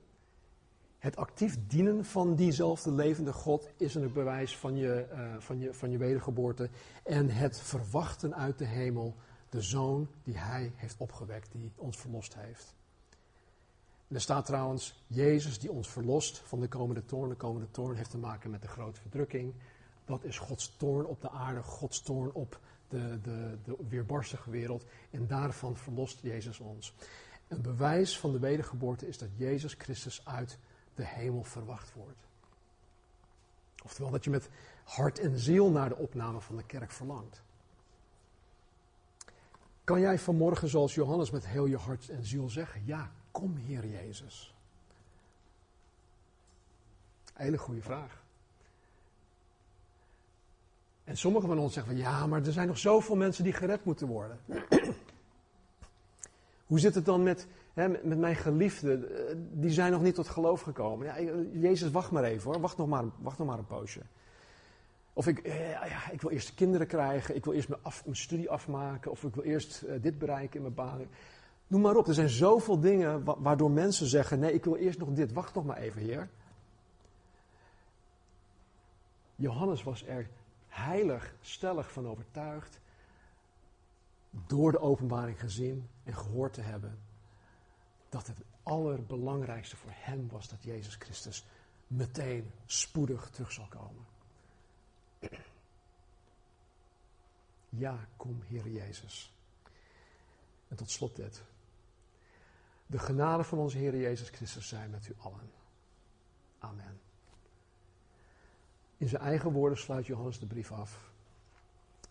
Het 0.99 1.17
actief 1.17 1.59
dienen 1.67 2.05
van 2.05 2.35
diezelfde 2.35 2.93
levende 2.93 3.33
God 3.33 3.69
is 3.77 3.95
een 3.95 4.13
bewijs 4.13 4.57
van 4.57 4.77
je, 4.77 5.09
uh, 5.13 5.35
van, 5.39 5.59
je, 5.59 5.75
van 5.75 5.91
je 5.91 5.99
wedergeboorte. 5.99 6.71
En 7.05 7.29
het 7.29 7.61
verwachten 7.61 8.35
uit 8.35 8.59
de 8.59 8.65
hemel, 8.65 9.15
de 9.49 9.61
zoon 9.61 10.09
die 10.25 10.39
hij 10.39 10.73
heeft 10.77 10.97
opgewekt, 10.99 11.53
die 11.53 11.73
ons 11.77 11.97
verlost 11.97 12.35
heeft. 12.35 12.75
Er 14.09 14.21
staat 14.21 14.47
trouwens, 14.47 15.05
Jezus 15.07 15.59
die 15.59 15.71
ons 15.71 15.91
verlost 15.91 16.39
van 16.39 16.61
de 16.61 16.69
komende 16.69 17.05
toorn. 17.05 17.29
De 17.29 17.35
komende 17.35 17.71
toorn 17.71 17.97
heeft 17.97 18.11
te 18.11 18.19
maken 18.19 18.51
met 18.51 18.63
de 18.63 18.69
grote 18.69 19.01
verdrukking. 19.01 19.55
Dat 20.05 20.25
is 20.25 20.39
Gods 20.39 20.77
toorn 20.77 21.07
op 21.07 21.21
de 21.21 21.31
aarde, 21.31 21.63
Gods 21.63 22.03
toorn 22.03 22.33
op 22.33 22.61
de, 22.89 23.19
de, 23.23 23.59
de 23.65 23.77
weerbarstige 23.89 24.51
wereld. 24.51 24.85
En 25.11 25.27
daarvan 25.27 25.77
verlost 25.77 26.21
Jezus 26.21 26.61
ons. 26.61 26.95
Een 27.53 27.63
bewijs 27.63 28.19
van 28.19 28.33
de 28.33 28.39
wedergeboorte 28.39 29.09
is 29.09 29.19
dat 29.19 29.29
Jezus 29.37 29.75
Christus 29.79 30.25
uit 30.25 30.59
de 30.95 31.07
hemel 31.07 31.43
verwacht 31.43 31.93
wordt. 31.95 32.27
Oftewel 33.85 34.11
dat 34.11 34.25
je 34.25 34.31
met 34.31 34.49
hart 34.85 35.19
en 35.19 35.39
ziel 35.39 35.71
naar 35.71 35.89
de 35.89 35.97
opname 35.97 36.41
van 36.41 36.57
de 36.57 36.65
kerk 36.65 36.91
verlangt. 36.91 37.43
Kan 39.85 40.01
jij 40.01 40.19
vanmorgen, 40.19 40.69
zoals 40.69 40.95
Johannes, 40.95 41.31
met 41.31 41.47
heel 41.47 41.67
je 41.67 41.77
hart 41.77 42.09
en 42.09 42.25
ziel 42.25 42.49
zeggen: 42.49 42.83
Ja, 42.85 43.11
kom 43.31 43.57
Heer 43.57 43.87
Jezus? 43.87 44.55
Hele 47.33 47.59
goede 47.59 47.83
vraag. 47.83 48.23
En 51.05 51.17
sommigen 51.17 51.49
van 51.49 51.59
ons 51.59 51.73
zeggen 51.73 51.93
van 51.93 52.03
ja, 52.03 52.27
maar 52.27 52.47
er 52.47 52.53
zijn 52.53 52.67
nog 52.67 52.79
zoveel 52.79 53.17
mensen 53.17 53.45
die 53.45 53.53
gered 53.53 53.85
moeten 53.85 54.07
worden. 54.07 54.41
Hoe 56.73 56.81
zit 56.81 56.95
het 56.95 57.05
dan 57.05 57.23
met, 57.23 57.47
hè, 57.73 57.89
met 57.89 58.19
mijn 58.19 58.37
geliefden? 58.37 59.09
Die 59.61 59.71
zijn 59.71 59.93
nog 59.93 60.03
niet 60.03 60.15
tot 60.15 60.29
geloof 60.29 60.61
gekomen. 60.61 61.07
Ja, 61.07 61.33
Jezus, 61.53 61.91
wacht 61.91 62.11
maar 62.11 62.25
even 62.25 62.51
hoor, 62.51 62.61
wacht 62.61 62.77
nog 62.77 62.89
maar, 62.89 63.05
wacht 63.19 63.39
nog 63.39 63.47
maar 63.47 63.59
een 63.59 63.67
poosje. 63.67 64.01
Of 65.13 65.27
ik, 65.27 65.39
eh, 65.39 65.71
ja, 65.71 66.11
ik 66.11 66.21
wil 66.21 66.31
eerst 66.31 66.55
kinderen 66.55 66.87
krijgen, 66.87 67.37
ik 67.37 67.45
wil 67.45 67.53
eerst 67.53 67.69
mijn, 67.69 68.17
studie 68.17 68.51
afmaken, 68.51 69.11
of 69.11 69.23
ik 69.23 69.35
wil 69.35 69.45
eerst 69.45 69.83
uh, 69.83 70.03
dit 70.03 70.19
bereiken 70.19 70.57
in 70.57 70.63
mijn 70.63 70.75
baan. 70.75 71.01
Noem 71.67 71.81
maar 71.81 71.97
op, 71.97 72.07
er 72.07 72.15
zijn 72.15 72.29
zoveel 72.29 72.81
dingen 72.81 73.25
wa 73.25 73.37
waardoor 73.39 73.71
mensen 73.71 74.07
zeggen: 74.07 74.39
nee, 74.39 74.53
ik 74.53 74.65
wil 74.65 74.77
eerst 74.77 74.99
nog 74.99 75.09
dit, 75.13 75.33
wacht 75.33 75.55
nog 75.55 75.65
maar 75.65 75.77
even, 75.77 76.03
Heer. 76.03 76.29
Johannes 79.37 79.83
was 79.83 80.07
er 80.07 80.29
heilig, 80.69 81.35
stellig 81.41 81.93
van 81.93 82.09
overtuigd, 82.09 82.81
door 84.33 84.73
de 84.73 84.81
openbaring 84.81 85.41
gezien 85.41 85.89
en 86.05 86.15
gehoord 86.15 86.53
te 86.53 86.61
hebben, 86.61 86.99
dat 88.09 88.27
het 88.27 88.39
allerbelangrijkste 88.63 89.77
voor 89.77 89.93
hem 89.95 90.29
was 90.29 90.49
dat 90.49 90.63
Jezus 90.63 90.95
Christus 90.95 91.47
meteen 91.87 92.51
spoedig 92.67 93.31
terug 93.31 93.53
zal 93.53 93.67
komen. 93.67 94.07
Ja, 97.75 98.09
kom 98.17 98.43
Heer 98.43 98.69
Jezus. 98.69 99.33
En 100.69 100.77
tot 100.77 100.91
slot 100.91 101.17
dit. 101.17 101.43
De 102.87 102.99
genade 102.99 103.45
van 103.45 103.59
onze 103.59 103.79
Heer 103.79 103.97
Jezus 103.97 104.29
Christus 104.29 104.69
zijn 104.69 104.91
met 104.91 105.09
u 105.09 105.15
allen. 105.19 105.51
Amen. 106.59 107.01
In 108.97 109.09
zijn 109.09 109.23
eigen 109.23 109.53
woorden 109.53 109.79
sluit 109.79 110.07
Johannes 110.07 110.39
de 110.39 110.47
brief 110.47 110.73
af, 110.73 111.12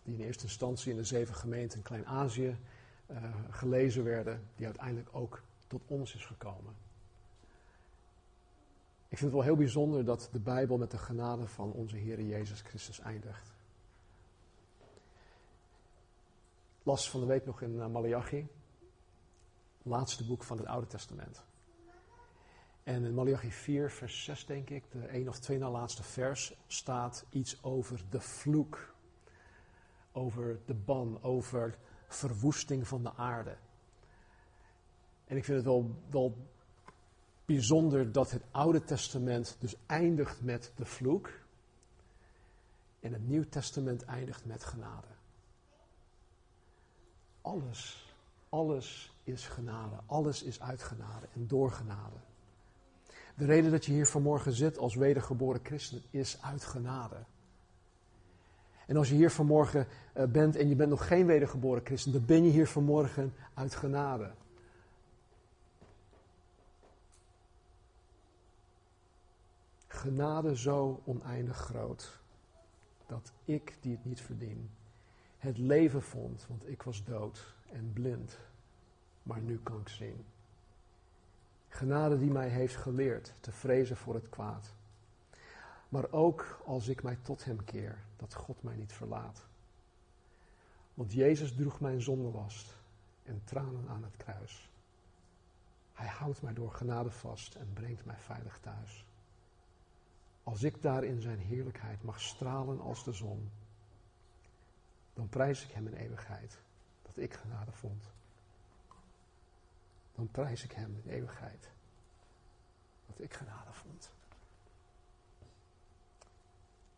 die 0.03 0.13
in 0.13 0.25
eerste 0.25 0.43
instantie 0.43 0.91
in 0.91 0.97
de 0.97 1.03
zeven 1.03 1.35
gemeenten 1.35 1.77
in 1.77 1.83
Klein-Azië 1.83 2.57
uh, 3.11 3.17
gelezen 3.49 4.03
werden, 4.03 4.41
die 4.55 4.65
uiteindelijk 4.65 5.09
ook 5.11 5.41
tot 5.67 5.81
ons 5.87 6.15
is 6.15 6.25
gekomen. 6.25 6.75
Ik 9.07 9.17
vind 9.17 9.31
het 9.31 9.31
wel 9.31 9.41
heel 9.41 9.55
bijzonder 9.55 10.05
dat 10.05 10.29
de 10.31 10.39
Bijbel 10.39 10.77
met 10.77 10.91
de 10.91 10.97
genade 10.97 11.47
van 11.47 11.71
onze 11.71 11.95
Heer 11.95 12.21
Jezus 12.21 12.61
Christus 12.61 12.99
eindigt. 12.99 13.53
Las 16.83 17.09
van 17.09 17.19
de 17.19 17.25
week 17.25 17.45
nog 17.45 17.61
in 17.61 17.73
uh, 17.73 17.87
Malachi, 17.87 18.47
laatste 19.83 20.25
boek 20.25 20.43
van 20.43 20.57
het 20.57 20.65
Oude 20.65 20.87
Testament. 20.87 21.43
En 22.83 23.05
in 23.05 23.13
Malachi 23.13 23.51
4, 23.51 23.91
vers 23.91 24.23
6, 24.23 24.45
denk 24.45 24.69
ik, 24.69 24.91
de 24.91 25.05
één 25.05 25.27
of 25.27 25.39
twee 25.39 25.57
na 25.57 25.69
laatste 25.69 26.03
vers, 26.03 26.53
staat 26.67 27.25
iets 27.29 27.63
over 27.63 28.03
de 28.09 28.19
vloek. 28.19 28.90
Over 30.11 30.59
de 30.65 30.73
ban, 30.73 31.23
over 31.23 31.77
verwoesting 32.07 32.87
van 32.87 33.03
de 33.03 33.13
aarde. 33.13 33.57
En 35.25 35.37
ik 35.37 35.45
vind 35.45 35.57
het 35.57 35.65
wel, 35.65 35.95
wel 36.09 36.37
bijzonder 37.45 38.11
dat 38.11 38.31
het 38.31 38.43
Oude 38.51 38.83
Testament 38.83 39.57
dus 39.59 39.75
eindigt 39.85 40.41
met 40.41 40.71
de 40.75 40.85
vloek. 40.85 41.29
En 42.99 43.13
het 43.13 43.27
Nieuw 43.27 43.45
Testament 43.49 44.03
eindigt 44.03 44.45
met 44.45 44.63
genade. 44.63 45.07
Alles, 47.41 48.13
alles 48.49 49.13
is 49.23 49.47
genade. 49.47 49.99
Alles 50.05 50.43
is 50.43 50.61
uit 50.61 50.83
genade 50.83 51.27
en 51.33 51.47
door 51.47 51.71
genade. 51.71 52.17
De 53.35 53.45
reden 53.45 53.71
dat 53.71 53.85
je 53.85 53.91
hier 53.91 54.07
vanmorgen 54.07 54.53
zit 54.53 54.77
als 54.77 54.95
wedergeboren 54.95 55.61
christen 55.63 56.01
is 56.09 56.41
uit 56.41 56.63
genade. 56.63 57.25
En 58.91 58.97
als 58.97 59.09
je 59.09 59.15
hier 59.15 59.31
vanmorgen 59.31 59.87
eh, 60.13 60.25
bent 60.25 60.55
en 60.55 60.69
je 60.69 60.75
bent 60.75 60.89
nog 60.89 61.07
geen 61.07 61.25
wedergeboren 61.25 61.85
christen, 61.85 62.11
dan 62.11 62.25
ben 62.25 62.43
je 62.43 62.49
hier 62.49 62.67
vanmorgen 62.67 63.33
uit 63.53 63.75
genade. 63.75 64.31
Genade 69.87 70.57
zo 70.57 71.01
oneindig 71.05 71.57
groot 71.57 72.19
dat 73.07 73.31
ik, 73.45 73.77
die 73.81 73.91
het 73.91 74.05
niet 74.05 74.21
verdien, 74.21 74.69
het 75.37 75.57
leven 75.57 76.01
vond, 76.01 76.45
want 76.47 76.69
ik 76.69 76.81
was 76.81 77.03
dood 77.03 77.55
en 77.69 77.91
blind, 77.93 78.39
maar 79.23 79.41
nu 79.41 79.59
kan 79.63 79.79
ik 79.79 79.89
zien. 79.89 80.25
Genade 81.67 82.19
die 82.19 82.31
mij 82.31 82.47
heeft 82.47 82.75
geleerd 82.75 83.33
te 83.39 83.51
vrezen 83.51 83.97
voor 83.97 84.13
het 84.13 84.29
kwaad. 84.29 84.73
Maar 85.91 86.11
ook 86.11 86.61
als 86.65 86.87
ik 86.87 87.03
mij 87.03 87.17
tot 87.21 87.45
Hem 87.45 87.63
keer, 87.63 87.97
dat 88.17 88.33
God 88.33 88.63
mij 88.63 88.75
niet 88.75 88.93
verlaat. 88.93 89.45
Want 90.93 91.13
Jezus 91.13 91.55
droeg 91.55 91.79
mijn 91.79 92.01
zondelast 92.01 92.75
en 93.23 93.41
tranen 93.43 93.87
aan 93.89 94.03
het 94.03 94.17
kruis. 94.17 94.69
Hij 95.93 96.07
houdt 96.07 96.41
mij 96.41 96.53
door 96.53 96.71
genade 96.71 97.11
vast 97.11 97.55
en 97.55 97.73
brengt 97.73 98.05
mij 98.05 98.17
veilig 98.17 98.59
thuis. 98.59 99.05
Als 100.43 100.63
ik 100.63 100.81
daar 100.81 101.03
in 101.03 101.21
zijn 101.21 101.39
heerlijkheid 101.39 102.03
mag 102.03 102.21
stralen 102.21 102.79
als 102.79 103.03
de 103.03 103.13
zon, 103.13 103.49
dan 105.13 105.29
prijs 105.29 105.63
ik 105.63 105.71
Hem 105.71 105.87
in 105.87 105.93
eeuwigheid 105.93 106.57
dat 107.01 107.17
ik 107.17 107.33
genade 107.33 107.71
vond 107.71 108.11
dan 110.21 110.31
prijs 110.31 110.63
ik 110.63 110.71
Hem 110.71 111.01
in 111.03 111.11
eeuwigheid. 111.11 111.69
Dat 113.07 113.19
ik 113.19 113.33
genade 113.33 113.71
vond. 113.71 114.11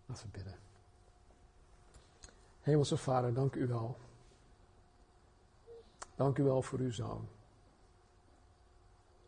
Laten 0.05 0.25
we 0.25 0.31
bidden. 0.31 0.55
Hemelse 2.61 2.97
Vader, 2.97 3.33
dank 3.33 3.55
u 3.55 3.67
wel. 3.67 3.97
Dank 6.15 6.37
u 6.37 6.43
wel 6.43 6.61
voor 6.61 6.79
uw 6.79 6.91
zoon. 6.91 7.27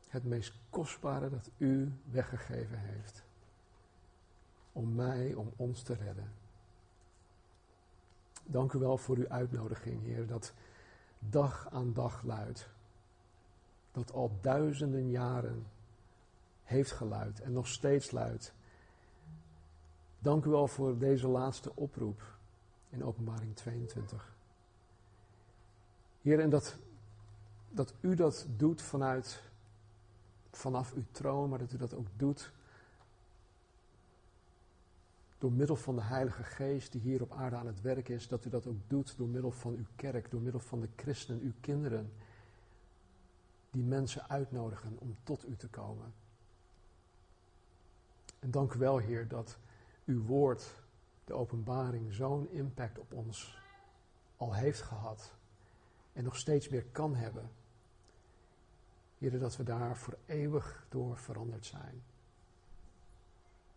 Het 0.08 0.24
meest 0.24 0.54
kostbare 0.70 1.30
dat 1.30 1.50
u 1.58 1.94
weggegeven 2.12 2.80
heeft. 2.80 3.24
Om 4.72 4.96
mij, 4.96 5.34
om 5.34 5.52
ons 5.56 5.82
te 5.82 5.94
redden. 5.94 6.32
Dank 8.44 8.74
u 8.74 8.80
wel 8.80 8.98
voor 8.98 9.18
uw 9.18 9.30
uitnodiging, 9.30 10.02
Heer, 10.02 10.28
dat 10.28 10.54
dag 11.20 11.68
aan 11.72 11.94
dag 11.94 12.24
luidt 12.24 12.70
dat 13.96 14.14
al 14.14 14.38
duizenden 14.42 15.10
jaren 15.10 15.68
heeft 16.64 16.92
geluid 16.92 17.42
en 17.42 17.52
nog 17.52 17.68
steeds 17.68 18.12
luidt. 18.12 18.54
Dank 20.26 20.46
u 20.46 20.50
wel 20.50 20.68
voor 20.68 20.98
deze 20.98 21.28
laatste 21.28 21.72
oproep 21.76 22.22
in 22.90 23.04
Openbaring 23.04 23.56
22. 23.56 24.36
Heer, 26.22 26.40
en 26.40 26.50
dat, 26.50 26.78
dat 27.70 27.94
u 28.02 28.16
dat 28.16 28.46
doet 28.56 28.82
vanuit, 28.82 29.42
vanaf 30.52 30.94
uw 30.94 31.04
troon, 31.12 31.50
maar 31.50 31.60
dat 31.60 31.74
u 31.74 31.78
dat 31.78 31.94
ook 31.94 32.08
doet 32.16 32.52
door 35.38 35.52
middel 35.52 35.76
van 35.76 35.96
de 35.96 36.02
Heilige 36.02 36.44
Geest 36.44 36.92
die 36.92 37.02
hier 37.02 37.22
op 37.22 37.32
aarde 37.32 37.56
aan 37.56 37.68
het 37.68 37.82
werk 37.82 38.10
is, 38.10 38.28
dat 38.28 38.46
u 38.46 38.50
dat 38.50 38.68
ook 38.68 38.80
doet 38.88 39.18
door 39.18 39.28
middel 39.28 39.52
van 39.52 39.74
uw 39.74 39.86
kerk, 39.96 40.32
door 40.32 40.42
middel 40.42 40.62
van 40.62 40.82
de 40.82 40.90
christenen, 40.96 41.42
uw 41.42 41.54
kinderen 41.60 42.12
die 43.72 43.84
mensen 43.84 44.30
uitnodigen 44.30 44.96
om 45.00 45.16
tot 45.24 45.48
u 45.48 45.56
te 45.56 45.68
komen. 45.68 46.14
En 48.40 48.52
dank 48.52 48.74
u 48.74 48.80
wel, 48.80 48.98
Heer, 48.98 49.28
dat 49.28 49.58
uw 50.06 50.24
woord, 50.24 50.84
de 51.24 51.34
openbaring, 51.34 52.14
zo'n 52.14 52.51
impact 52.51 52.99
op 52.99 53.14
ons 53.14 53.58
al 54.38 54.53
heeft 54.53 54.82
gehad 54.82 55.34
en 56.14 56.24
nog 56.24 56.36
steeds 56.36 56.70
meer 56.70 56.86
kan 56.86 57.16
hebben. 57.16 57.49
Heer, 59.18 59.39
dat 59.39 59.58
we 59.58 59.64
daar 59.64 59.97
voor 59.97 60.18
eeuwig 60.26 60.86
door 60.89 61.18
veranderd 61.18 61.66
zijn. 61.66 62.03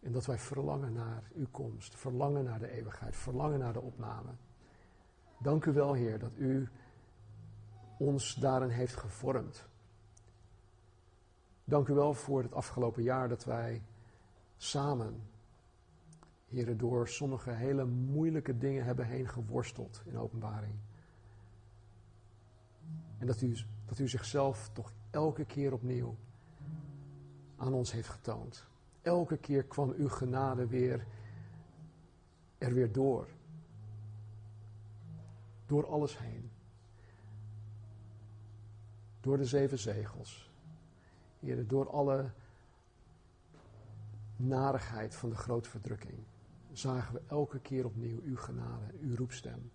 En 0.01 0.13
dat 0.13 0.27
wij 0.27 0.39
verlangen 0.39 0.93
naar 0.93 1.23
uw 1.35 1.47
komst, 1.51 1.95
verlangen 1.97 2.45
naar 2.45 2.59
de 2.59 2.71
eeuwigheid, 2.71 3.17
verlangen 3.17 3.59
naar 3.59 3.73
de 3.73 3.81
opname. 3.81 4.31
Dank 5.39 5.65
u 5.65 5.73
wel, 5.73 5.93
Heer, 5.93 6.19
dat 6.19 6.37
u 6.37 6.69
ons 7.99 8.35
daarin 8.35 8.69
heeft 8.69 8.97
gevormd. 8.97 9.67
Dank 11.65 11.89
u 11.89 11.95
wel 11.95 12.15
voor 12.15 12.43
het 12.43 12.55
afgelopen 12.55 13.03
jaar 13.03 13.29
dat 13.29 13.45
wij 13.45 13.83
samen, 14.57 15.29
Heer, 16.49 16.77
door 16.77 17.09
sommige 17.09 17.51
hele 17.51 17.85
moeilijke 17.85 18.59
dingen 18.59 18.85
hebben 18.85 19.07
heen 19.07 19.29
geworsteld 19.29 20.03
in 20.05 20.19
openbaring. 20.19 20.75
En 23.19 23.27
dat 23.27 23.41
u, 23.41 23.57
dat 23.85 23.99
u 23.99 24.09
zichzelf 24.09 24.71
toch 24.73 24.93
elke 25.11 25.45
keer 25.45 25.73
opnieuw 25.73 26.17
aan 27.57 27.73
ons 27.73 27.93
heeft 27.93 28.09
getoond. 28.09 28.67
Elke 29.03 29.37
keer 29.37 29.65
kwam 29.65 29.91
uw 29.91 30.09
genade 30.09 30.67
weer 30.67 31.07
er 32.59 32.75
weer 32.75 32.93
door. 32.93 33.29
Door 35.67 35.87
alles 35.87 36.19
heen. 36.19 36.51
Door 39.21 39.37
de 39.37 39.45
zeven 39.45 39.79
zegels. 39.79 40.51
Heer, 41.41 41.67
door 41.67 41.91
alle 41.91 42.31
narigheid 44.37 45.15
van 45.15 45.29
de 45.29 45.37
grote 45.37 45.69
verdrukking. 45.69 46.19
Zagen 46.79 47.15
we 47.15 47.23
elke 47.27 47.61
keer 47.61 47.85
opnieuw 47.85 48.21
uw 48.23 48.37
genade, 48.37 48.85
uw 49.01 49.17
roepstem. 49.17 49.71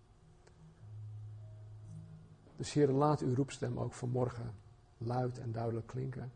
Dus 2.55 2.73
Heer, 2.73 2.91
laat 2.91 3.21
uw 3.21 3.35
roepstem 3.35 3.79
ook 3.79 3.93
vanmorgen 3.93 4.53
luid 4.97 5.39
en 5.39 5.51
duidelijk 5.51 5.87
klinken. 5.87 6.31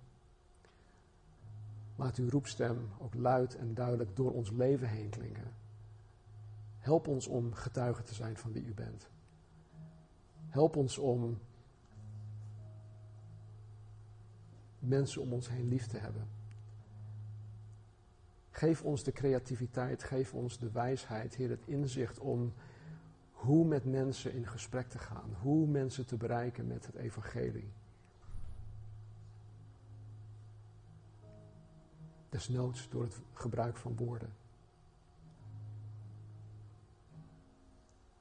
Laat 1.95 2.17
uw 2.17 2.29
roepstem 2.29 2.89
ook 2.97 3.13
luid 3.13 3.55
en 3.55 3.73
duidelijk 3.73 4.15
door 4.15 4.31
ons 4.31 4.51
leven 4.51 4.89
heen 4.89 5.09
klinken. 5.09 5.53
Help 6.77 7.07
ons 7.07 7.27
om 7.27 7.53
getuige 7.53 8.03
te 8.03 8.13
zijn 8.13 8.37
van 8.37 8.51
wie 8.51 8.65
u 8.65 8.73
bent. 8.73 9.09
Help 10.47 10.75
ons 10.75 10.97
om 10.97 11.39
mensen 14.79 15.21
om 15.21 15.33
ons 15.33 15.49
heen 15.49 15.67
lief 15.67 15.87
te 15.87 15.97
hebben. 15.97 16.36
Geef 18.57 18.83
ons 18.83 19.03
de 19.03 19.11
creativiteit, 19.11 20.03
geef 20.03 20.33
ons 20.33 20.59
de 20.59 20.71
wijsheid, 20.71 21.35
Heer, 21.35 21.49
het 21.49 21.65
inzicht 21.65 22.19
om 22.19 22.53
hoe 23.31 23.65
met 23.65 23.85
mensen 23.85 24.33
in 24.33 24.47
gesprek 24.47 24.89
te 24.89 24.97
gaan, 24.97 25.35
hoe 25.41 25.67
mensen 25.67 26.05
te 26.05 26.17
bereiken 26.17 26.67
met 26.67 26.85
het 26.85 26.95
evangelie. 26.95 27.71
Desnoods 32.29 32.89
door 32.89 33.03
het 33.03 33.19
gebruik 33.33 33.77
van 33.77 33.95
woorden. 33.95 34.33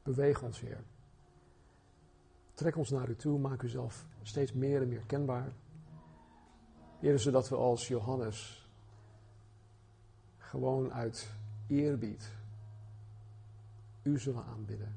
Beweeg 0.03 0.43
ons, 0.43 0.61
Heer. 0.61 0.83
Trek 2.55 2.77
ons 2.77 2.91
naar 2.91 3.09
u 3.09 3.17
toe, 3.17 3.39
maak 3.39 3.63
uzelf 3.63 4.07
steeds 4.23 4.53
meer 4.53 4.83
en 4.83 4.89
meer 4.89 5.07
kenbaar. 5.07 5.53
Heer, 6.99 7.19
zodat 7.19 7.49
we 7.49 7.57
als 7.57 7.89
Johannes 7.89 8.66
gewoon 10.57 10.93
uit 10.93 11.29
eerbied 11.67 12.33
u 14.03 14.19
zullen 14.19 14.45
aanbidden. 14.45 14.97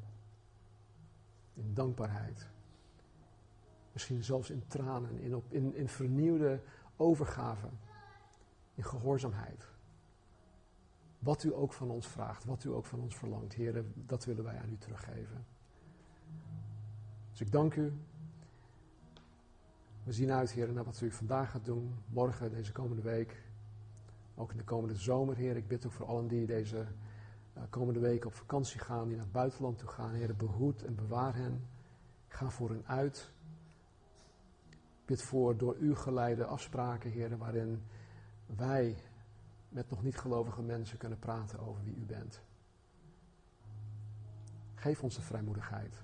In 1.54 1.74
dankbaarheid. 1.74 2.48
Misschien 3.92 4.24
zelfs 4.24 4.50
in 4.50 4.64
tranen, 4.68 5.20
in, 5.20 5.36
op, 5.36 5.54
in, 5.54 5.76
in 5.76 5.88
vernieuwde 5.88 6.62
overgave 6.98 7.68
in 8.76 8.84
gehoorzaamheid. 8.84 9.68
Wat 11.20 11.44
u 11.44 11.54
ook 11.54 11.74
van 11.74 11.90
ons 11.90 12.08
vraagt, 12.08 12.46
wat 12.46 12.64
u 12.64 12.70
ook 12.70 12.86
van 12.86 13.00
ons 13.00 13.16
verlangt, 13.16 13.54
heren, 13.54 13.94
dat 14.06 14.26
willen 14.26 14.44
wij 14.44 14.60
aan 14.60 14.72
u 14.72 14.78
teruggeven. 14.78 15.46
Dus 17.30 17.42
ik 17.42 17.52
dank 17.52 17.76
u. 17.76 17.94
We 20.04 20.12
zien 20.12 20.32
uit, 20.32 20.52
heren, 20.52 20.74
naar 20.74 20.84
wat 20.84 21.02
u 21.02 21.12
vandaag 21.12 21.52
gaat 21.52 21.66
doen, 21.66 21.96
morgen, 22.08 22.52
deze 22.52 22.72
komende 22.72 23.02
week. 23.02 23.49
Ook 24.40 24.52
in 24.52 24.58
de 24.58 24.64
komende 24.64 24.96
zomer, 24.96 25.36
heer. 25.36 25.56
Ik 25.56 25.68
bid 25.68 25.86
ook 25.86 25.92
voor 25.92 26.06
allen 26.06 26.28
die 26.28 26.46
deze 26.46 26.88
uh, 27.58 27.64
komende 27.70 28.00
week 28.00 28.26
op 28.26 28.34
vakantie 28.34 28.80
gaan, 28.80 29.08
die 29.08 29.16
naar 29.16 29.24
het 29.24 29.34
buitenland 29.34 29.78
toe 29.78 29.90
gaan. 29.90 30.14
Heren, 30.14 30.38
behoed 30.38 30.84
en 30.84 30.96
bewaar 30.96 31.36
hen. 31.36 31.68
Ga 32.28 32.50
voor 32.50 32.70
hen 32.70 32.88
uit. 32.88 33.32
Ik 34.70 35.06
bid 35.06 35.22
voor 35.22 35.58
door 35.58 35.78
u 35.78 35.96
geleide 35.96 36.46
afspraken, 36.46 37.12
heren, 37.12 37.38
waarin 37.38 37.84
wij 38.46 38.96
met 39.70 39.90
nog 39.90 40.04
niet 40.04 40.18
gelovige 40.18 40.62
mensen 40.62 40.98
kunnen 40.98 41.20
praten 41.20 41.60
over 41.60 41.84
wie 41.84 41.96
u 41.96 42.06
bent. 42.06 42.42
Geef 44.76 45.04
ons 45.04 45.16
de 45.16 45.22
vrijmoedigheid. 45.22 46.00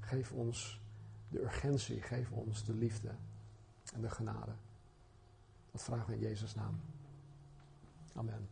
Geef 0.00 0.32
ons 0.32 0.80
de 1.28 1.42
urgentie. 1.42 2.02
Geef 2.02 2.30
ons 2.30 2.64
de 2.64 2.74
liefde 2.74 3.10
en 3.94 4.00
de 4.00 4.10
genade. 4.10 4.52
Dat 5.76 5.84
vragen 5.84 6.06
we 6.06 6.14
in 6.14 6.20
Jezus' 6.20 6.54
naam. 6.54 6.80
Amen. 8.14 8.48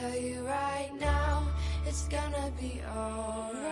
tell 0.00 0.16
you 0.16 0.44
right 0.46 0.90
now, 0.98 1.46
it's 1.86 2.08
gonna 2.08 2.50
be 2.58 2.80
alright. 2.96 3.63